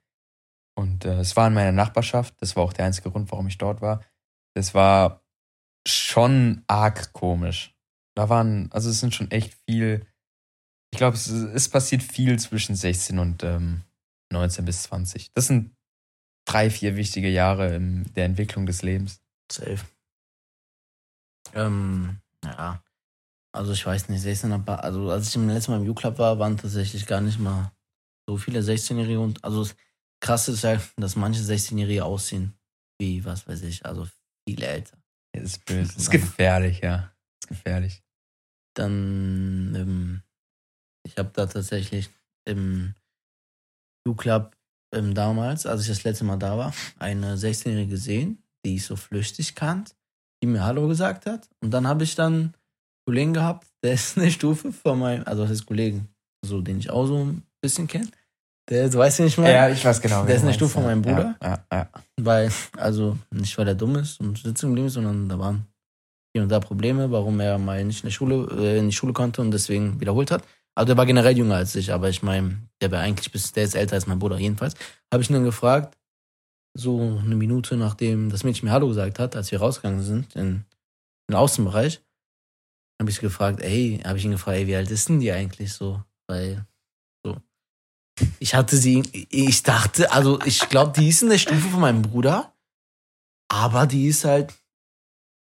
Und 0.78 1.06
äh, 1.06 1.20
es 1.20 1.36
war 1.36 1.48
in 1.48 1.56
meiner 1.56 1.72
Nachbarschaft. 1.72 2.36
Das 2.40 2.56
war 2.56 2.64
auch 2.64 2.74
der 2.74 2.86
einzige 2.86 3.10
Grund, 3.10 3.32
warum 3.32 3.48
ich 3.48 3.58
dort 3.58 3.82
war. 3.82 4.04
Das 4.54 4.76
war 4.76 5.24
schon 5.88 6.64
arg 6.68 7.14
komisch. 7.14 7.74
Da 8.16 8.30
waren, 8.30 8.72
also 8.72 8.92
es 8.92 9.00
sind 9.00 9.16
schon 9.16 9.32
echt 9.32 9.56
viel. 9.68 10.06
Ich 10.94 11.00
glaube, 11.00 11.18
es, 11.18 11.28
es 11.28 11.70
passiert 11.70 12.04
viel 12.04 12.38
zwischen 12.38 12.76
16 12.76 13.18
und 13.18 13.44
ähm, 13.44 13.82
19 14.32 14.66
bis 14.66 14.84
20. 14.84 15.32
Das 15.34 15.48
sind 15.48 15.76
drei, 16.46 16.70
vier 16.70 16.96
wichtige 16.96 17.30
Jahre 17.30 17.74
in 17.74 18.14
der 18.14 18.26
Entwicklung 18.26 18.68
des 18.68 18.84
Lebens. 18.84 19.22
Safe. 19.52 19.84
Ähm, 21.54 22.20
ja. 22.44 22.82
Also 23.54 23.74
ich 23.74 23.86
weiß 23.86 24.10
nicht, 24.10 24.22
16 24.22 24.52
aber 24.52 24.84
also 24.84 25.10
als 25.10 25.30
ich 25.30 25.36
im 25.36 25.50
letzten 25.50 25.72
Mal 25.72 25.82
im 25.82 25.90
U-Club 25.90 26.20
war, 26.20 26.38
waren 26.38 26.58
tatsächlich 26.58 27.06
gar 27.08 27.22
nicht 27.22 27.40
mal 27.40 27.72
so 28.28 28.38
viele 28.38 28.60
16-Jährige 28.60 29.20
und 29.20 29.44
also 29.44 29.64
das 29.64 29.76
krass 30.20 30.48
ist 30.48 30.64
ja, 30.64 30.80
dass 30.98 31.16
manche 31.16 31.42
16-Jährige 31.42 32.06
aussehen 32.06 32.54
wie, 33.00 33.24
was 33.24 33.48
weiß 33.48 33.62
ich, 33.64 33.86
also 33.86 34.08
viel 34.48 34.62
älter. 34.64 34.98
Das 35.34 35.44
ist 35.44 35.66
böse. 35.66 35.94
Das 35.94 36.04
ist 36.04 36.10
gefährlich, 36.10 36.82
ja. 36.82 36.98
Das 36.98 37.44
ist 37.44 37.48
gefährlich. 37.48 38.04
Dann, 38.76 39.76
ähm, 39.76 40.24
ich 41.04 41.18
habe 41.18 41.30
da 41.34 41.46
tatsächlich 41.46 42.10
im 42.46 42.96
U-Club 44.08 44.56
ähm, 44.94 45.14
damals, 45.14 45.66
als 45.66 45.82
ich 45.82 45.88
das 45.88 46.04
letzte 46.04 46.24
Mal 46.24 46.38
da 46.38 46.58
war, 46.58 46.74
eine 46.98 47.36
16-Jährige 47.36 47.90
gesehen, 47.90 48.44
die 48.66 48.76
ich 48.76 48.86
so 48.86 48.96
flüchtig 48.96 49.56
kannte, 49.56 49.94
die 50.42 50.48
mir 50.48 50.64
Hallo 50.64 50.88
gesagt 50.88 51.26
hat. 51.26 51.50
Und 51.62 51.72
dann 51.72 51.88
habe 51.88 52.04
ich 52.04 52.16
dann 52.16 52.34
einen 52.34 52.54
Kollegen 53.06 53.34
gehabt, 53.34 53.68
der 53.84 53.94
ist 53.94 54.18
eine 54.18 54.32
Stufe 54.32 54.72
von 54.72 55.00
meinem, 55.00 55.24
also 55.26 55.44
das 55.44 55.52
ist 55.52 55.66
Kollegen, 55.66 56.08
so 56.46 56.62
den 56.62 56.80
ich 56.80 56.90
auch 56.90 57.08
so 57.08 57.24
ein 57.24 57.44
bisschen 57.62 57.88
kenne. 57.88 58.10
Der, 58.70 58.90
du 58.90 58.98
weißt 58.98 59.20
ja 59.20 59.26
nicht 59.26 59.38
mehr. 59.38 59.52
Ja, 59.52 59.70
ich 59.70 59.84
weiß 59.84 60.02
genau. 60.02 60.26
Der 60.26 60.36
ist 60.36 60.44
eine 60.44 60.54
Stufe 60.54 60.74
von 60.74 60.84
meinem 60.84 61.02
Bruder. 61.02 61.36
Ja, 61.42 61.50
ja, 61.50 61.64
ja. 61.72 61.90
Weil, 62.20 62.52
also 62.76 63.18
nicht 63.32 63.58
weil 63.58 63.68
er 63.68 63.76
dumm 63.76 63.96
ist 63.96 64.20
und 64.20 64.38
sitzen 64.38 64.68
geblieben 64.68 64.88
ist, 64.88 64.94
sondern 64.94 65.30
da 65.30 65.40
waren 65.40 65.66
hier 66.34 66.44
und 66.44 66.50
da 66.50 66.60
Probleme, 66.60 67.10
warum 67.10 67.40
er 67.40 67.58
mal 67.58 67.84
nicht 67.86 68.04
in, 68.04 68.12
Schule, 68.12 68.48
äh, 68.60 68.80
in 68.80 68.90
die 68.90 68.96
Schule 68.96 69.14
konnte 69.14 69.42
und 69.42 69.52
deswegen 69.52 70.00
wiederholt 70.02 70.32
hat. 70.32 70.44
Also 70.76 70.88
der 70.88 70.98
war 70.98 71.06
generell 71.06 71.36
jünger 71.36 71.56
als 71.56 71.76
ich, 71.76 71.92
aber 71.94 72.10
ich 72.10 72.22
meine, 72.22 72.58
der 72.82 72.92
wäre 72.92 73.02
eigentlich 73.02 73.32
bis, 73.32 73.52
der 73.54 73.64
ist 73.64 73.74
älter 73.74 73.96
als 73.96 74.06
mein 74.06 74.20
Bruder 74.20 74.38
jedenfalls. 74.38 74.76
Habe 75.12 75.24
ich 75.24 75.30
ihn 75.30 75.34
dann 75.34 75.46
gefragt, 75.46 75.98
so 76.78 77.20
eine 77.24 77.36
Minute 77.36 77.76
nachdem 77.76 78.30
das 78.30 78.44
Mädchen 78.44 78.68
mir 78.68 78.72
Hallo 78.72 78.88
gesagt 78.88 79.20
hat, 79.20 79.36
als 79.36 79.52
wir 79.52 79.60
rausgegangen 79.60 80.04
sind 80.04 80.36
in 80.36 80.64
den 81.30 81.36
Außenbereich, 81.36 82.02
habe 83.00 83.10
ich 83.10 83.16
sie 83.18 83.22
gefragt, 83.22 83.62
ey, 83.62 84.00
habe 84.06 84.18
ich 84.18 84.26
ihn 84.26 84.32
gefragt, 84.32 84.58
ey, 84.58 84.68
wie 84.68 84.76
alt 84.76 84.90
ist 84.92 85.10
denn 85.10 85.20
die 85.20 85.32
eigentlich 85.32 85.74
so? 85.74 86.04
Weil, 86.28 86.66
so. 87.24 87.38
Ich 88.40 88.56
hatte 88.56 88.78
sie, 88.78 89.02
ich 89.30 89.64
dachte, 89.64 90.12
also 90.12 90.40
ich 90.46 90.70
glaube, 90.70 90.94
die 91.00 91.10
ist 91.10 91.24
in 91.24 91.30
der 91.30 91.38
Stufe 91.38 91.70
von 91.70 91.82
meinem 91.82 92.02
Bruder, 92.02 92.54
aber 93.50 93.88
die 93.88 94.08
ist 94.08 94.26
halt, 94.26 94.54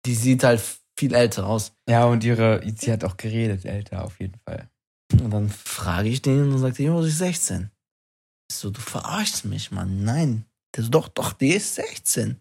die 0.06 0.16
sieht 0.16 0.44
halt 0.44 0.62
viel 0.98 1.14
älter 1.14 1.48
aus. 1.48 1.74
Ja, 1.88 2.06
und 2.06 2.24
ihre, 2.24 2.62
sie 2.76 2.92
hat 2.92 3.04
auch 3.04 3.18
geredet, 3.18 3.66
älter 3.66 4.04
auf 4.04 4.20
jeden 4.20 4.40
Fall. 4.40 4.70
Und 5.14 5.32
dann 5.32 5.50
frage 5.50 6.10
ich 6.10 6.22
den 6.22 6.44
und 6.44 6.52
dann 6.52 6.60
sagt 6.60 6.80
er, 6.80 6.86
jo, 6.86 7.02
sie 7.02 7.10
ist 7.10 7.18
16. 7.18 7.70
Ich 8.50 8.56
so, 8.56 8.70
du 8.70 8.82
verarschst 8.82 9.46
mich, 9.46 9.72
Mann. 9.72 10.04
Nein. 10.04 10.46
Der 10.76 10.84
so, 10.84 10.90
doch, 10.90 11.08
doch, 11.10 11.34
die 11.34 11.54
ist 11.54 11.76
16. 11.76 12.40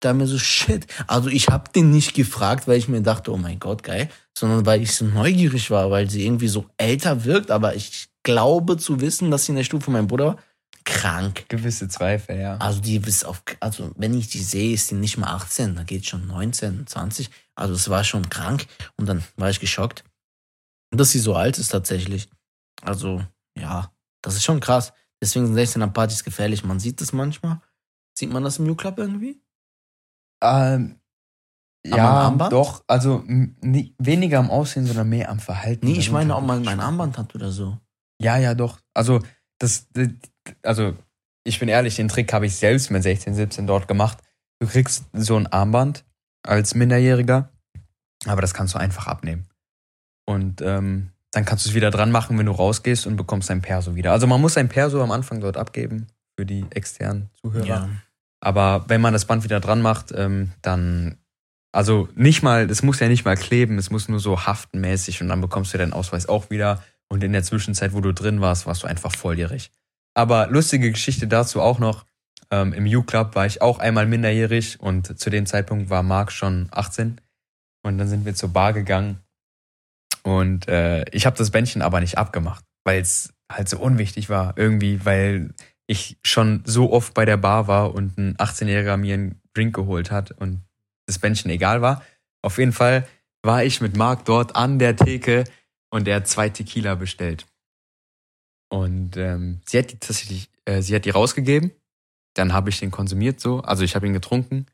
Da 0.00 0.14
mir 0.14 0.26
so, 0.26 0.38
shit. 0.38 0.86
Also 1.06 1.28
ich 1.28 1.48
habe 1.48 1.70
den 1.72 1.90
nicht 1.90 2.14
gefragt, 2.14 2.66
weil 2.66 2.78
ich 2.78 2.88
mir 2.88 3.02
dachte, 3.02 3.32
oh 3.32 3.36
mein 3.36 3.58
Gott, 3.58 3.82
geil, 3.82 4.08
sondern 4.36 4.64
weil 4.64 4.82
ich 4.82 4.94
so 4.94 5.04
neugierig 5.04 5.70
war, 5.70 5.90
weil 5.90 6.08
sie 6.08 6.24
irgendwie 6.24 6.48
so 6.48 6.66
älter 6.78 7.24
wirkt, 7.24 7.50
aber 7.50 7.74
ich 7.74 8.08
glaube 8.22 8.78
zu 8.78 9.00
wissen, 9.00 9.30
dass 9.30 9.44
sie 9.44 9.52
in 9.52 9.56
der 9.56 9.64
Stufe 9.64 9.84
von 9.84 9.92
meinem 9.92 10.06
Bruder 10.06 10.26
war. 10.26 10.36
Krank. 10.84 11.44
Gewisse 11.48 11.88
Zweifel, 11.88 12.40
ja. 12.40 12.56
Also 12.56 12.80
die 12.80 12.96
ist 12.96 13.24
auf, 13.24 13.42
also 13.60 13.92
wenn 13.96 14.18
ich 14.18 14.28
die 14.28 14.42
sehe, 14.42 14.72
ist 14.72 14.90
die 14.90 14.94
nicht 14.94 15.18
mal 15.18 15.34
18, 15.34 15.76
da 15.76 15.82
geht 15.82 16.06
schon 16.06 16.26
19, 16.26 16.86
20. 16.86 17.30
Also 17.54 17.74
es 17.74 17.90
war 17.90 18.02
schon 18.02 18.30
krank 18.30 18.66
und 18.96 19.06
dann 19.06 19.22
war 19.36 19.50
ich 19.50 19.60
geschockt, 19.60 20.04
dass 20.90 21.10
sie 21.10 21.18
so 21.18 21.34
alt 21.34 21.58
ist 21.58 21.68
tatsächlich. 21.68 22.28
Also 22.82 23.22
ja, 23.58 23.92
das 24.22 24.36
ist 24.36 24.44
schon 24.44 24.60
krass. 24.60 24.92
Deswegen 25.22 25.46
sind 25.46 25.58
16er 25.58 25.88
Partys 25.88 26.24
gefährlich. 26.24 26.64
Man 26.64 26.80
sieht 26.80 27.00
das 27.00 27.12
manchmal. 27.12 27.60
Sieht 28.16 28.32
man 28.32 28.42
das 28.42 28.58
im 28.58 28.68
U-Club 28.68 28.98
irgendwie? 28.98 29.42
Ähm, 30.42 30.96
Am 31.86 31.96
ja, 31.96 32.10
Armband? 32.10 32.52
doch. 32.52 32.84
Also 32.86 33.22
nie, 33.26 33.94
weniger 33.98 34.38
am 34.38 34.50
Aussehen, 34.50 34.86
sondern 34.86 35.08
mehr 35.08 35.30
am 35.30 35.38
Verhalten. 35.38 35.86
Nee, 35.86 35.98
ich 35.98 36.10
meine, 36.10 36.34
ob 36.36 36.44
man 36.44 36.62
mein 36.62 36.80
Armband 36.80 37.18
hat 37.18 37.34
oder 37.34 37.50
so. 37.50 37.78
Ja, 38.20 38.36
ja, 38.36 38.54
doch. 38.54 38.80
Also, 38.94 39.20
das, 39.58 39.88
also, 40.62 40.94
ich 41.44 41.58
bin 41.58 41.68
ehrlich, 41.68 41.96
den 41.96 42.08
Trick 42.08 42.32
habe 42.32 42.46
ich 42.46 42.56
selbst 42.56 42.90
mit 42.90 43.02
16, 43.02 43.34
17 43.34 43.66
dort 43.66 43.88
gemacht. 43.88 44.18
Du 44.58 44.66
kriegst 44.66 45.04
so 45.14 45.36
ein 45.36 45.46
Armband 45.46 46.04
als 46.42 46.74
Minderjähriger, 46.74 47.50
aber 48.26 48.42
das 48.42 48.52
kannst 48.52 48.74
du 48.74 48.78
einfach 48.78 49.06
abnehmen. 49.06 49.48
Und 50.26 50.60
ähm, 50.60 51.12
dann 51.32 51.44
kannst 51.44 51.64
du 51.64 51.70
es 51.70 51.74
wieder 51.74 51.90
dran 51.90 52.10
machen, 52.10 52.38
wenn 52.38 52.46
du 52.46 52.52
rausgehst 52.52 53.06
und 53.06 53.16
bekommst 53.16 53.50
dein 53.50 53.62
Perso 53.62 53.94
wieder. 53.94 54.12
Also 54.12 54.26
man 54.26 54.40
muss 54.40 54.54
sein 54.54 54.68
Perso 54.68 55.02
am 55.02 55.10
Anfang 55.10 55.40
dort 55.40 55.56
abgeben 55.56 56.08
für 56.36 56.44
die 56.44 56.66
externen 56.70 57.30
Zuhörer. 57.40 57.66
Ja. 57.66 57.88
Aber 58.40 58.84
wenn 58.88 59.00
man 59.00 59.12
das 59.12 59.26
Band 59.26 59.44
wieder 59.44 59.60
dran 59.60 59.82
macht, 59.82 60.12
ähm, 60.12 60.52
dann, 60.62 61.18
also 61.72 62.08
nicht 62.14 62.42
mal, 62.42 62.68
es 62.70 62.82
muss 62.82 62.98
ja 62.98 63.08
nicht 63.08 63.24
mal 63.24 63.36
kleben, 63.36 63.78
es 63.78 63.90
muss 63.90 64.08
nur 64.08 64.18
so 64.18 64.46
haftenmäßig 64.46 65.20
und 65.20 65.28
dann 65.28 65.40
bekommst 65.40 65.72
du 65.72 65.78
deinen 65.78 65.92
Ausweis 65.92 66.28
auch 66.28 66.50
wieder. 66.50 66.82
Und 67.08 67.22
in 67.22 67.32
der 67.32 67.42
Zwischenzeit, 67.42 67.92
wo 67.92 68.00
du 68.00 68.12
drin 68.12 68.40
warst, 68.40 68.66
warst 68.66 68.82
du 68.82 68.86
einfach 68.86 69.14
volljährig. 69.14 69.70
Aber 70.14 70.48
lustige 70.48 70.90
Geschichte 70.90 71.28
dazu 71.28 71.60
auch 71.60 71.78
noch. 71.78 72.06
Ähm, 72.50 72.72
Im 72.72 72.86
U-Club 72.86 73.36
war 73.36 73.46
ich 73.46 73.62
auch 73.62 73.78
einmal 73.78 74.06
minderjährig 74.06 74.80
und 74.80 75.18
zu 75.18 75.30
dem 75.30 75.46
Zeitpunkt 75.46 75.90
war 75.90 76.02
Marc 76.02 76.32
schon 76.32 76.68
18. 76.72 77.20
Und 77.82 77.98
dann 77.98 78.08
sind 78.08 78.24
wir 78.24 78.34
zur 78.34 78.48
Bar 78.48 78.72
gegangen 78.72 79.20
und 80.22 80.68
äh, 80.68 81.04
ich 81.10 81.26
habe 81.26 81.36
das 81.36 81.50
Bändchen 81.50 81.82
aber 81.82 82.00
nicht 82.00 82.18
abgemacht, 82.18 82.64
weil 82.84 83.00
es 83.00 83.32
halt 83.50 83.68
so 83.68 83.78
unwichtig 83.78 84.28
war 84.28 84.54
irgendwie, 84.56 85.04
weil 85.04 85.54
ich 85.86 86.18
schon 86.22 86.62
so 86.64 86.92
oft 86.92 87.14
bei 87.14 87.24
der 87.24 87.36
Bar 87.36 87.66
war 87.66 87.94
und 87.94 88.16
ein 88.16 88.36
18-Jähriger 88.36 88.96
mir 88.96 89.14
einen 89.14 89.40
Drink 89.54 89.74
geholt 89.74 90.10
hat 90.10 90.30
und 90.30 90.62
das 91.06 91.18
Bändchen 91.18 91.50
egal 91.50 91.82
war. 91.82 92.02
Auf 92.42 92.58
jeden 92.58 92.72
Fall 92.72 93.08
war 93.42 93.64
ich 93.64 93.80
mit 93.80 93.96
Marc 93.96 94.24
dort 94.24 94.54
an 94.54 94.78
der 94.78 94.94
Theke 94.94 95.44
und 95.90 96.06
er 96.06 96.16
hat 96.16 96.28
zwei 96.28 96.48
Tequila 96.48 96.94
bestellt. 96.94 97.46
Und 98.68 99.16
ähm, 99.16 99.60
sie 99.66 99.78
hat 99.78 99.90
die 99.90 99.98
tatsächlich, 99.98 100.48
äh, 100.64 100.80
sie 100.80 100.94
hat 100.94 101.04
die 101.04 101.10
rausgegeben. 101.10 101.72
Dann 102.34 102.52
habe 102.52 102.70
ich 102.70 102.78
den 102.78 102.92
konsumiert 102.92 103.40
so, 103.40 103.60
also 103.60 103.82
ich 103.82 103.96
habe 103.96 104.06
ihn 104.06 104.12
getrunken 104.12 104.66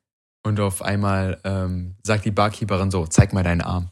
und 0.45 0.61
auf 0.61 0.83
einmal 0.83 1.41
ähm, 1.45 1.97
sagt 2.03 2.27
die 2.27 2.31
Barkeeperin 2.31 2.91
so, 2.91 3.07
zeig 3.07 3.33
mal 3.33 3.43
deinen 3.43 3.63
Arm. 3.63 3.91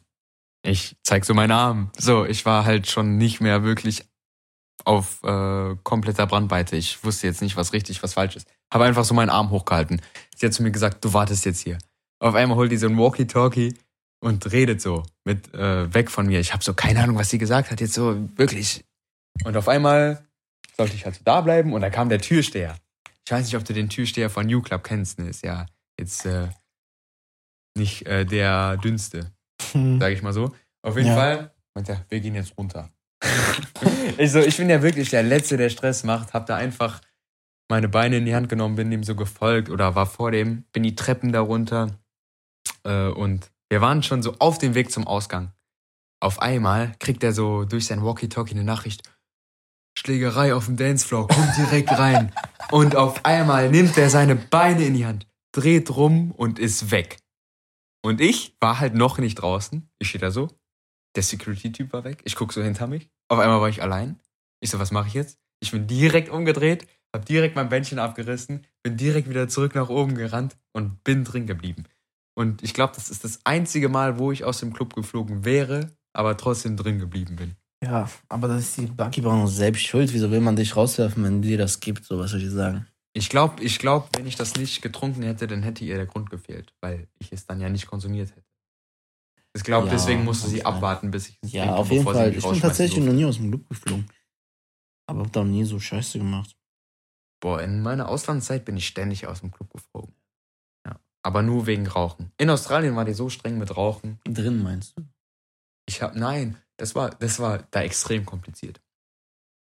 Ich 0.66 0.96
zeig 1.02 1.26
so 1.26 1.34
meinen 1.34 1.50
Arm. 1.50 1.90
So, 1.98 2.24
ich 2.24 2.46
war 2.46 2.64
halt 2.64 2.88
schon 2.88 3.18
nicht 3.18 3.40
mehr 3.40 3.62
wirklich 3.64 4.04
auf 4.84 5.22
äh, 5.22 5.76
kompletter 5.82 6.26
Brandweite. 6.26 6.76
Ich 6.76 7.04
wusste 7.04 7.26
jetzt 7.26 7.42
nicht, 7.42 7.56
was 7.56 7.72
richtig, 7.72 8.02
was 8.02 8.14
falsch 8.14 8.36
ist. 8.36 8.48
Habe 8.72 8.84
einfach 8.84 9.04
so 9.04 9.14
meinen 9.14 9.28
Arm 9.28 9.50
hochgehalten. 9.50 10.00
Sie 10.34 10.46
hat 10.46 10.54
zu 10.54 10.62
mir 10.62 10.70
gesagt, 10.70 11.04
du 11.04 11.12
wartest 11.12 11.44
jetzt 11.44 11.60
hier. 11.60 11.78
Auf 12.18 12.34
einmal 12.34 12.56
holt 12.56 12.72
die 12.72 12.78
so 12.78 12.86
ein 12.86 12.96
Walkie-Talkie 12.96 13.74
und 14.20 14.50
redet 14.52 14.80
so 14.80 15.04
mit 15.24 15.52
äh, 15.52 15.92
weg 15.92 16.10
von 16.10 16.26
mir. 16.26 16.40
Ich 16.40 16.54
habe 16.54 16.64
so 16.64 16.72
keine 16.72 17.02
Ahnung, 17.02 17.16
was 17.16 17.28
sie 17.28 17.38
gesagt 17.38 17.70
hat. 17.70 17.80
Jetzt 17.80 17.94
so 17.94 18.28
wirklich. 18.36 18.84
Und 19.44 19.56
auf 19.58 19.68
einmal 19.68 20.26
sollte 20.76 20.94
ich 20.94 21.04
halt 21.04 21.16
so 21.16 21.20
da 21.24 21.42
bleiben 21.42 21.74
und 21.74 21.82
da 21.82 21.90
kam 21.90 22.08
der 22.08 22.20
Türsteher. 22.20 22.76
Ich 23.26 23.32
weiß 23.32 23.44
nicht, 23.44 23.56
ob 23.56 23.64
du 23.64 23.74
den 23.74 23.90
Türsteher 23.90 24.30
von 24.30 24.46
New 24.46 24.62
Club 24.62 24.82
kennst. 24.82 25.18
Ne? 25.18 25.28
Ist 25.28 25.44
ja 25.44 25.66
jetzt 25.98 26.24
äh, 26.24 26.48
nicht 27.76 28.06
äh, 28.06 28.24
der 28.24 28.78
dünnste, 28.78 29.30
sage 30.00 30.14
ich 30.14 30.22
mal 30.22 30.32
so. 30.32 30.54
Auf 30.82 30.96
jeden 30.96 31.08
Ja. 31.08 31.14
Fall 31.16 31.54
meint 31.74 31.88
er, 31.88 32.04
wir 32.08 32.20
gehen 32.20 32.34
jetzt 32.34 32.56
runter. 32.56 32.90
ich 34.18 34.30
so, 34.30 34.38
ich 34.40 34.56
bin 34.56 34.68
ja 34.70 34.82
wirklich 34.82 35.10
der 35.10 35.22
Letzte, 35.22 35.56
der 35.56 35.70
Stress 35.70 36.04
macht. 36.04 36.34
Hab 36.34 36.46
da 36.46 36.56
einfach 36.56 37.00
meine 37.70 37.88
Beine 37.88 38.18
in 38.18 38.26
die 38.26 38.34
Hand 38.34 38.48
genommen, 38.48 38.76
bin 38.76 38.90
dem 38.90 39.04
so 39.04 39.14
gefolgt 39.14 39.70
oder 39.70 39.94
war 39.94 40.06
vor 40.06 40.30
dem, 40.30 40.64
bin 40.72 40.82
die 40.82 40.94
Treppen 40.94 41.32
da 41.32 41.40
runter 41.40 41.98
äh, 42.84 43.08
und 43.08 43.50
wir 43.70 43.80
waren 43.80 44.02
schon 44.02 44.22
so 44.22 44.34
auf 44.38 44.58
dem 44.58 44.74
Weg 44.74 44.92
zum 44.92 45.06
Ausgang. 45.06 45.52
Auf 46.20 46.40
einmal 46.40 46.94
kriegt 47.00 47.24
er 47.24 47.32
so 47.32 47.64
durch 47.64 47.86
sein 47.86 48.04
Walkie-Talkie 48.04 48.54
eine 48.54 48.64
Nachricht. 48.64 49.02
Schlägerei 49.98 50.54
auf 50.54 50.66
dem 50.66 50.76
Dancefloor, 50.76 51.28
kommt 51.28 51.56
direkt 51.56 51.90
rein. 51.92 52.32
Und 52.70 52.96
auf 52.96 53.24
einmal 53.24 53.70
nimmt 53.70 53.96
er 53.96 54.10
seine 54.10 54.34
Beine 54.36 54.84
in 54.84 54.94
die 54.94 55.06
Hand, 55.06 55.26
dreht 55.52 55.90
rum 55.96 56.32
und 56.32 56.58
ist 56.58 56.90
weg. 56.90 57.18
Und 58.04 58.20
ich 58.20 58.54
war 58.60 58.80
halt 58.80 58.94
noch 58.94 59.16
nicht 59.16 59.36
draußen. 59.36 59.88
Ich 59.98 60.10
stehe 60.10 60.20
da 60.20 60.30
so. 60.30 60.50
Der 61.16 61.22
Security-Typ 61.22 61.90
war 61.94 62.04
weg. 62.04 62.20
Ich 62.24 62.36
guck 62.36 62.52
so 62.52 62.62
hinter 62.62 62.86
mich. 62.86 63.08
Auf 63.28 63.38
einmal 63.38 63.62
war 63.62 63.70
ich 63.70 63.80
allein. 63.80 64.20
Ich 64.60 64.68
so, 64.68 64.78
was 64.78 64.90
mache 64.90 65.08
ich 65.08 65.14
jetzt? 65.14 65.38
Ich 65.60 65.70
bin 65.70 65.86
direkt 65.86 66.28
umgedreht, 66.28 66.86
hab 67.14 67.24
direkt 67.24 67.56
mein 67.56 67.70
Bändchen 67.70 67.98
abgerissen, 67.98 68.66
bin 68.82 68.98
direkt 68.98 69.30
wieder 69.30 69.48
zurück 69.48 69.74
nach 69.74 69.88
oben 69.88 70.16
gerannt 70.16 70.54
und 70.74 71.02
bin 71.02 71.24
drin 71.24 71.46
geblieben. 71.46 71.84
Und 72.34 72.62
ich 72.62 72.74
glaube, 72.74 72.92
das 72.94 73.08
ist 73.08 73.24
das 73.24 73.40
einzige 73.44 73.88
Mal, 73.88 74.18
wo 74.18 74.32
ich 74.32 74.44
aus 74.44 74.60
dem 74.60 74.74
Club 74.74 74.94
geflogen 74.94 75.46
wäre, 75.46 75.96
aber 76.12 76.36
trotzdem 76.36 76.76
drin 76.76 76.98
geblieben 76.98 77.36
bin. 77.36 77.56
Ja, 77.82 78.10
aber 78.28 78.48
das 78.48 78.64
ist 78.64 78.76
die 78.76 78.86
Barkeeper 78.86 79.34
noch 79.34 79.46
selbst 79.46 79.82
schuld. 79.82 80.12
Wieso 80.12 80.30
will 80.30 80.40
man 80.40 80.56
dich 80.56 80.76
rauswerfen, 80.76 81.24
wenn 81.24 81.40
dir 81.40 81.56
das 81.56 81.80
gibt? 81.80 82.04
So 82.04 82.18
was 82.18 82.32
soll 82.32 82.42
ich 82.42 82.50
sagen? 82.50 82.86
Ich 83.16 83.28
glaube, 83.28 83.62
ich 83.62 83.78
glaub, 83.78 84.10
wenn 84.16 84.26
ich 84.26 84.34
das 84.36 84.56
nicht 84.56 84.82
getrunken 84.82 85.22
hätte, 85.22 85.46
dann 85.46 85.62
hätte 85.62 85.84
ihr 85.84 85.94
der 85.96 86.06
Grund 86.06 86.30
gefehlt, 86.30 86.74
weil 86.80 87.08
ich 87.18 87.32
es 87.32 87.46
dann 87.46 87.60
ja 87.60 87.68
nicht 87.68 87.86
konsumiert 87.86 88.30
hätte. 88.30 88.44
Ich 89.56 89.62
glaube, 89.62 89.86
Ja, 89.86 89.92
deswegen 89.92 90.24
musste 90.24 90.48
sie 90.48 90.56
sein. 90.58 90.66
abwarten, 90.66 91.10
bis 91.12 91.28
ich 91.28 91.38
es 91.42 91.52
Ja, 91.52 91.62
trinke, 91.64 91.78
auf 91.78 91.90
jeden 91.92 92.04
Fall. 92.04 92.34
Ich 92.34 92.44
bin 92.44 92.60
tatsächlich 92.60 92.96
durfte. 92.96 93.10
noch 93.12 93.16
nie 93.16 93.24
aus 93.24 93.36
dem 93.36 93.50
Club 93.50 93.68
geflogen. 93.68 94.10
Aber 95.06 95.20
hab 95.20 95.32
da 95.32 95.44
nie 95.44 95.64
so 95.64 95.78
Scheiße 95.78 96.18
gemacht. 96.18 96.56
Boah, 97.40 97.62
in 97.62 97.82
meiner 97.82 98.08
Auslandszeit 98.08 98.64
bin 98.64 98.76
ich 98.76 98.86
ständig 98.88 99.26
aus 99.28 99.40
dem 99.40 99.52
Club 99.52 99.70
geflogen. 99.72 100.14
Ja. 100.84 100.98
Aber 101.22 101.42
nur 101.42 101.66
wegen 101.66 101.86
Rauchen. 101.86 102.32
In 102.38 102.50
Australien 102.50 102.96
war 102.96 103.04
die 103.04 103.14
so 103.14 103.28
streng 103.30 103.58
mit 103.58 103.76
Rauchen. 103.76 104.18
Drin 104.24 104.60
meinst 104.62 104.98
du? 104.98 105.06
Ich 105.86 106.02
hab, 106.02 106.16
nein, 106.16 106.56
das 106.78 106.94
war, 106.96 107.10
das 107.10 107.38
war 107.38 107.58
da 107.70 107.82
extrem 107.82 108.26
kompliziert. 108.26 108.80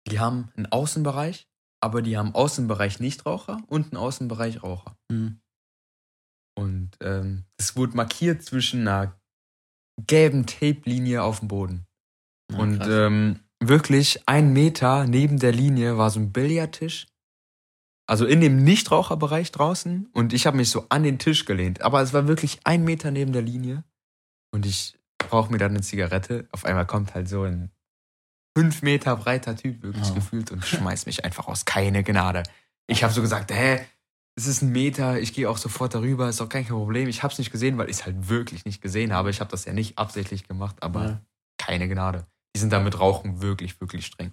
Die 0.08 0.18
haben 0.20 0.50
einen 0.56 0.66
Außenbereich, 0.66 1.46
aber 1.84 2.00
die 2.00 2.16
haben 2.16 2.34
Außenbereich 2.34 2.98
Nichtraucher 2.98 3.62
und 3.66 3.92
einen 3.92 3.98
Außenbereich 3.98 4.62
Raucher. 4.62 4.96
Hm. 5.12 5.38
Und 6.58 6.92
ähm, 7.02 7.44
es 7.58 7.76
wurde 7.76 7.94
markiert 7.94 8.42
zwischen 8.42 8.88
einer 8.88 9.20
gelben 10.06 10.46
Tape-Linie 10.46 11.22
auf 11.22 11.40
dem 11.40 11.48
Boden. 11.48 11.86
Ja, 12.50 12.58
und 12.58 12.80
ähm, 12.88 13.40
wirklich 13.60 14.26
ein 14.26 14.54
Meter 14.54 15.06
neben 15.06 15.38
der 15.38 15.52
Linie 15.52 15.98
war 15.98 16.08
so 16.08 16.20
ein 16.20 16.32
Billardtisch. 16.32 17.06
Also 18.06 18.24
in 18.24 18.40
dem 18.40 18.64
Nichtraucherbereich 18.64 19.52
draußen. 19.52 20.08
Und 20.12 20.32
ich 20.32 20.46
habe 20.46 20.56
mich 20.56 20.70
so 20.70 20.86
an 20.88 21.02
den 21.02 21.18
Tisch 21.18 21.44
gelehnt. 21.44 21.82
Aber 21.82 22.00
es 22.00 22.14
war 22.14 22.26
wirklich 22.26 22.60
ein 22.64 22.84
Meter 22.84 23.10
neben 23.10 23.32
der 23.32 23.42
Linie. 23.42 23.84
Und 24.52 24.64
ich 24.64 24.98
rauche 25.30 25.52
mir 25.52 25.58
dann 25.58 25.72
eine 25.72 25.82
Zigarette. 25.82 26.48
Auf 26.50 26.64
einmal 26.64 26.86
kommt 26.86 27.14
halt 27.14 27.28
so 27.28 27.42
ein 27.42 27.70
fünf 28.56 28.82
Meter 28.82 29.16
breiter 29.16 29.56
Typ, 29.56 29.82
wirklich 29.82 30.10
Oh. 30.10 30.14
gefühlt, 30.14 30.50
und 30.52 30.64
schmeißt 30.64 31.06
mich 31.06 31.24
einfach 31.24 31.48
aus. 31.48 31.64
Keine 31.64 32.02
Gnade. 32.04 32.42
Ich 32.86 33.02
habe 33.02 33.12
so 33.12 33.20
gesagt, 33.20 33.50
hä, 33.52 33.80
es 34.36 34.46
ist 34.46 34.62
ein 34.62 34.70
Meter, 34.72 35.18
ich 35.20 35.32
gehe 35.32 35.48
auch 35.48 35.58
sofort 35.58 35.94
darüber, 35.94 36.28
ist 36.28 36.40
auch 36.40 36.48
kein 36.48 36.64
Problem. 36.66 37.08
Ich 37.08 37.22
habe 37.22 37.32
es 37.32 37.38
nicht 37.38 37.50
gesehen, 37.52 37.78
weil 37.78 37.88
ich 37.88 37.98
es 37.98 38.04
halt 38.06 38.28
wirklich 38.28 38.64
nicht 38.64 38.80
gesehen 38.82 39.12
habe. 39.12 39.30
Ich 39.30 39.40
habe 39.40 39.50
das 39.50 39.64
ja 39.64 39.72
nicht 39.72 39.98
absichtlich 39.98 40.46
gemacht, 40.48 40.76
aber 40.82 41.04
Ja. 41.04 41.20
keine 41.58 41.88
Gnade. 41.88 42.26
Die 42.54 42.60
sind 42.60 42.72
da 42.72 42.80
mit 42.80 42.98
Rauchen 42.98 43.40
wirklich, 43.42 43.80
wirklich 43.80 44.06
streng. 44.06 44.32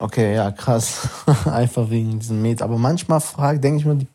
Okay, 0.00 0.34
ja, 0.34 0.50
krass. 0.52 1.08
einfach 1.46 1.90
wegen 1.90 2.20
diesem 2.20 2.40
Met. 2.42 2.62
Aber 2.62 2.78
manchmal 2.78 3.20
frage, 3.20 3.58
denke 3.58 3.80
ich 3.80 3.84
mir, 3.84 3.96
die 3.96 4.06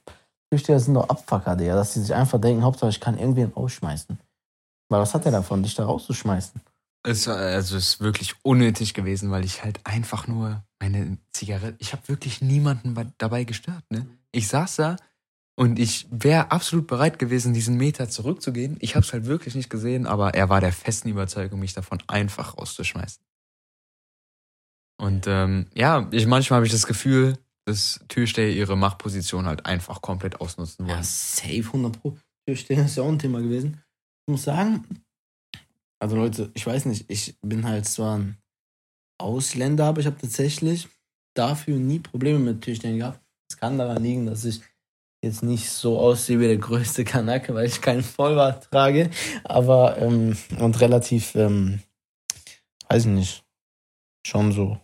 Türsteher 0.49 0.79
sind 0.79 0.93
doch 0.93 1.09
Abfucker, 1.09 1.55
Digga, 1.57 1.75
dass 1.75 1.93
die 1.93 1.99
sich 1.99 2.13
einfach 2.13 2.39
denken, 2.39 2.63
Hauptsache 2.63 2.89
ich 2.89 2.99
kann 3.01 3.17
irgendwen 3.17 3.51
rausschmeißen. 3.51 4.17
Weil 4.89 5.01
was 5.01 5.13
hat 5.13 5.25
er 5.25 5.31
davon, 5.33 5.63
dich 5.63 5.75
da 5.75 5.85
rauszuschmeißen? 5.85 6.61
Es 7.05 7.27
also 7.27 7.75
es 7.75 7.87
ist 7.95 7.99
wirklich 7.99 8.33
unnötig 8.43 8.93
gewesen, 8.93 9.29
weil 9.29 9.43
ich 9.43 9.63
halt 9.63 9.81
einfach 9.85 10.27
nur 10.27 10.63
meine 10.79 11.17
Zigarette, 11.33 11.75
ich 11.79 11.91
habe 11.91 12.07
wirklich 12.07 12.41
niemanden 12.41 12.93
bei- 12.93 13.11
dabei 13.17 13.43
gestört. 13.43 13.83
Ne? 13.89 14.07
Ich 14.31 14.47
saß 14.47 14.77
da 14.77 14.95
und 15.55 15.79
ich 15.79 16.07
wäre 16.09 16.51
absolut 16.51 16.87
bereit 16.87 17.19
gewesen, 17.19 17.53
diesen 17.53 17.75
Meter 17.77 18.09
zurückzugehen. 18.09 18.77
Ich 18.79 18.95
habe 18.95 19.05
es 19.05 19.11
halt 19.11 19.25
wirklich 19.25 19.53
nicht 19.53 19.69
gesehen, 19.69 20.07
aber 20.07 20.33
er 20.33 20.47
war 20.49 20.61
der 20.61 20.71
festen 20.73 21.09
Überzeugung, 21.09 21.59
mich 21.59 21.73
davon 21.73 22.01
einfach 22.07 22.57
rauszuschmeißen. 22.57 23.21
Und 24.97 25.25
ähm, 25.27 25.67
ja, 25.73 26.07
ich, 26.11 26.25
manchmal 26.25 26.57
habe 26.57 26.65
ich 26.65 26.71
das 26.71 26.87
Gefühl, 26.87 27.37
dass 27.65 27.99
Türsteher 28.07 28.51
ihre 28.51 28.77
Machtposition 28.77 29.45
halt 29.45 29.65
einfach 29.65 30.01
komplett 30.01 30.39
ausnutzen 30.39 30.85
wollen. 30.85 30.97
Ja, 30.97 31.03
safe 31.03 31.63
100 31.65 32.01
Pro. 32.01 32.17
Türsteher 32.47 32.85
ist 32.85 32.95
ja 32.97 33.03
auch 33.03 33.09
ein 33.09 33.19
Thema 33.19 33.41
gewesen. 33.41 33.81
Ich 34.25 34.31
muss 34.31 34.43
sagen, 34.43 34.85
also 36.03 36.15
Leute, 36.17 36.51
ich 36.53 36.65
weiß 36.67 36.85
nicht, 36.85 37.05
ich 37.09 37.35
bin 37.41 37.65
halt 37.65 37.85
zwar 37.85 38.17
ein 38.17 38.37
Ausländer, 39.19 39.85
aber 39.85 40.01
ich 40.01 40.05
habe 40.07 40.17
tatsächlich 40.19 40.87
dafür 41.35 41.77
nie 41.77 41.99
Probleme 41.99 42.39
mit 42.39 42.61
Türstehern 42.61 42.97
gehabt. 42.97 43.19
Es 43.49 43.57
kann 43.57 43.77
daran 43.77 44.03
liegen, 44.03 44.25
dass 44.25 44.43
ich 44.45 44.61
jetzt 45.23 45.43
nicht 45.43 45.69
so 45.69 45.99
aussehe 45.99 46.39
wie 46.39 46.47
der 46.47 46.57
größte 46.57 47.03
Kanake, 47.05 47.53
weil 47.55 47.67
ich 47.67 47.79
keinen 47.81 48.03
Vollbart 48.03 48.69
trage, 48.69 49.09
aber 49.45 49.97
ähm, 49.97 50.35
und 50.59 50.81
relativ, 50.81 51.35
ähm, 51.35 51.79
weiß 52.89 53.05
ich 53.05 53.11
nicht, 53.11 53.43
schon 54.27 54.51
so 54.51 54.77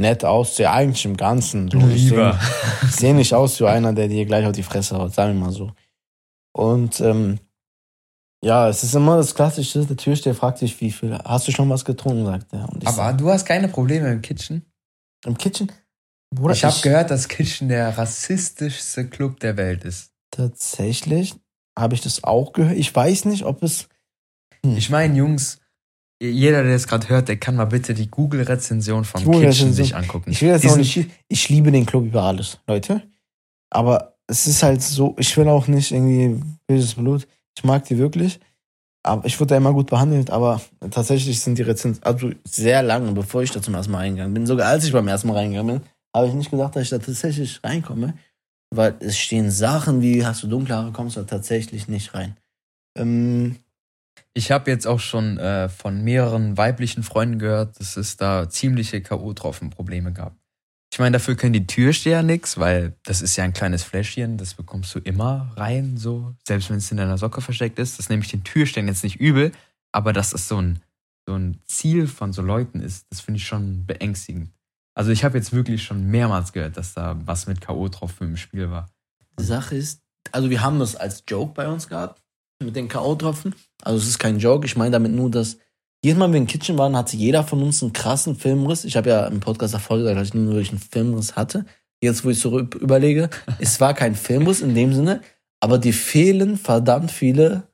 nett 0.00 0.24
aussehe, 0.24 0.70
eigentlich 0.70 1.04
im 1.04 1.16
Ganzen. 1.16 1.70
So. 1.70 1.78
Ich 1.90 2.08
sehe- 2.08 2.38
ich 2.84 2.90
sehe 2.92 3.14
nicht 3.14 3.34
aus 3.34 3.60
wie 3.60 3.66
einer, 3.66 3.92
der 3.92 4.08
dir 4.08 4.24
gleich 4.24 4.46
auf 4.46 4.52
die 4.52 4.62
Fresse 4.62 4.96
haut, 4.96 5.12
sagen 5.12 5.34
wir 5.34 5.40
mal 5.46 5.52
so. 5.52 5.72
Und 6.54 7.00
ähm, 7.00 7.38
ja, 8.44 8.68
es 8.68 8.82
ist 8.82 8.94
immer 8.94 9.16
das 9.16 9.34
Klassische, 9.34 9.84
der 9.86 9.96
Türsteher 9.96 10.34
fragt 10.34 10.60
dich, 10.60 10.80
wie 10.80 10.90
viel, 10.90 11.16
hast 11.24 11.46
du 11.48 11.52
schon 11.52 11.68
was 11.70 11.84
getrunken, 11.84 12.24
sagt 12.26 12.52
er. 12.52 12.68
Ich 12.80 12.86
Aber 12.88 12.96
sag, 12.96 13.18
du 13.18 13.30
hast 13.30 13.44
keine 13.46 13.68
Probleme 13.68 14.10
im 14.12 14.20
Kitchen? 14.22 14.64
im 15.24 15.38
Kitchen, 15.38 15.70
Bruder, 16.34 16.54
ich 16.54 16.64
habe 16.64 16.80
gehört, 16.82 17.10
dass 17.10 17.28
Kitchen 17.28 17.68
der 17.68 17.96
rassistischste 17.96 19.06
Club 19.08 19.38
der 19.40 19.56
Welt 19.56 19.84
ist. 19.84 20.10
tatsächlich, 20.32 21.34
habe 21.78 21.94
ich 21.94 22.00
das 22.00 22.24
auch 22.24 22.52
gehört. 22.52 22.76
Ich 22.76 22.94
weiß 22.94 23.26
nicht, 23.26 23.44
ob 23.44 23.62
es, 23.62 23.88
Ich 24.62 24.90
meine, 24.90 25.16
Jungs, 25.16 25.60
jeder, 26.20 26.62
der 26.64 26.74
es 26.74 26.86
gerade 26.88 27.08
hört, 27.08 27.28
der 27.28 27.36
kann 27.36 27.56
mal 27.56 27.64
bitte 27.66 27.94
die 27.94 28.10
Google-Rezension 28.10 29.04
von 29.04 29.22
Google-Rezension- 29.24 29.48
Kitchen 29.50 29.72
sich 29.74 29.94
angucken. 29.96 30.30
ich 30.30 30.42
will 30.42 30.50
das 30.50 30.62
Die 30.62 30.68
auch 30.70 30.76
nicht, 30.76 31.08
ich 31.28 31.48
liebe 31.48 31.70
den 31.70 31.86
Club 31.86 32.04
über 32.06 32.22
alles, 32.24 32.58
Leute. 32.66 33.02
Aber 33.70 34.16
es 34.26 34.46
ist 34.46 34.62
halt 34.62 34.82
so, 34.82 35.14
ich 35.18 35.36
will 35.36 35.48
auch 35.48 35.66
nicht 35.68 35.92
irgendwie 35.92 36.40
böses 36.66 36.94
Blut. 36.94 37.26
Ich 37.56 37.64
mag 37.64 37.84
die 37.84 37.98
wirklich. 37.98 38.40
Aber 39.04 39.26
ich 39.26 39.38
wurde 39.40 39.48
da 39.48 39.56
immer 39.56 39.72
gut 39.72 39.90
behandelt, 39.90 40.30
aber 40.30 40.60
tatsächlich 40.90 41.40
sind 41.40 41.58
die 41.58 41.62
Rezensionen, 41.62 42.04
also 42.06 42.30
sehr 42.44 42.84
lange, 42.84 43.10
bevor 43.12 43.42
ich 43.42 43.50
da 43.50 43.60
zum 43.60 43.74
ersten 43.74 43.90
Mal 43.90 43.98
reingegangen 43.98 44.32
bin, 44.32 44.46
sogar 44.46 44.68
als 44.68 44.84
ich 44.84 44.92
beim 44.92 45.08
ersten 45.08 45.26
Mal 45.26 45.38
reingegangen 45.38 45.80
bin, 45.80 45.88
habe 46.14 46.28
ich 46.28 46.34
nicht 46.34 46.52
gedacht, 46.52 46.76
dass 46.76 46.84
ich 46.84 46.90
da 46.90 46.98
tatsächlich 46.98 47.62
reinkomme. 47.64 48.14
Weil 48.74 48.94
es 49.00 49.18
stehen 49.18 49.50
Sachen 49.50 50.00
wie, 50.02 50.24
hast 50.24 50.44
du 50.44 50.46
dunkle 50.46 50.76
Haare, 50.76 50.92
kommst 50.92 51.16
du 51.16 51.20
da 51.20 51.26
tatsächlich 51.26 51.88
nicht 51.88 52.14
rein. 52.14 52.36
Ähm, 52.96 53.56
Ich 54.34 54.50
habe 54.50 54.70
jetzt 54.70 54.86
auch 54.86 55.00
schon 55.00 55.36
äh, 55.38 55.68
von 55.68 56.02
mehreren 56.04 56.56
weiblichen 56.56 57.02
Freunden 57.02 57.38
gehört, 57.38 57.78
dass 57.80 57.96
es 57.96 58.16
da 58.16 58.48
ziemliche 58.48 59.02
K.O.-Tropfen-Probleme 59.02 60.12
gab. 60.12 60.36
Ich 60.92 60.98
meine, 60.98 61.14
dafür 61.14 61.36
können 61.36 61.54
die 61.54 61.66
Türsteher 61.66 62.22
nix, 62.22 62.58
weil 62.58 62.94
das 63.04 63.22
ist 63.22 63.34
ja 63.36 63.44
ein 63.44 63.54
kleines 63.54 63.82
Fläschchen, 63.82 64.36
das 64.36 64.52
bekommst 64.52 64.94
du 64.94 64.98
immer 64.98 65.50
rein, 65.56 65.96
so, 65.96 66.34
selbst 66.46 66.68
wenn 66.68 66.76
es 66.76 66.90
in 66.90 66.98
deiner 66.98 67.16
Socke 67.16 67.40
versteckt 67.40 67.78
ist. 67.78 67.98
Das 67.98 68.10
nehme 68.10 68.22
ich 68.22 68.30
den 68.30 68.44
Türstehern 68.44 68.88
jetzt 68.88 69.02
nicht 69.02 69.16
übel, 69.16 69.52
aber 69.90 70.12
dass 70.12 70.30
das 70.30 70.48
so 70.48 70.60
ein, 70.60 70.82
so 71.26 71.34
ein 71.34 71.58
Ziel 71.64 72.06
von 72.06 72.34
so 72.34 72.42
Leuten 72.42 72.80
ist, 72.80 73.06
das 73.08 73.22
finde 73.22 73.38
ich 73.38 73.46
schon 73.46 73.86
beängstigend. 73.86 74.50
Also 74.94 75.12
ich 75.12 75.24
habe 75.24 75.38
jetzt 75.38 75.54
wirklich 75.54 75.82
schon 75.82 76.10
mehrmals 76.10 76.52
gehört, 76.52 76.76
dass 76.76 76.92
da 76.92 77.18
was 77.24 77.46
mit 77.46 77.62
K.O.-Tropfen 77.62 78.24
im 78.24 78.36
Spiel 78.36 78.70
war. 78.70 78.90
Die 79.38 79.44
Sache 79.44 79.74
ist, 79.76 80.02
also 80.30 80.50
wir 80.50 80.60
haben 80.60 80.78
das 80.78 80.94
als 80.94 81.24
Joke 81.26 81.54
bei 81.54 81.68
uns 81.68 81.88
gehabt, 81.88 82.20
mit 82.62 82.76
den 82.76 82.88
K.O.-Tropfen. 82.88 83.54
Also 83.80 83.96
es 83.96 84.08
ist 84.08 84.18
kein 84.18 84.38
Joke, 84.38 84.66
ich 84.66 84.76
meine 84.76 84.90
damit 84.90 85.12
nur, 85.12 85.30
dass 85.30 85.56
jedes 86.04 86.18
Mal, 86.18 86.26
wenn 86.26 86.32
wir 86.32 86.40
in 86.40 86.46
Kitchen 86.46 86.78
waren, 86.78 86.96
hatte 86.96 87.16
jeder 87.16 87.44
von 87.44 87.62
uns 87.62 87.82
einen 87.82 87.92
krassen 87.92 88.34
Filmriss. 88.36 88.84
Ich 88.84 88.96
habe 88.96 89.10
ja 89.10 89.26
im 89.26 89.40
Podcast 89.40 89.74
davor 89.74 89.98
gesagt, 89.98 90.16
dass 90.18 90.28
ich 90.28 90.34
nie 90.34 90.46
wirklich 90.46 90.70
einen 90.70 90.78
Filmriss 90.80 91.36
hatte. 91.36 91.64
Jetzt, 92.02 92.24
wo 92.24 92.30
ich 92.30 92.40
so 92.40 92.58
üb- 92.58 92.76
überlege, 92.78 93.30
es 93.60 93.80
war 93.80 93.94
kein 93.94 94.14
Filmriss 94.16 94.60
in 94.60 94.74
dem 94.74 94.92
Sinne, 94.92 95.20
aber 95.60 95.78
dir 95.78 95.94
fehlen 95.94 96.56
verdammt 96.56 97.10
viele 97.12 97.68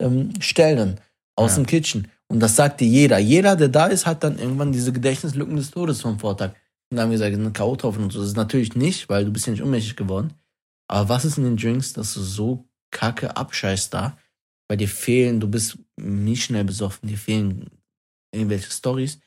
ähm, 0.00 0.30
Stellen 0.40 1.00
aus 1.36 1.52
Ja. 1.52 1.56
dem 1.62 1.66
Kitchen. 1.66 2.08
Und 2.28 2.40
das 2.40 2.56
sagt 2.56 2.80
dir 2.80 2.88
jeder. 2.88 3.18
Jeder, 3.18 3.54
der 3.56 3.68
da 3.68 3.86
ist, 3.86 4.06
hat 4.06 4.24
dann 4.24 4.38
irgendwann 4.38 4.72
diese 4.72 4.92
Gedächtnislücken 4.92 5.56
des 5.56 5.70
Todes 5.70 6.00
vom 6.00 6.18
Vortag. 6.18 6.52
Und 6.90 6.96
dann 6.96 7.00
haben 7.04 7.10
wir 7.10 7.18
gesagt, 7.18 7.34
eine 7.34 7.52
K.O.-Tropfen 7.52 7.98
und 8.04 8.12
so. 8.12 8.20
Das 8.20 8.28
ist 8.28 8.36
natürlich 8.36 8.74
nicht, 8.74 9.08
weil 9.08 9.24
du 9.26 9.32
bist 9.32 9.46
ja 9.46 9.52
nicht 9.52 9.62
ohnmächtig 9.62 9.96
geworden. 9.96 10.32
Aber 10.88 11.08
was 11.08 11.24
ist 11.24 11.36
in 11.38 11.44
den 11.44 11.56
Drinks, 11.56 11.92
dass 11.92 12.14
du 12.14 12.20
so 12.20 12.64
kacke 12.90 13.36
abscheißt 13.36 13.92
da? 13.92 14.16
Weil 14.68 14.78
dir 14.78 14.88
fehlen, 14.88 15.40
du 15.40 15.48
bist 15.48 15.78
nicht 15.96 16.44
schnell 16.44 16.64
besoffen, 16.64 17.08
dir 17.08 17.18
fehlen 17.18 17.70
irgendwelche 18.32 18.70
Stories. 18.70 19.18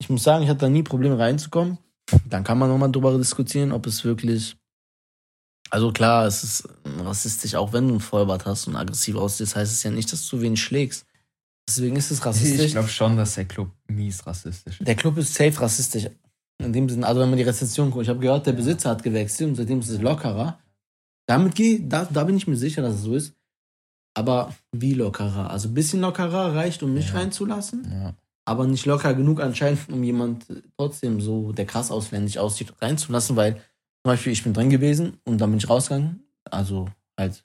Ich 0.00 0.08
muss 0.08 0.22
sagen, 0.22 0.44
ich 0.44 0.50
hatte 0.50 0.60
da 0.60 0.68
nie 0.68 0.82
Probleme 0.82 1.18
reinzukommen. 1.18 1.78
Dann 2.28 2.44
kann 2.44 2.58
man 2.58 2.70
nochmal 2.70 2.90
drüber 2.90 3.16
diskutieren, 3.18 3.72
ob 3.72 3.86
es 3.86 4.04
wirklich. 4.04 4.56
Also 5.70 5.92
klar, 5.92 6.26
es 6.26 6.44
ist 6.44 6.68
rassistisch, 6.84 7.54
auch 7.54 7.72
wenn 7.74 7.88
du 7.88 7.96
ein 7.96 8.00
Vollbart 8.00 8.46
hast 8.46 8.68
und 8.68 8.76
aggressiv 8.76 9.16
aussiehst, 9.16 9.54
heißt 9.54 9.72
es 9.72 9.82
ja 9.82 9.90
nicht, 9.90 10.10
dass 10.12 10.26
du 10.28 10.40
wen 10.40 10.56
schlägst. 10.56 11.04
Deswegen 11.68 11.96
ist 11.96 12.10
es 12.10 12.24
rassistisch. 12.24 12.66
Ich 12.66 12.72
glaube 12.72 12.88
schon, 12.88 13.18
dass 13.18 13.34
der 13.34 13.44
Club 13.44 13.70
mies 13.88 14.26
rassistisch 14.26 14.80
ist. 14.80 14.86
Der 14.86 14.94
Club 14.94 15.18
ist 15.18 15.34
safe 15.34 15.60
rassistisch. 15.60 16.08
In 16.60 16.72
dem 16.72 16.88
Sinne, 16.88 17.06
also 17.06 17.20
wenn 17.20 17.28
man 17.28 17.36
die 17.36 17.44
Rezension 17.44 17.90
guckt, 17.90 18.04
ich 18.04 18.08
habe 18.08 18.20
gehört, 18.20 18.46
der 18.46 18.52
Besitzer 18.52 18.88
hat 18.88 19.02
gewechselt 19.02 19.50
und 19.50 19.56
seitdem 19.56 19.80
ist 19.80 19.90
es 19.90 20.00
lockerer. 20.00 20.58
Damit 21.26 21.54
geh, 21.54 21.86
da, 21.86 22.06
da 22.06 22.24
bin 22.24 22.38
ich 22.38 22.46
mir 22.46 22.56
sicher, 22.56 22.80
dass 22.80 22.94
es 22.94 23.02
so 23.02 23.14
ist. 23.14 23.34
Aber 24.14 24.54
wie 24.72 24.94
lockerer? 24.94 25.50
Also 25.50 25.68
ein 25.68 25.74
bisschen 25.74 26.00
lockerer 26.00 26.54
reicht, 26.54 26.82
um 26.82 26.92
mich 26.94 27.08
Ja. 27.10 27.14
reinzulassen, 27.18 27.86
Ja. 27.90 28.14
aber 28.46 28.66
nicht 28.66 28.84
locker 28.86 29.14
genug 29.14 29.40
anscheinend, 29.40 29.88
um 29.90 30.02
jemand 30.02 30.48
äh, 30.50 30.62
trotzdem 30.76 31.20
so, 31.20 31.52
der 31.52 31.66
krass 31.66 31.90
ausländisch 31.90 32.38
aussieht, 32.38 32.72
reinzulassen, 32.80 33.36
weil 33.36 33.54
zum 33.54 34.12
Beispiel 34.12 34.32
ich 34.32 34.42
bin 34.42 34.54
drin 34.54 34.70
gewesen 34.70 35.18
und 35.24 35.38
dann 35.40 35.50
bin 35.50 35.58
ich 35.58 35.68
rausgegangen, 35.68 36.20
also 36.50 36.88
halt 37.18 37.44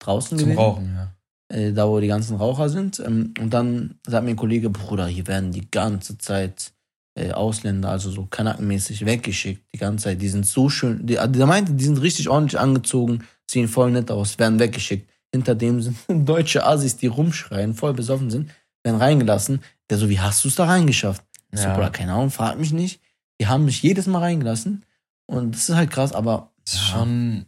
draußen 0.00 0.38
Zum 0.38 0.48
gewesen. 0.48 0.58
Rauchen, 0.60 0.94
ja. 0.94 1.56
äh, 1.56 1.72
da 1.72 1.88
wo 1.88 2.00
die 2.00 2.06
ganzen 2.08 2.36
Raucher 2.36 2.68
sind. 2.68 3.00
Ähm, 3.00 3.34
und 3.40 3.50
dann 3.50 3.98
sagt 4.06 4.24
mir 4.24 4.30
ein 4.30 4.36
Kollege, 4.36 4.70
Bruder, 4.70 5.06
hier 5.06 5.26
werden 5.26 5.50
die 5.52 5.70
ganze 5.70 6.16
Zeit 6.18 6.72
äh, 7.18 7.32
Ausländer, 7.32 7.90
also 7.90 8.10
so 8.10 8.26
kanackenmäßig 8.26 9.04
weggeschickt, 9.06 9.62
die 9.74 9.78
ganze 9.78 10.04
Zeit. 10.04 10.22
Die 10.22 10.28
sind 10.28 10.46
so 10.46 10.68
schön, 10.68 11.06
die, 11.06 11.14
der 11.14 11.46
meinte, 11.46 11.72
die 11.74 11.84
sind 11.84 12.00
richtig 12.00 12.28
ordentlich 12.28 12.58
angezogen, 12.58 13.24
sehen 13.50 13.68
voll 13.68 13.90
nett 13.92 14.10
aus, 14.10 14.38
werden 14.38 14.58
weggeschickt. 14.58 15.08
Hinter 15.34 15.56
dem 15.56 15.82
sind 15.82 15.98
deutsche 16.28 16.64
Assis, 16.64 16.96
die 16.96 17.08
rumschreien, 17.08 17.74
voll 17.74 17.92
besoffen 17.92 18.30
sind, 18.30 18.52
werden 18.84 19.00
reingelassen. 19.00 19.64
Der 19.90 19.98
so, 19.98 20.08
wie 20.08 20.20
hast 20.20 20.44
du 20.44 20.48
es 20.48 20.54
da 20.54 20.66
reingeschafft? 20.66 21.24
Ja. 21.52 21.58
So, 21.58 21.68
Bruder, 21.70 21.90
keine 21.90 22.12
Ahnung, 22.12 22.30
frag 22.30 22.56
mich 22.56 22.72
nicht. 22.72 23.00
Die 23.40 23.48
haben 23.48 23.64
mich 23.64 23.82
jedes 23.82 24.06
Mal 24.06 24.20
reingelassen. 24.20 24.86
Und 25.26 25.56
das 25.56 25.68
ist 25.68 25.74
halt 25.74 25.90
krass, 25.90 26.12
aber. 26.12 26.52
Das 26.64 26.74
ist 26.74 26.82
schon, 26.82 27.46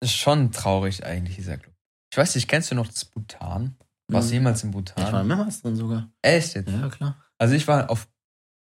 ist 0.00 0.14
schon 0.14 0.52
traurig 0.52 1.04
eigentlich, 1.04 1.34
dieser 1.34 1.56
Club. 1.58 1.74
Ich 2.12 2.16
weiß 2.16 2.36
nicht, 2.36 2.46
kennst 2.46 2.70
du 2.70 2.76
noch 2.76 2.86
das 2.86 3.04
Bhutan? 3.04 3.76
Warst 4.06 4.28
du 4.28 4.34
mhm. 4.34 4.40
jemals 4.42 4.62
in 4.62 4.70
Bhutan? 4.70 5.04
Ich 5.04 5.12
war 5.12 5.24
mehrmals 5.24 5.62
drin 5.62 5.74
sogar. 5.74 6.08
Echt 6.22 6.54
jetzt? 6.54 6.70
Ja, 6.70 6.88
klar. 6.88 7.16
Also 7.36 7.54
ich 7.54 7.66
war 7.66 7.90
auf 7.90 8.06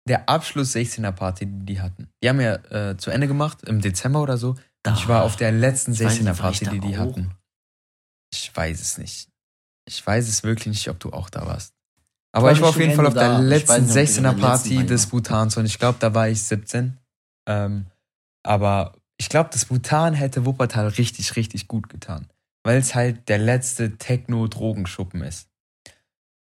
der 0.08 0.28
Abschluss 0.28 0.74
16er 0.74 1.12
Party, 1.12 1.46
die 1.46 1.66
die 1.66 1.80
hatten. 1.80 2.08
Die 2.20 2.28
haben 2.28 2.40
ja 2.40 2.54
äh, 2.72 2.96
zu 2.96 3.12
Ende 3.12 3.28
gemacht, 3.28 3.62
im 3.62 3.80
Dezember 3.80 4.20
oder 4.20 4.38
so. 4.38 4.56
Da, 4.82 4.94
ich 4.94 5.06
war 5.06 5.22
auf 5.22 5.36
der 5.36 5.52
letzten 5.52 5.92
16er 5.92 6.34
Party, 6.34 6.66
die 6.66 6.80
die 6.80 6.98
hatten. 6.98 7.37
Ich 8.32 8.54
weiß 8.54 8.80
es 8.80 8.98
nicht. 8.98 9.28
Ich 9.86 10.06
weiß 10.06 10.28
es 10.28 10.42
wirklich 10.42 10.66
nicht, 10.66 10.88
ob 10.88 11.00
du 11.00 11.12
auch 11.12 11.30
da 11.30 11.46
warst. 11.46 11.72
Aber 12.32 12.52
ich 12.52 12.60
war, 12.60 12.68
auf 12.68 12.78
jeden 12.78 12.94
Fall 12.94 13.06
auf 13.06 13.14
der 13.14 13.38
letzten 13.38 13.86
nicht, 13.86 13.96
16er 13.96 14.38
Party 14.38 14.84
des 14.84 15.06
Bhutans 15.06 15.56
und 15.56 15.64
ich 15.64 15.78
glaube, 15.78 15.98
da 15.98 16.14
war 16.14 16.28
ich 16.28 16.42
17. 16.42 16.98
Ähm, 17.48 17.86
aber 18.42 18.92
ich 19.16 19.28
glaube, 19.28 19.50
das 19.52 19.64
Bhutan 19.64 20.14
hätte 20.14 20.44
Wuppertal 20.44 20.88
richtig, 20.88 21.36
richtig 21.36 21.68
gut 21.68 21.88
getan. 21.88 22.28
Weil 22.64 22.78
es 22.78 22.94
halt 22.94 23.28
der 23.28 23.38
letzte 23.38 23.96
Techno-Drogenschuppen 23.96 25.22
ist. 25.22 25.48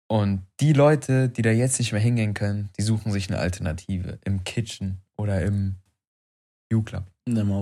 Und 0.09 0.47
die 0.61 0.73
Leute, 0.73 1.29
die 1.29 1.43
da 1.43 1.51
jetzt 1.51 1.79
nicht 1.79 1.93
mehr 1.93 2.01
hingehen 2.01 2.35
können, 2.35 2.71
die 2.79 2.83
suchen 2.83 3.13
sich 3.13 3.29
eine 3.29 3.39
Alternative 3.39 4.19
im 4.25 4.45
Kitchen 4.45 5.01
oder 5.17 5.43
im 5.43 5.77
U-Club. 6.73 7.05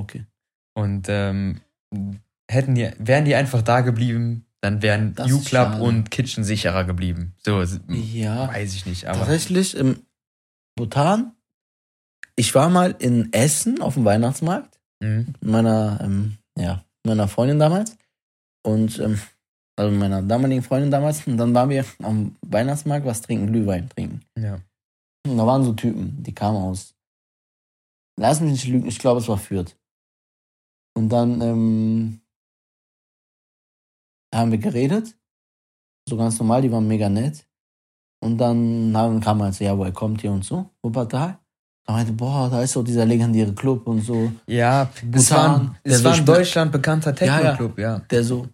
okay. 0.00 0.26
Und 0.74 1.06
ähm, 1.08 1.60
hätten 2.50 2.74
die, 2.74 2.90
wären 2.98 3.24
die 3.24 3.34
einfach 3.34 3.62
da 3.62 3.80
geblieben, 3.80 4.46
dann 4.60 4.80
wären 4.82 5.14
U-Club 5.18 5.80
und 5.80 6.10
Kitchen 6.10 6.42
sicherer 6.42 6.84
geblieben. 6.84 7.34
So, 7.44 7.62
ja, 7.88 8.48
weiß 8.48 8.74
ich 8.74 8.86
nicht. 8.86 9.06
Aber 9.06 9.18
tatsächlich 9.18 9.76
im 9.76 10.06
Bhutan, 10.76 11.32
ich 12.36 12.54
war 12.54 12.70
mal 12.70 12.94
in 12.98 13.32
Essen 13.32 13.80
auf 13.82 13.94
dem 13.94 14.04
Weihnachtsmarkt 14.04 14.80
mhm. 15.00 15.34
mit 15.40 15.42
meiner, 15.42 16.00
ähm, 16.02 16.38
ja, 16.58 16.84
meiner 17.04 17.28
Freundin 17.28 17.58
damals 17.58 17.96
und 18.62 18.98
ähm, 18.98 19.20
also 19.76 19.94
meiner 19.94 20.22
damaligen 20.22 20.62
Freundin 20.62 20.90
damals 20.90 21.26
und 21.26 21.36
dann 21.36 21.54
waren 21.54 21.68
wir 21.68 21.84
am 22.02 22.36
Weihnachtsmarkt 22.42 23.04
was 23.04 23.22
trinken, 23.22 23.48
Glühwein 23.48 23.88
trinken. 23.88 24.22
Ja. 24.38 24.60
Und 25.26 25.36
da 25.36 25.46
waren 25.46 25.64
so 25.64 25.72
Typen, 25.72 26.22
die 26.22 26.34
kamen 26.34 26.56
aus. 26.56 26.94
Lass 28.18 28.40
mich 28.40 28.52
nicht 28.52 28.66
lügen, 28.66 28.86
ich 28.86 28.98
glaube, 28.98 29.20
es 29.20 29.28
war 29.28 29.38
Fürth. 29.38 29.76
Und 30.96 31.08
dann 31.08 31.40
ähm, 31.40 32.20
haben 34.34 34.50
wir 34.50 34.58
geredet. 34.58 35.14
So 36.08 36.16
ganz 36.16 36.38
normal, 36.38 36.62
die 36.62 36.70
waren 36.70 36.86
mega 36.86 37.08
nett. 37.08 37.46
Und 38.20 38.38
dann, 38.38 38.92
dann 38.92 39.20
kam 39.20 39.42
halt 39.42 39.54
so, 39.54 39.64
ja, 39.64 39.76
woher 39.76 39.92
kommt 39.92 40.24
ihr 40.24 40.32
und 40.32 40.44
so, 40.44 40.70
Wuppertal. 40.82 41.38
Da 41.86 41.92
meinte, 41.92 42.12
boah, 42.12 42.48
da 42.50 42.62
ist 42.62 42.72
so 42.72 42.82
dieser 42.82 43.04
legendäre 43.04 43.52
Club 43.52 43.86
und 43.86 44.00
so. 44.00 44.32
Ja, 44.46 44.88
das 45.04 45.30
war, 45.30 45.76
das 45.84 46.02
war 46.02 46.16
in 46.16 46.24
Deutschland 46.24 46.72
bekannter 46.72 47.14
Techno-Club, 47.14 47.78
ja, 47.78 47.96
ja. 47.96 47.98
Der 47.98 48.24
so, 48.24 48.48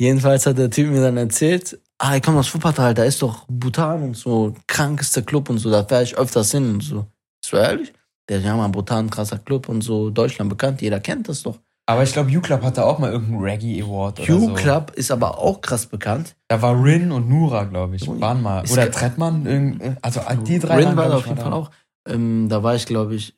jedenfalls 0.00 0.46
hat 0.46 0.56
der 0.56 0.70
Typ 0.70 0.90
mir 0.90 1.02
dann 1.02 1.18
erzählt, 1.18 1.78
ah, 1.98 2.16
ich 2.16 2.22
komme 2.22 2.38
aus 2.38 2.54
Wuppertal, 2.54 2.94
da 2.94 3.04
ist 3.04 3.20
doch 3.20 3.44
Bhutan 3.48 4.02
und 4.02 4.16
so, 4.16 4.54
krankester 4.66 5.20
Club 5.20 5.50
und 5.50 5.58
so, 5.58 5.70
da 5.70 5.84
fahre 5.84 6.04
ich 6.04 6.16
öfters 6.16 6.52
hin 6.52 6.74
und 6.74 6.80
so. 6.82 7.00
Ist 7.44 7.50
so 7.50 7.58
ehrlich? 7.58 7.92
Der, 8.30 8.40
ja, 8.40 8.56
mal 8.56 8.68
Bhutan, 8.68 9.10
krasser 9.10 9.38
Club 9.38 9.68
und 9.68 9.82
so, 9.82 10.08
Deutschland 10.08 10.48
bekannt, 10.48 10.80
jeder 10.80 11.00
kennt 11.00 11.28
das 11.28 11.42
doch. 11.42 11.58
Aber 11.90 12.04
ich 12.04 12.12
glaube, 12.12 12.30
U-Club 12.30 12.62
hatte 12.62 12.84
auch 12.84 13.00
mal 13.00 13.10
irgendeinen 13.10 13.42
Reggae 13.42 13.82
Award 13.82 14.20
oder 14.20 14.38
so. 14.38 14.50
U-Club 14.52 14.92
ist 14.92 15.10
aber 15.10 15.38
auch 15.38 15.60
krass 15.60 15.86
bekannt. 15.86 16.36
Da 16.46 16.62
war 16.62 16.80
Rin 16.80 17.10
und 17.10 17.28
Nura, 17.28 17.64
glaube 17.64 17.96
ich, 17.96 18.06
waren 18.06 18.42
mal. 18.42 18.62
Oder 18.70 18.92
Trettmann, 18.92 19.98
also 20.00 20.20
die 20.46 20.60
drei. 20.60 20.84
Rin 20.84 20.96
war 20.96 21.08
da 21.08 21.16
auf 21.16 21.26
jeden 21.26 21.40
Fall 21.40 21.52
auch. 21.52 21.72
Ähm, 22.08 22.48
da 22.48 22.62
war 22.62 22.76
ich, 22.76 22.86
glaube 22.86 23.16
ich, 23.16 23.34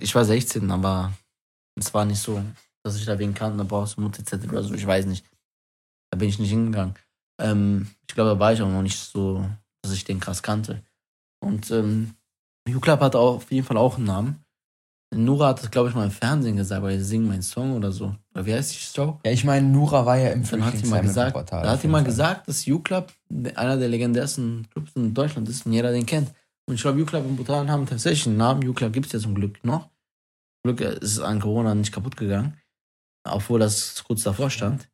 ich 0.00 0.14
war 0.14 0.24
16, 0.24 0.70
aber 0.70 1.14
es 1.74 1.92
war 1.94 2.04
nicht 2.04 2.20
so, 2.20 2.40
dass 2.84 2.96
ich 2.96 3.04
da 3.04 3.18
wen 3.18 3.34
kannte, 3.34 3.58
da 3.58 3.64
brauchst 3.64 3.96
du 3.96 4.02
Mutti-Zettel 4.02 4.50
oder 4.50 4.62
so, 4.62 4.74
ich 4.74 4.86
weiß 4.86 5.06
nicht. 5.06 5.26
Da 6.12 6.16
bin 6.16 6.28
ich 6.28 6.38
nicht 6.38 6.50
hingegangen. 6.50 6.94
Ähm, 7.40 7.88
ich 8.08 8.14
glaube, 8.14 8.30
da 8.30 8.38
war 8.38 8.52
ich 8.52 8.62
auch 8.62 8.68
noch 8.68 8.82
nicht 8.82 8.98
so, 8.98 9.44
dass 9.82 9.92
ich 9.92 10.04
den 10.04 10.20
krass 10.20 10.44
kannte. 10.44 10.80
Und 11.40 11.72
ähm, 11.72 12.14
U-Club 12.68 13.00
hatte 13.00 13.18
auch 13.18 13.36
auf 13.36 13.50
jeden 13.50 13.66
Fall 13.66 13.76
auch 13.76 13.96
einen 13.96 14.06
Namen. 14.06 14.45
Nura 15.14 15.48
hat 15.48 15.62
das, 15.62 15.70
glaube 15.70 15.88
ich, 15.88 15.94
mal 15.94 16.04
im 16.04 16.10
Fernsehen 16.10 16.56
gesagt, 16.56 16.82
weil 16.82 16.98
sie 16.98 17.04
singen 17.04 17.28
meinen 17.28 17.42
Song 17.42 17.76
oder 17.76 17.92
so. 17.92 18.14
Oder 18.34 18.46
wie 18.46 18.54
heißt 18.54 18.72
die 18.72 18.78
Show? 18.78 19.20
Ja, 19.24 19.30
ich 19.30 19.44
meine, 19.44 19.66
Nura 19.66 20.04
war 20.04 20.16
ja 20.18 20.30
im 20.30 20.42
gesagt, 20.42 21.52
Da 21.52 21.70
hat 21.70 21.80
sie 21.80 21.88
mal 21.88 22.02
gesagt, 22.02 22.48
dass 22.48 22.66
U-Club 22.66 23.12
einer 23.54 23.76
der 23.76 23.88
legendärsten 23.88 24.66
Clubs 24.72 24.92
in 24.96 25.14
Deutschland 25.14 25.48
ist 25.48 25.64
und 25.64 25.72
jeder 25.72 25.92
den 25.92 26.06
kennt. 26.06 26.32
Und 26.68 26.74
ich 26.74 26.82
glaube, 26.82 27.00
U-Club 27.00 27.24
und 27.24 27.36
Bhutan 27.36 27.70
haben 27.70 27.86
tatsächlich 27.86 28.26
einen 28.26 28.36
Namen. 28.36 28.66
U-Club 28.66 28.92
gibt 28.92 29.06
es 29.06 29.12
ja 29.12 29.20
zum 29.20 29.36
Glück 29.36 29.64
noch. 29.64 29.88
Zum 30.62 30.74
Glück 30.74 30.80
ist 30.80 31.12
es 31.12 31.20
an 31.20 31.40
Corona 31.40 31.74
nicht 31.74 31.92
kaputt 31.92 32.16
gegangen. 32.16 32.60
Obwohl 33.24 33.60
das 33.60 34.02
kurz 34.04 34.24
davor 34.24 34.50
stand. 34.50 34.88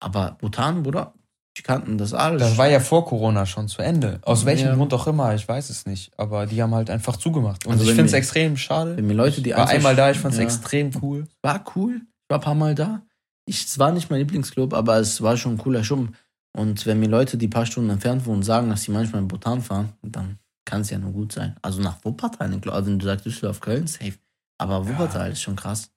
Aber 0.00 0.36
Bhutan, 0.40 0.84
Bruder, 0.84 1.14
die 1.56 1.62
kannten 1.62 1.96
das 1.96 2.12
alles. 2.12 2.42
Das 2.42 2.58
war 2.58 2.68
ja 2.68 2.80
vor 2.80 3.06
Corona 3.06 3.46
schon 3.46 3.68
zu 3.68 3.80
Ende. 3.80 4.18
Aus 4.22 4.44
welchem 4.44 4.68
ja. 4.68 4.74
Grund 4.74 4.92
auch 4.92 5.06
immer, 5.06 5.34
ich 5.34 5.48
weiß 5.48 5.70
es 5.70 5.86
nicht. 5.86 6.12
Aber 6.18 6.46
die 6.46 6.62
haben 6.62 6.74
halt 6.74 6.90
einfach 6.90 7.16
zugemacht. 7.16 7.64
Und 7.64 7.72
also 7.72 7.84
ich 7.84 7.90
finde 7.90 8.06
es 8.06 8.12
extrem 8.12 8.56
schade. 8.56 8.96
Wenn 8.96 9.06
mir 9.06 9.14
Leute, 9.14 9.40
die 9.40 9.50
ich 9.50 9.56
war 9.56 9.68
einmal 9.68 9.96
da, 9.96 10.10
ich 10.10 10.18
fand 10.18 10.34
es 10.34 10.38
ja. 10.38 10.44
extrem 10.44 10.90
cool. 11.02 11.26
War 11.42 11.64
cool. 11.74 12.02
Ich 12.02 12.30
war 12.30 12.38
ein 12.38 12.44
paar 12.44 12.54
Mal 12.54 12.74
da. 12.74 13.02
Ich, 13.46 13.64
es 13.64 13.78
war 13.78 13.90
nicht 13.92 14.10
mein 14.10 14.18
Lieblingsclub, 14.18 14.74
aber 14.74 14.98
es 14.98 15.22
war 15.22 15.36
schon 15.36 15.54
ein 15.54 15.58
cooler 15.58 15.82
Schuppen. 15.82 16.14
Und 16.52 16.84
wenn 16.84 17.00
mir 17.00 17.08
Leute, 17.08 17.38
die 17.38 17.46
ein 17.46 17.50
paar 17.50 17.66
Stunden 17.66 17.90
entfernt 17.90 18.26
wohnen, 18.26 18.42
sagen, 18.42 18.68
dass 18.68 18.82
sie 18.82 18.90
manchmal 18.90 19.22
in 19.22 19.28
Bhutan 19.28 19.62
fahren, 19.62 19.92
dann 20.02 20.38
kann 20.64 20.82
es 20.82 20.90
ja 20.90 20.98
nur 20.98 21.12
gut 21.12 21.32
sein. 21.32 21.56
Also 21.62 21.80
nach 21.80 22.04
Wuppertal, 22.04 22.52
also 22.52 22.86
wenn 22.90 22.98
du 22.98 23.06
sagst 23.06 23.24
Düsseldorf, 23.24 23.60
Köln, 23.60 23.86
safe. 23.86 24.14
Aber 24.58 24.86
Wuppertal 24.86 25.26
ja. 25.26 25.32
ist 25.32 25.42
schon 25.42 25.56
krass. 25.56 25.90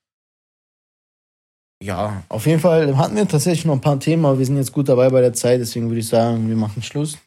Ja, 1.82 2.24
auf 2.28 2.46
jeden 2.46 2.60
Fall 2.60 2.98
hatten 2.98 3.16
wir 3.16 3.28
tatsächlich 3.28 3.66
noch 3.66 3.74
ein 3.74 3.82
paar 3.82 4.00
Themen, 4.00 4.26
aber 4.26 4.38
wir 4.38 4.46
sind 4.46 4.58
jetzt 4.58 4.74
gut 4.74 4.90
dabei 4.90 5.10
bei 5.10 5.22
der 5.22 5.34
Zeit, 5.34 5.62
deswegen 5.62 5.88
würde 5.88 6.02
ich 6.02 6.08
sagen, 6.08 6.50
wir 6.50 6.56
machen 6.56 6.84
Schluss. 6.84 7.18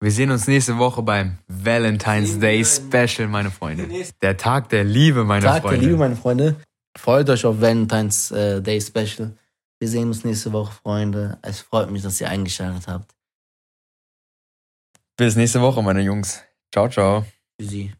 Wir 0.00 0.12
sehen 0.12 0.30
uns 0.30 0.46
nächste 0.46 0.78
Woche 0.78 1.02
beim 1.02 1.38
Valentine's 1.48 2.38
Day 2.38 2.64
Special, 2.64 3.26
meine 3.26 3.50
Freunde. 3.50 3.88
Der 4.22 4.36
Tag 4.36 4.68
der 4.68 4.84
Liebe, 4.84 5.24
meine 5.24 5.44
Tag 5.44 5.62
Freunde. 5.62 5.76
Tag 5.76 5.80
der 5.80 5.88
Liebe, 5.88 5.98
meine 5.98 6.14
Freunde. 6.14 6.56
Freut 6.96 7.28
euch 7.28 7.44
auf 7.44 7.60
Valentine's 7.60 8.30
äh, 8.30 8.62
Day 8.62 8.80
Special. 8.80 9.32
Wir 9.80 9.88
sehen 9.88 10.06
uns 10.08 10.24
nächste 10.24 10.52
Woche, 10.52 10.72
Freunde. 10.72 11.38
Es 11.42 11.60
freut 11.60 11.90
mich, 11.90 12.02
dass 12.02 12.20
ihr 12.20 12.28
eingeschaltet 12.28 12.86
habt. 12.86 13.12
Bis 15.16 15.34
nächste 15.34 15.60
Woche, 15.60 15.82
meine 15.82 16.02
Jungs. 16.02 16.44
Ciao, 16.72 16.88
ciao. 16.88 17.24
Tschüssi. 17.60 17.92